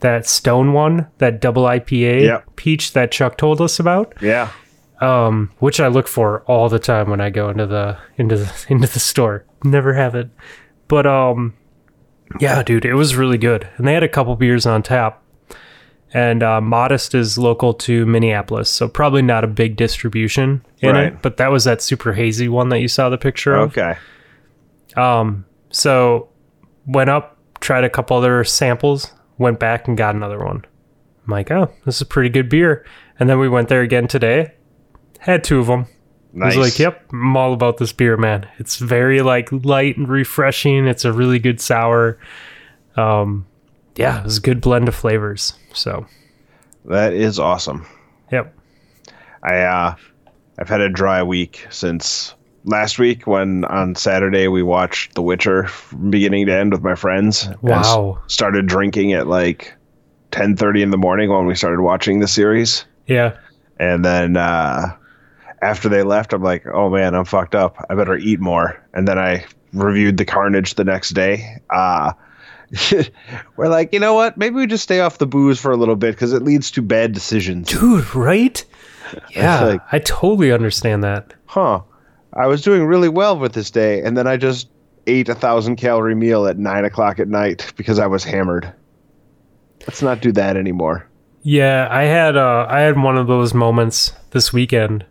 that 0.00 0.26
Stone 0.26 0.72
one, 0.72 1.08
that 1.18 1.40
double 1.40 1.64
IPA 1.64 2.22
Yep. 2.22 2.56
peach 2.56 2.92
that 2.92 3.10
Chuck 3.10 3.36
told 3.38 3.60
us 3.60 3.80
about, 3.80 4.14
Yeah. 4.20 4.50
Um 5.00 5.50
which 5.58 5.80
I 5.80 5.88
look 5.88 6.06
for 6.08 6.42
all 6.42 6.68
the 6.68 6.78
time 6.78 7.10
when 7.10 7.20
I 7.20 7.30
go 7.30 7.48
into 7.50 7.66
the 7.66 7.98
into 8.16 8.36
the 8.36 8.66
into 8.68 8.86
the 8.86 9.00
store. 9.00 9.44
Never 9.64 9.94
have 9.94 10.14
it. 10.14 10.28
But 10.88 11.06
um 11.06 11.54
yeah, 12.40 12.62
dude, 12.62 12.84
it 12.84 12.94
was 12.94 13.16
really 13.16 13.38
good. 13.38 13.68
And 13.76 13.86
they 13.86 13.92
had 13.94 14.02
a 14.02 14.08
couple 14.08 14.34
beers 14.36 14.66
on 14.66 14.82
tap. 14.82 15.20
And 16.12 16.44
uh, 16.44 16.60
Modist 16.60 17.12
is 17.14 17.36
local 17.38 17.74
to 17.74 18.06
Minneapolis, 18.06 18.70
so 18.70 18.88
probably 18.88 19.20
not 19.20 19.42
a 19.42 19.48
big 19.48 19.74
distribution 19.76 20.64
in 20.80 20.94
Right. 20.94 21.06
it. 21.08 21.22
But 21.22 21.38
that 21.38 21.50
was 21.50 21.64
that 21.64 21.82
super 21.82 22.12
hazy 22.12 22.48
one 22.48 22.68
that 22.68 22.78
you 22.78 22.86
saw 22.86 23.08
the 23.08 23.18
picture 23.18 23.54
of. 23.56 23.70
Okay. 23.76 23.96
Um, 24.96 25.44
so 25.70 26.28
went 26.86 27.10
up, 27.10 27.36
tried 27.60 27.82
a 27.82 27.90
couple 27.90 28.16
other 28.16 28.44
samples, 28.44 29.12
went 29.38 29.58
back 29.58 29.88
and 29.88 29.96
got 29.96 30.14
another 30.14 30.38
one. 30.38 30.64
I'm 31.26 31.30
like, 31.32 31.50
oh, 31.50 31.70
this 31.84 31.96
is 32.00 32.06
pretty 32.06 32.28
good 32.30 32.48
beer. 32.48 32.86
And 33.18 33.28
then 33.28 33.38
we 33.40 33.48
went 33.48 33.68
there 33.68 33.82
again 33.82 34.06
today. 34.06 34.52
Had 35.24 35.42
two 35.44 35.58
of 35.58 35.66
them. 35.66 35.86
I 36.42 36.46
was 36.46 36.56
like, 36.56 36.78
yep, 36.78 37.04
I'm 37.12 37.36
all 37.36 37.52
about 37.52 37.76
this 37.78 37.92
beer, 37.92 38.16
man. 38.16 38.46
It's 38.58 38.76
very 38.76 39.22
like 39.22 39.48
light 39.52 39.96
and 39.96 40.08
refreshing. 40.08 40.86
It's 40.88 41.04
a 41.04 41.12
really 41.12 41.38
good 41.38 41.60
sour. 41.60 42.18
Um, 42.96 43.46
yeah, 43.96 44.18
it 44.18 44.24
was 44.24 44.38
a 44.38 44.40
good 44.40 44.60
blend 44.60 44.88
of 44.88 44.94
flavors. 44.96 45.54
So, 45.72 46.06
That 46.86 47.12
is 47.12 47.38
awesome. 47.38 47.86
yep. 48.32 48.52
I 49.42 49.60
uh 49.60 49.94
I've 50.58 50.68
had 50.68 50.80
a 50.80 50.88
dry 50.88 51.22
week 51.22 51.66
since 51.70 52.34
last 52.64 52.98
week 52.98 53.26
when 53.26 53.64
on 53.66 53.94
Saturday 53.94 54.48
we 54.48 54.62
watched 54.62 55.14
The 55.14 55.22
Witcher 55.22 55.64
from 55.68 56.10
beginning 56.10 56.46
to 56.46 56.52
end 56.54 56.72
with 56.72 56.82
my 56.82 56.94
friends. 56.96 57.44
and 57.46 57.56
Wow. 57.62 58.18
started 58.26 58.66
drinking 58.66 59.12
at 59.12 59.26
like 59.28 59.72
10:30 60.32 60.82
in 60.82 60.90
the 60.90 60.96
morning 60.98 61.30
when 61.30 61.46
we 61.46 61.54
started 61.54 61.80
watching 61.80 62.18
the 62.20 62.28
series. 62.28 62.84
Yeah. 63.06 63.36
And 63.78 64.04
then 64.04 64.36
uh, 64.36 64.94
after 65.62 65.88
they 65.88 66.02
left, 66.02 66.32
I'm 66.32 66.42
like, 66.42 66.64
oh 66.66 66.90
man, 66.90 67.14
I'm 67.14 67.24
fucked 67.24 67.54
up. 67.54 67.76
I 67.88 67.94
better 67.94 68.16
eat 68.16 68.40
more. 68.40 68.80
And 68.94 69.06
then 69.08 69.18
I 69.18 69.44
reviewed 69.72 70.16
the 70.16 70.24
Carnage 70.24 70.74
the 70.74 70.84
next 70.84 71.10
day. 71.10 71.60
Uh, 71.70 72.12
we're 73.56 73.68
like, 73.68 73.92
you 73.92 74.00
know 74.00 74.14
what? 74.14 74.36
Maybe 74.36 74.56
we 74.56 74.66
just 74.66 74.82
stay 74.84 75.00
off 75.00 75.18
the 75.18 75.26
booze 75.26 75.60
for 75.60 75.70
a 75.72 75.76
little 75.76 75.96
bit 75.96 76.14
because 76.14 76.32
it 76.32 76.42
leads 76.42 76.70
to 76.72 76.82
bad 76.82 77.12
decisions. 77.12 77.68
Dude, 77.68 78.14
right? 78.14 78.64
Yeah. 79.30 79.64
like- 79.64 79.82
I 79.92 79.98
totally 80.00 80.50
understand 80.50 81.04
that. 81.04 81.34
Huh. 81.46 81.82
I 82.32 82.46
was 82.46 82.62
doing 82.62 82.84
really 82.84 83.08
well 83.10 83.38
with 83.38 83.52
this 83.52 83.70
day, 83.70 84.02
and 84.02 84.16
then 84.16 84.26
I 84.26 84.36
just 84.36 84.68
ate 85.06 85.28
a 85.28 85.34
thousand 85.36 85.76
calorie 85.76 86.16
meal 86.16 86.46
at 86.48 86.58
nine 86.58 86.84
o'clock 86.84 87.20
at 87.20 87.28
night 87.28 87.72
because 87.76 88.00
I 88.00 88.06
was 88.08 88.24
hammered. 88.24 88.72
Let's 89.82 90.02
not 90.02 90.20
do 90.20 90.32
that 90.32 90.56
anymore. 90.56 91.06
Yeah, 91.42 91.86
I 91.90 92.04
had 92.04 92.36
uh 92.36 92.66
I 92.68 92.80
had 92.80 93.00
one 93.00 93.16
of 93.18 93.26
those 93.28 93.54
moments 93.54 94.14
this 94.30 94.52
weekend. 94.52 95.04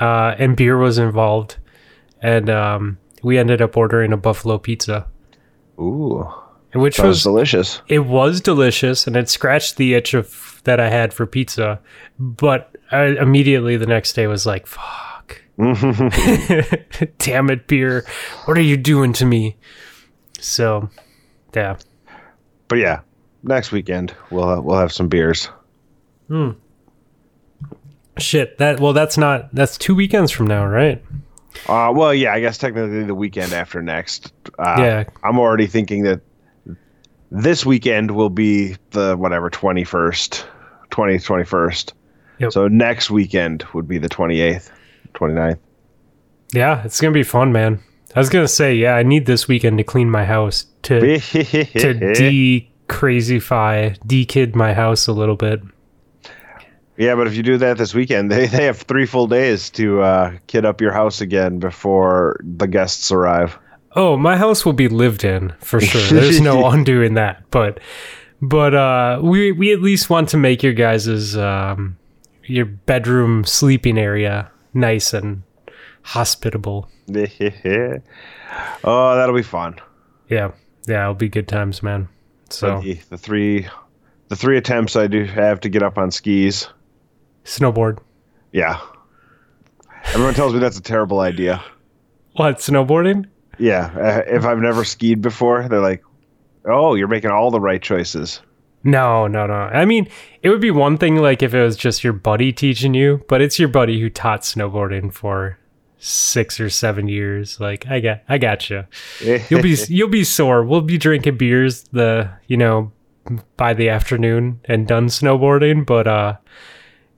Uh 0.00 0.34
and 0.38 0.56
beer 0.56 0.76
was 0.78 0.98
involved. 0.98 1.56
And 2.22 2.48
um 2.50 2.98
we 3.22 3.38
ended 3.38 3.60
up 3.62 3.76
ordering 3.76 4.12
a 4.12 4.16
buffalo 4.16 4.58
pizza. 4.58 5.06
Ooh, 5.78 6.26
Which 6.74 6.98
was 6.98 7.06
was 7.08 7.22
delicious. 7.22 7.82
it 7.88 8.00
was 8.00 8.40
delicious 8.40 9.06
and 9.06 9.14
it 9.16 9.28
scratched 9.28 9.76
the 9.76 9.94
itch 9.94 10.14
of 10.14 10.60
that 10.64 10.80
I 10.80 10.88
had 10.88 11.12
for 11.14 11.26
pizza. 11.26 11.80
But 12.18 12.74
I 12.90 13.04
immediately 13.20 13.76
the 13.76 13.86
next 13.86 14.14
day 14.14 14.26
was 14.26 14.46
like, 14.46 14.66
fuck. 14.66 15.42
Damn 17.18 17.50
it, 17.50 17.66
beer. 17.66 18.04
What 18.46 18.56
are 18.56 18.62
you 18.62 18.76
doing 18.76 19.12
to 19.14 19.24
me? 19.26 19.56
So 20.40 20.88
yeah. 21.54 21.76
But 22.68 22.78
yeah, 22.78 23.00
next 23.42 23.72
weekend 23.72 24.14
we'll 24.30 24.48
uh, 24.48 24.60
we'll 24.60 24.78
have 24.78 24.92
some 24.92 25.08
beers. 25.08 25.48
Shit. 28.20 28.58
That 28.58 28.80
well 28.80 28.92
that's 28.92 29.16
not 29.18 29.54
that's 29.54 29.76
two 29.78 29.94
weekends 29.94 30.30
from 30.30 30.46
now, 30.46 30.66
right? 30.66 31.02
Uh, 31.68 31.92
well, 31.94 32.14
yeah, 32.14 32.32
I 32.32 32.40
guess 32.40 32.58
technically 32.58 33.04
the 33.04 33.14
weekend 33.14 33.52
after 33.52 33.82
next. 33.82 34.32
Uh, 34.58 34.76
Yeah. 34.78 35.04
I'm 35.24 35.38
already 35.38 35.66
thinking 35.66 36.04
that 36.04 36.20
this 37.30 37.66
weekend 37.66 38.12
will 38.12 38.30
be 38.30 38.76
the 38.90 39.16
whatever 39.16 39.50
21st, 39.50 40.44
20th, 40.90 41.24
21st. 41.26 41.92
Yep. 42.38 42.52
So 42.52 42.68
next 42.68 43.10
weekend 43.10 43.64
would 43.74 43.86
be 43.86 43.98
the 43.98 44.08
28th, 44.08 44.70
29th. 45.14 45.58
Yeah, 46.52 46.82
it's 46.84 47.00
gonna 47.00 47.12
be 47.12 47.22
fun, 47.22 47.52
man. 47.52 47.80
I 48.16 48.18
was 48.18 48.28
gonna 48.28 48.48
say, 48.48 48.74
yeah, 48.74 48.96
I 48.96 49.02
need 49.02 49.26
this 49.26 49.46
weekend 49.46 49.78
to 49.78 49.84
clean 49.84 50.10
my 50.10 50.24
house 50.24 50.66
to 50.82 51.00
to 51.20 51.94
de 51.94 52.68
crazyfy, 52.88 53.96
de 54.06 54.24
kid 54.24 54.56
my 54.56 54.72
house 54.72 55.06
a 55.06 55.12
little 55.12 55.36
bit. 55.36 55.60
Yeah, 57.00 57.14
but 57.14 57.26
if 57.26 57.34
you 57.34 57.42
do 57.42 57.56
that 57.56 57.78
this 57.78 57.94
weekend, 57.94 58.30
they, 58.32 58.46
they 58.46 58.64
have 58.64 58.82
three 58.82 59.06
full 59.06 59.26
days 59.26 59.70
to 59.70 60.02
uh, 60.02 60.32
kid 60.46 60.66
up 60.66 60.80
your 60.82 60.92
house 60.92 61.22
again 61.22 61.58
before 61.58 62.38
the 62.42 62.66
guests 62.66 63.10
arrive. 63.10 63.58
Oh, 63.96 64.16
my 64.18 64.36
house 64.36 64.66
will 64.66 64.74
be 64.74 64.88
lived 64.88 65.24
in 65.24 65.54
for 65.60 65.80
sure. 65.80 66.02
There's 66.20 66.40
no 66.40 66.66
undoing 66.70 67.14
that. 67.14 67.42
But 67.50 67.80
but 68.42 68.74
uh 68.74 69.20
we 69.22 69.52
we 69.52 69.72
at 69.72 69.82
least 69.82 70.08
want 70.08 70.28
to 70.30 70.36
make 70.36 70.62
your 70.62 70.72
guys's 70.72 71.36
um 71.36 71.98
your 72.44 72.64
bedroom 72.66 73.44
sleeping 73.44 73.98
area 73.98 74.50
nice 74.74 75.12
and 75.12 75.42
hospitable. 76.02 76.88
oh, 78.84 79.16
that'll 79.16 79.34
be 79.34 79.42
fun. 79.42 79.76
Yeah. 80.28 80.52
Yeah, 80.86 81.02
it'll 81.02 81.14
be 81.14 81.28
good 81.28 81.48
times, 81.48 81.82
man. 81.82 82.08
So 82.50 82.80
The, 82.80 82.94
the 83.10 83.18
three, 83.18 83.68
the 84.28 84.36
three 84.36 84.56
attempts 84.56 84.96
I 84.96 85.06
do 85.06 85.24
have 85.24 85.60
to 85.60 85.68
get 85.68 85.82
up 85.82 85.98
on 85.98 86.10
skis. 86.10 86.68
Snowboard. 87.44 87.98
Yeah, 88.52 88.80
everyone 90.06 90.34
tells 90.34 90.52
me 90.52 90.58
that's 90.58 90.78
a 90.78 90.82
terrible 90.82 91.20
idea. 91.20 91.62
What, 92.36 92.58
snowboarding? 92.58 93.26
Yeah, 93.58 93.90
uh, 93.96 94.22
if 94.26 94.44
I've 94.44 94.58
never 94.58 94.84
skied 94.84 95.20
before, 95.20 95.68
they're 95.68 95.80
like, 95.80 96.02
"Oh, 96.64 96.94
you're 96.94 97.08
making 97.08 97.30
all 97.30 97.50
the 97.50 97.60
right 97.60 97.82
choices." 97.82 98.40
No, 98.82 99.26
no, 99.26 99.46
no. 99.46 99.54
I 99.54 99.84
mean, 99.84 100.08
it 100.42 100.48
would 100.48 100.60
be 100.60 100.70
one 100.70 100.96
thing 100.96 101.16
like 101.16 101.42
if 101.42 101.52
it 101.52 101.62
was 101.62 101.76
just 101.76 102.02
your 102.02 102.14
buddy 102.14 102.52
teaching 102.52 102.94
you, 102.94 103.24
but 103.28 103.42
it's 103.42 103.58
your 103.58 103.68
buddy 103.68 104.00
who 104.00 104.08
taught 104.08 104.40
snowboarding 104.40 105.12
for 105.12 105.58
six 105.98 106.58
or 106.58 106.70
seven 106.70 107.06
years. 107.06 107.60
Like, 107.60 107.86
I 107.86 108.00
got, 108.00 108.22
I 108.28 108.38
got 108.38 108.70
you. 108.70 108.86
You'll 109.50 109.62
be, 109.62 109.76
you'll 109.88 110.08
be 110.08 110.24
sore. 110.24 110.64
We'll 110.64 110.80
be 110.80 110.96
drinking 110.96 111.36
beers 111.36 111.84
the, 111.92 112.30
you 112.46 112.56
know, 112.56 112.90
by 113.58 113.74
the 113.74 113.90
afternoon 113.90 114.60
and 114.64 114.88
done 114.88 115.08
snowboarding, 115.08 115.84
but 115.84 116.06
uh, 116.06 116.36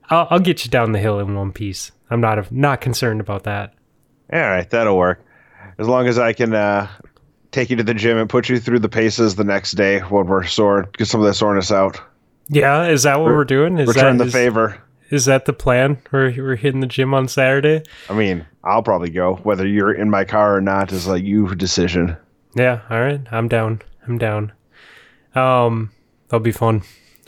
I'll, 0.09 0.27
I'll 0.29 0.39
get 0.39 0.65
you 0.65 0.71
down 0.71 0.91
the 0.91 0.99
hill 0.99 1.19
in 1.19 1.35
one 1.35 1.51
piece. 1.51 1.91
I'm 2.09 2.21
not, 2.21 2.51
not 2.51 2.81
concerned 2.81 3.21
about 3.21 3.43
that. 3.43 3.73
All 4.31 4.39
right, 4.39 4.69
that'll 4.69 4.97
work. 4.97 5.23
As 5.77 5.87
long 5.87 6.07
as 6.07 6.19
I 6.19 6.33
can 6.33 6.53
uh, 6.53 6.87
take 7.51 7.69
you 7.69 7.75
to 7.77 7.83
the 7.83 7.93
gym 7.93 8.17
and 8.17 8.29
put 8.29 8.49
you 8.49 8.59
through 8.59 8.79
the 8.79 8.89
paces 8.89 9.35
the 9.35 9.43
next 9.43 9.71
day 9.73 9.99
when 9.99 10.27
we're 10.27 10.43
sore, 10.45 10.89
get 10.97 11.07
some 11.07 11.21
of 11.21 11.27
that 11.27 11.33
soreness 11.35 11.71
out. 11.71 11.99
Yeah, 12.49 12.87
is 12.87 13.03
that 13.03 13.19
what 13.19 13.27
we're 13.27 13.45
doing? 13.45 13.77
Is 13.79 13.87
Return 13.87 14.17
that, 14.17 14.25
the 14.25 14.27
is- 14.27 14.33
favor. 14.33 14.81
Is 15.09 15.25
that 15.25 15.45
the 15.45 15.53
plan? 15.53 15.99
We're 16.11 16.31
we're 16.41 16.55
hitting 16.55 16.79
the 16.79 16.87
gym 16.87 17.13
on 17.13 17.27
Saturday. 17.27 17.83
I 18.09 18.13
mean, 18.15 18.47
I'll 18.63 18.81
probably 18.81 19.11
go. 19.11 19.35
Whether 19.43 19.67
you're 19.67 19.93
in 19.93 20.09
my 20.09 20.25
car 20.25 20.55
or 20.57 20.61
not 20.61 20.91
is 20.91 21.05
like 21.05 21.23
you 21.23 21.53
decision. 21.53 22.17
Yeah, 22.55 22.81
all 22.89 22.99
right. 22.99 23.21
I'm 23.31 23.47
down. 23.47 23.81
I'm 24.07 24.17
down. 24.17 24.53
Um, 25.35 25.91
that'll 26.27 26.43
be 26.43 26.51
fun. 26.51 26.81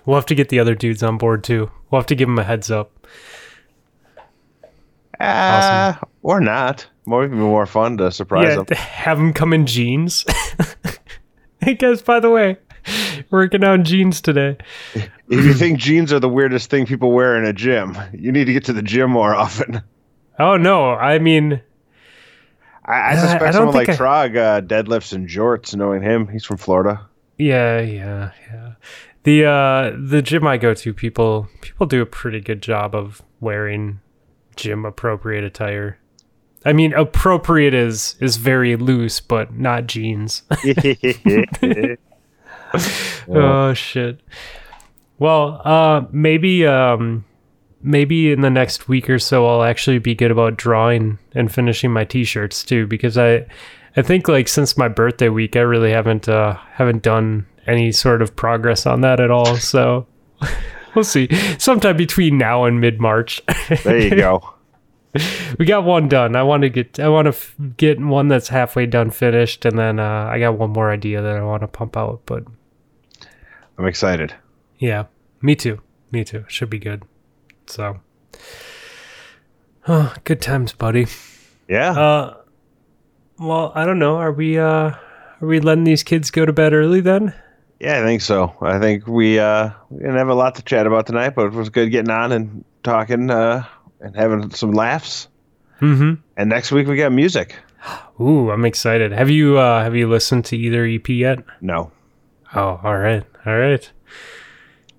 We'll 0.06 0.16
have 0.16 0.26
to 0.28 0.36
get 0.36 0.50
the 0.50 0.60
other 0.60 0.76
dudes 0.76 1.02
on 1.04 1.18
board 1.18 1.44
too. 1.44 1.72
We'll 1.90 2.02
have 2.02 2.08
to 2.08 2.16
give 2.16 2.28
them 2.28 2.40
a 2.40 2.44
heads 2.44 2.70
up. 2.70 2.92
Ah, 5.20 6.00
or 6.22 6.40
not. 6.40 6.88
More 7.06 7.24
even 7.24 7.40
more 7.40 7.66
fun 7.66 7.98
to 7.98 8.12
surprise 8.12 8.50
yeah, 8.50 8.64
them. 8.64 8.66
have 8.78 9.18
them 9.18 9.34
come 9.34 9.54
in 9.54 9.66
jeans. 9.66 10.26
hey 11.62 11.76
guys, 11.76 12.02
by 12.02 12.20
the 12.20 12.30
way, 12.30 12.58
working 13.30 13.64
on 13.64 13.84
jeans 13.84 14.22
today. 14.22 14.58
If 15.28 15.44
you 15.44 15.56
think 15.56 15.80
jeans 15.80 16.14
are 16.14 16.20
the 16.20 16.30
weirdest 16.30 16.70
thing 16.70 16.86
people 16.86 17.12
wear 17.12 17.36
in 17.36 17.46
a 17.46 17.54
gym, 17.54 17.98
you 18.14 18.32
need 18.32 18.46
to 18.46 18.54
get 18.54 18.66
to 18.66 18.74
the 18.74 18.84
gym 18.84 19.10
more 19.10 19.34
often. 19.34 19.82
Oh 20.38 20.56
no, 20.56 20.92
I 20.92 21.18
mean, 21.18 21.60
I, 22.86 23.14
I 23.14 23.16
suspect 23.16 23.42
I 23.42 23.46
don't 23.46 23.54
someone 23.54 23.74
like 23.74 23.88
think 23.88 24.00
I- 24.00 24.04
Trog 24.04 24.38
uh, 24.38 24.62
deadlifts 24.62 25.14
in 25.14 25.26
jorts. 25.26 25.76
Knowing 25.76 26.04
him, 26.04 26.28
he's 26.28 26.46
from 26.46 26.58
Florida. 26.58 27.08
yeah, 27.40 27.82
yeah, 27.82 28.34
yeah. 28.52 28.74
The 29.26 29.44
uh 29.44 29.92
the 29.98 30.22
gym 30.22 30.46
I 30.46 30.58
go 30.58 30.76
to, 30.76 30.94
people 30.94 31.50
people 31.62 31.88
do 31.88 32.02
a 32.02 32.06
pretty 32.06 32.40
good 32.40 32.62
job 32.62 32.94
of 32.96 33.24
wearing 33.40 34.00
gym 34.56 34.86
appropriate 34.86 35.44
attire. 35.44 35.98
I 36.64 36.74
mean, 36.74 36.94
appropriate 36.94 37.74
is 37.74 38.16
is 38.20 38.38
very 38.38 38.76
loose, 38.76 39.20
but 39.20 39.54
not 39.54 39.88
jeans. 39.88 40.44
Oh 43.28 43.74
shit. 43.74 44.20
Well, 45.18 45.62
uh 45.64 46.06
maybe 46.12 46.68
um 46.68 47.26
maybe 47.82 48.32
in 48.32 48.42
the 48.42 48.50
next 48.50 48.88
week 48.88 49.10
or 49.10 49.18
so 49.18 49.48
I'll 49.48 49.64
actually 49.64 50.00
be 50.00 50.14
good 50.14 50.32
about 50.32 50.58
drawing 50.58 51.18
and 51.34 51.52
finishing 51.52 51.92
my 51.92 52.04
t-shirts 52.04 52.64
too 52.64 52.86
because 52.86 53.18
I 53.18 53.46
I 53.96 54.02
think 54.02 54.28
like 54.28 54.48
since 54.50 54.78
my 54.78 54.90
birthday 54.90 55.30
week 55.30 55.56
I 55.56 55.62
really 55.62 55.92
haven't 55.92 56.28
uh 56.28 56.58
haven't 56.74 57.02
done 57.02 57.48
any 57.68 57.92
sort 57.92 58.22
of 58.22 58.36
progress 58.36 58.86
on 58.86 59.02
that 59.02 59.20
at 59.20 59.32
all. 59.32 59.58
So 59.58 60.08
we'll 60.96 61.04
see. 61.04 61.28
Sometime 61.58 61.98
between 61.98 62.38
now 62.38 62.66
and 62.66 62.80
mid-March. 62.80 63.42
there 63.84 64.00
you 64.00 64.16
go. 64.16 64.54
we 65.60 65.66
got 65.66 65.84
one 65.84 66.08
done. 66.10 66.36
I 66.36 66.44
want 66.44 66.64
to 66.64 66.70
get 66.70 67.00
I 67.00 67.08
want 67.08 67.26
to 67.26 67.30
f- 67.30 67.56
get 67.78 68.00
one 68.00 68.28
that's 68.28 68.50
halfway 68.50 68.86
done 68.86 69.12
finished 69.12 69.64
and 69.64 69.80
then 69.80 70.00
uh 70.00 70.28
I 70.30 70.40
got 70.40 70.58
one 70.58 70.72
more 70.72 70.92
idea 70.92 71.22
that 71.22 71.38
I 71.38 71.42
want 71.42 71.62
to 71.62 71.68
pump 71.68 71.96
out, 71.96 72.22
but 72.26 72.44
I'm 73.78 73.86
excited. 73.86 74.34
Yeah, 74.78 75.06
me 75.42 75.56
too. 75.56 75.82
Me 76.12 76.24
too. 76.24 76.46
Should 76.48 76.70
be 76.70 76.80
good. 76.80 77.04
So, 77.68 78.00
oh, 79.88 80.14
good 80.24 80.42
times, 80.42 80.74
buddy. 80.74 81.08
Yeah. 81.68 81.92
Uh, 81.92 82.38
well, 83.40 83.72
I 83.76 83.86
don't 83.86 84.00
know. 84.00 84.16
Are 84.18 84.32
we 84.32 84.58
uh, 84.58 84.92
are 85.42 85.48
we 85.48 85.60
letting 85.60 85.84
these 85.84 86.04
kids 86.04 86.32
go 86.32 86.46
to 86.46 86.54
bed 86.54 86.74
early 86.74 87.02
then? 87.02 87.34
Yeah, 87.86 88.00
I 88.00 88.04
think 88.04 88.22
so. 88.22 88.52
I 88.62 88.80
think 88.80 89.06
we 89.06 89.38
uh 89.38 89.70
we 89.92 90.00
didn't 90.00 90.16
have 90.16 90.30
a 90.30 90.34
lot 90.34 90.56
to 90.56 90.64
chat 90.64 90.88
about 90.88 91.06
tonight, 91.06 91.36
but 91.36 91.46
it 91.46 91.54
was 91.54 91.70
good 91.70 91.92
getting 91.92 92.10
on 92.10 92.32
and 92.32 92.66
talking 92.82 93.30
uh 93.30 93.64
and 94.00 94.16
having 94.16 94.50
some 94.50 94.72
laughs. 94.72 95.28
Mm-hmm. 95.82 96.16
And 96.36 96.50
next 96.50 96.72
week 96.72 96.88
we 96.88 96.98
got 96.98 97.12
music. 97.12 97.56
Ooh, 98.20 98.50
I'm 98.50 98.66
excited. 98.66 99.12
Have 99.12 99.30
you 99.30 99.60
uh, 99.60 99.84
have 99.84 99.96
you 99.96 100.10
listened 100.10 100.46
to 100.46 100.58
either 100.58 100.84
EP 100.84 101.08
yet? 101.10 101.44
No. 101.62 101.92
Oh, 102.56 102.80
all 102.84 102.98
right, 102.98 103.24
all 103.46 103.56
right. 103.56 103.92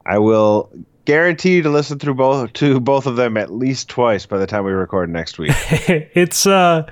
I 0.04 0.18
will 0.20 0.70
guarantee 1.06 1.56
you 1.56 1.62
to 1.62 1.70
listen 1.70 1.98
through 1.98 2.14
both 2.14 2.52
to 2.52 2.78
both 2.78 3.06
of 3.06 3.16
them 3.16 3.36
at 3.36 3.50
least 3.50 3.88
twice 3.88 4.26
by 4.26 4.38
the 4.38 4.46
time 4.46 4.64
we 4.64 4.70
record 4.70 5.10
next 5.10 5.38
week. 5.38 5.50
it's 6.14 6.46
uh, 6.46 6.86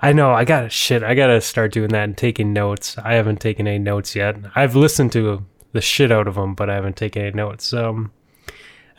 I 0.00 0.12
know. 0.12 0.32
I 0.32 0.44
got 0.44 0.60
to 0.62 0.70
shit. 0.70 1.02
I 1.02 1.14
got 1.14 1.28
to 1.28 1.40
start 1.40 1.72
doing 1.72 1.88
that 1.90 2.04
and 2.04 2.16
taking 2.16 2.52
notes. 2.52 2.96
I 2.98 3.14
haven't 3.14 3.40
taken 3.40 3.66
any 3.66 3.78
notes 3.78 4.14
yet. 4.14 4.36
I've 4.54 4.76
listened 4.76 5.12
to 5.12 5.44
the 5.72 5.80
shit 5.80 6.12
out 6.12 6.28
of 6.28 6.36
them, 6.36 6.54
but 6.54 6.70
I 6.70 6.74
haven't 6.74 6.96
taken 6.96 7.22
any 7.22 7.32
notes. 7.32 7.72
Um, 7.72 8.12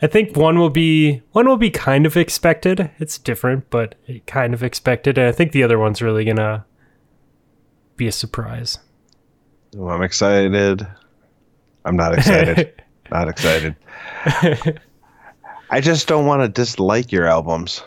I 0.02 0.06
think 0.06 0.36
one 0.36 0.58
will 0.58 0.70
be 0.70 1.22
one 1.32 1.46
will 1.46 1.56
be 1.56 1.70
kind 1.70 2.06
of 2.06 2.16
expected. 2.16 2.90
It's 2.98 3.18
different, 3.18 3.70
but 3.70 3.94
kind 4.26 4.54
of 4.54 4.62
expected. 4.62 5.18
And 5.18 5.26
I 5.26 5.32
think 5.32 5.52
the 5.52 5.62
other 5.62 5.78
one's 5.78 6.02
really 6.02 6.24
gonna 6.24 6.64
be 7.96 8.06
a 8.06 8.12
surprise. 8.12 8.78
Oh, 9.78 9.88
I'm 9.88 10.02
excited. 10.02 10.86
I'm 11.84 11.96
not 11.96 12.14
excited. 12.14 12.82
not 13.10 13.28
excited. 13.28 13.76
I 15.70 15.80
just 15.80 16.08
don't 16.08 16.26
want 16.26 16.42
to 16.42 16.48
dislike 16.48 17.12
your 17.12 17.26
albums 17.26 17.82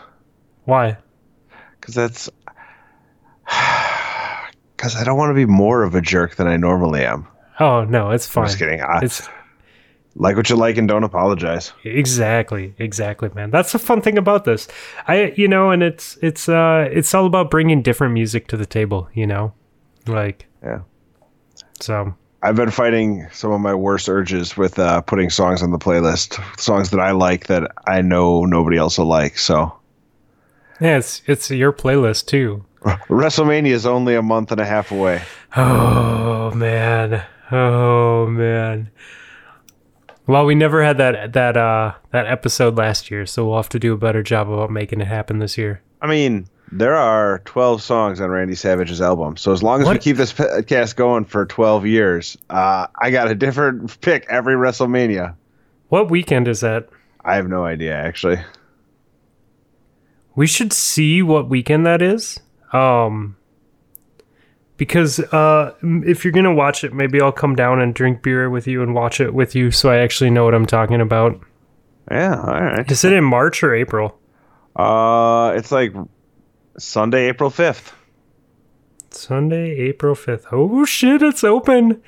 Why? 0.64 0.96
because 1.78 1.94
that's 1.94 2.30
because 4.76 4.96
I 4.96 5.04
don't 5.04 5.16
want 5.18 5.30
to 5.30 5.34
be 5.34 5.46
more 5.46 5.82
of 5.82 5.94
a 5.94 6.00
jerk 6.00 6.36
than 6.36 6.46
I 6.46 6.56
normally 6.56 7.04
am. 7.04 7.26
Oh 7.60 7.84
no, 7.84 8.10
it's 8.10 8.26
I'm 8.28 8.32
fine. 8.32 8.46
just 8.46 8.58
kidding. 8.58 8.80
I, 8.80 9.00
It's 9.02 9.28
like 10.16 10.36
what 10.36 10.48
you 10.50 10.56
like 10.56 10.76
and 10.76 10.88
don't 10.88 11.04
apologize. 11.04 11.72
exactly, 11.84 12.74
exactly, 12.78 13.30
man. 13.34 13.50
That's 13.50 13.72
the 13.72 13.78
fun 13.78 14.00
thing 14.00 14.18
about 14.18 14.44
this. 14.44 14.68
I, 15.08 15.32
you 15.36 15.48
know, 15.48 15.70
and 15.70 15.82
it's 15.82 16.18
it's 16.22 16.48
uh 16.48 16.88
it's 16.90 17.14
all 17.14 17.26
about 17.26 17.50
bringing 17.50 17.82
different 17.82 18.14
music 18.14 18.48
to 18.48 18.56
the 18.56 18.66
table. 18.66 19.08
You 19.14 19.26
know, 19.26 19.52
like 20.06 20.46
Yeah. 20.62 20.80
so. 21.80 22.14
I've 22.42 22.56
been 22.56 22.70
fighting 22.70 23.26
some 23.32 23.52
of 23.52 23.62
my 23.62 23.74
worst 23.74 24.06
urges 24.06 24.54
with 24.54 24.78
uh, 24.78 25.00
putting 25.00 25.30
songs 25.30 25.62
on 25.62 25.70
the 25.70 25.78
playlist, 25.78 26.38
songs 26.60 26.90
that 26.90 27.00
I 27.00 27.12
like 27.12 27.46
that 27.46 27.70
I 27.86 28.02
know 28.02 28.44
nobody 28.44 28.76
else 28.76 28.98
will 28.98 29.06
like. 29.06 29.38
So 29.38 29.72
Yeah, 30.78 30.98
it's 30.98 31.22
it's 31.26 31.50
your 31.50 31.72
playlist 31.72 32.26
too. 32.26 32.62
WrestleMania 32.84 33.70
is 33.70 33.86
only 33.86 34.14
a 34.14 34.22
month 34.22 34.52
and 34.52 34.60
a 34.60 34.64
half 34.64 34.92
away. 34.92 35.22
Oh 35.56 36.52
man. 36.54 37.24
Oh 37.50 38.26
man. 38.26 38.90
Well, 40.26 40.46
we 40.46 40.54
never 40.54 40.82
had 40.82 40.98
that 40.98 41.32
that 41.32 41.56
uh 41.56 41.94
that 42.12 42.26
episode 42.26 42.76
last 42.76 43.10
year, 43.10 43.26
so 43.26 43.46
we'll 43.46 43.56
have 43.56 43.68
to 43.70 43.78
do 43.78 43.92
a 43.92 43.96
better 43.96 44.22
job 44.22 44.50
about 44.50 44.70
making 44.70 45.00
it 45.00 45.06
happen 45.06 45.38
this 45.38 45.56
year. 45.58 45.82
I 46.00 46.06
mean, 46.06 46.46
there 46.72 46.96
are 46.96 47.40
12 47.44 47.82
songs 47.82 48.20
on 48.20 48.30
Randy 48.30 48.54
Savage's 48.54 49.00
album. 49.00 49.36
So 49.36 49.52
as 49.52 49.62
long 49.62 49.80
as 49.80 49.88
we 49.88 49.98
keep 49.98 50.16
this 50.16 50.32
podcast 50.32 50.96
going 50.96 51.24
for 51.24 51.46
12 51.46 51.86
years, 51.86 52.36
uh, 52.50 52.86
I 53.00 53.10
got 53.10 53.30
a 53.30 53.34
different 53.34 54.00
pick 54.00 54.26
every 54.28 54.54
WrestleMania. 54.54 55.34
What 55.88 56.10
weekend 56.10 56.48
is 56.48 56.60
that? 56.60 56.88
I 57.24 57.36
have 57.36 57.48
no 57.48 57.64
idea, 57.64 57.94
actually. 57.94 58.38
We 60.34 60.46
should 60.46 60.72
see 60.72 61.22
what 61.22 61.48
weekend 61.48 61.86
that 61.86 62.02
is. 62.02 62.40
Um 62.74 63.36
because 64.76 65.20
uh 65.20 65.74
if 65.82 66.24
you're 66.24 66.32
going 66.32 66.44
to 66.44 66.52
watch 66.54 66.84
it, 66.84 66.92
maybe 66.92 67.20
I'll 67.20 67.32
come 67.32 67.54
down 67.54 67.80
and 67.80 67.94
drink 67.94 68.22
beer 68.22 68.50
with 68.50 68.66
you 68.66 68.82
and 68.82 68.94
watch 68.94 69.20
it 69.20 69.32
with 69.32 69.54
you 69.54 69.70
so 69.70 69.90
I 69.90 69.98
actually 69.98 70.30
know 70.30 70.44
what 70.44 70.54
I'm 70.54 70.66
talking 70.66 71.00
about. 71.00 71.40
Yeah, 72.10 72.40
all 72.40 72.60
right. 72.60 72.90
Is 72.90 73.04
it 73.04 73.12
in 73.12 73.24
March 73.24 73.62
or 73.62 73.74
April? 73.74 74.18
Uh, 74.76 75.54
it's 75.56 75.70
like 75.72 75.94
Sunday, 76.76 77.28
April 77.28 77.50
5th. 77.50 77.92
Sunday, 79.10 79.70
April 79.78 80.14
5th. 80.14 80.46
Oh 80.50 80.84
shit, 80.84 81.22
it's 81.22 81.44
open. 81.44 82.02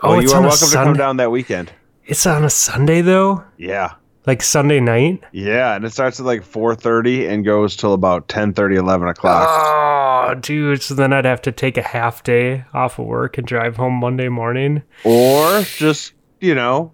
Oh, 0.00 0.14
you 0.14 0.22
it's 0.22 0.32
are 0.32 0.40
welcome 0.40 0.68
to 0.68 0.74
come 0.74 0.94
down 0.94 1.18
that 1.18 1.30
weekend. 1.30 1.72
It's 2.04 2.26
on 2.26 2.44
a 2.44 2.50
Sunday 2.50 3.00
though? 3.00 3.44
Yeah. 3.56 3.94
Like 4.26 4.42
Sunday 4.42 4.80
night? 4.80 5.22
Yeah, 5.32 5.76
and 5.76 5.84
it 5.84 5.92
starts 5.92 6.18
at 6.18 6.26
like 6.26 6.42
4:30 6.42 7.28
and 7.28 7.44
goes 7.44 7.76
till 7.76 7.92
about 7.92 8.26
10:30, 8.28 8.76
11 8.76 9.08
o'clock. 9.08 9.48
Oh, 9.48 10.34
dude. 10.34 10.82
So 10.82 10.94
then 10.94 11.12
I'd 11.12 11.24
have 11.24 11.42
to 11.42 11.52
take 11.52 11.76
a 11.76 11.82
half 11.82 12.24
day 12.24 12.64
off 12.74 12.98
of 12.98 13.06
work 13.06 13.38
and 13.38 13.46
drive 13.46 13.76
home 13.76 13.94
Monday 13.94 14.28
morning. 14.28 14.82
or 15.04 15.62
just, 15.62 16.12
you 16.40 16.56
know, 16.56 16.92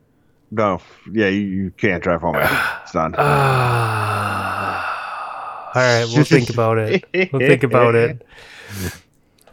no, 0.51 0.81
yeah, 1.11 1.29
you, 1.29 1.41
you 1.41 1.71
can't 1.71 2.03
drive 2.03 2.21
home. 2.21 2.37
It's 2.37 2.93
done. 2.93 3.15
Ah. 3.17 5.71
all 5.75 5.83
right, 5.83 6.07
we'll 6.13 6.25
think 6.25 6.51
about 6.51 6.77
it. 6.77 7.05
We'll 7.33 7.41
think 7.41 7.63
about 7.63 7.95
it. 7.95 8.27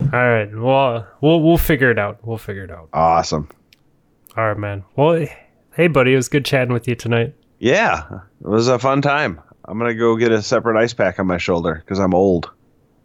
All 0.02 0.08
right. 0.12 0.50
Well, 0.54 1.08
we'll 1.22 1.42
we'll 1.42 1.58
figure 1.58 1.92
it 1.92 2.00
out. 2.00 2.26
We'll 2.26 2.38
figure 2.38 2.64
it 2.64 2.72
out. 2.72 2.90
awesome. 2.94 3.50
All 4.38 4.48
right, 4.48 4.58
man. 4.58 4.84
Well, 4.96 5.26
hey, 5.76 5.88
buddy. 5.88 6.14
It 6.14 6.16
was 6.16 6.30
good 6.30 6.46
chatting 6.46 6.74
with 6.74 6.88
you 6.88 6.96
tonight. 6.96 7.36
Yeah, 7.60 8.04
it 8.42 8.48
was 8.48 8.68
a 8.68 8.80
fun 8.80 9.02
time. 9.02 9.40
I'm 9.66 9.78
gonna 9.78 9.94
go 9.94 10.16
get 10.16 10.32
a 10.32 10.42
separate 10.42 10.80
ice 10.82 10.94
pack 10.94 11.20
on 11.20 11.28
my 11.28 11.38
shoulder 11.38 11.76
because 11.86 12.00
I'm 12.00 12.14
old. 12.14 12.50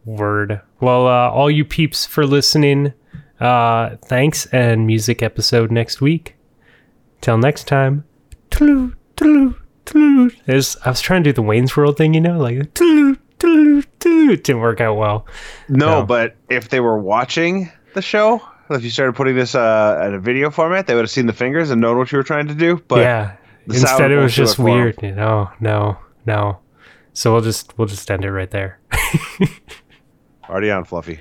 Word. 0.04 0.60
Well, 0.80 1.06
uh, 1.06 1.30
all 1.30 1.50
you 1.50 1.64
peeps 1.64 2.06
for 2.06 2.26
listening, 2.26 2.92
uh, 3.40 3.96
thanks, 4.04 4.46
and 4.46 4.86
music 4.86 5.22
episode 5.22 5.70
next 5.70 6.00
week. 6.00 6.36
Till 7.20 7.38
next 7.38 7.66
time. 7.66 8.04
Toodaloo, 8.50 8.94
toodaloo, 9.16 9.56
toodaloo. 9.86 10.34
There's- 10.46 10.76
I 10.84 10.90
was 10.90 11.00
trying 11.00 11.24
to 11.24 11.30
do 11.30 11.34
the 11.34 11.42
Wayne's 11.42 11.76
World 11.76 11.96
thing, 11.96 12.14
you 12.14 12.20
know, 12.20 12.38
like 12.38 12.56
toodaloo, 12.74 13.18
toodaloo, 13.38 13.84
toodaloo. 13.98 14.30
It 14.32 14.44
didn't 14.44 14.60
work 14.60 14.80
out 14.80 14.96
well. 14.96 15.26
No, 15.68 16.00
No. 16.00 16.06
but 16.06 16.36
if 16.50 16.68
they 16.68 16.80
were 16.80 16.98
watching 16.98 17.70
the 17.94 18.02
show, 18.02 18.42
if 18.70 18.84
you 18.84 18.90
started 18.90 19.14
putting 19.14 19.34
this 19.36 19.54
uh, 19.54 19.98
at 20.02 20.12
a 20.14 20.18
video 20.18 20.50
format, 20.50 20.86
they 20.86 20.94
would 20.94 21.02
have 21.02 21.10
seen 21.10 21.26
the 21.26 21.32
fingers 21.32 21.70
and 21.70 21.80
known 21.80 21.96
what 21.98 22.12
you 22.12 22.18
were 22.18 22.24
trying 22.24 22.46
to 22.48 22.54
do. 22.54 22.82
But 22.88 23.00
yeah. 23.00 23.32
The 23.66 23.74
Instead, 23.74 24.10
it 24.10 24.18
was 24.18 24.34
just 24.34 24.58
weird. 24.58 25.02
You 25.02 25.12
know, 25.12 25.50
no, 25.60 25.98
no. 26.26 26.58
So 27.12 27.32
we'll 27.32 27.42
just 27.42 27.76
we'll 27.78 27.88
just 27.88 28.10
end 28.10 28.24
it 28.24 28.32
right 28.32 28.50
there. 28.50 28.80
already 30.48 30.70
on 30.70 30.84
Fluffy. 30.84 31.20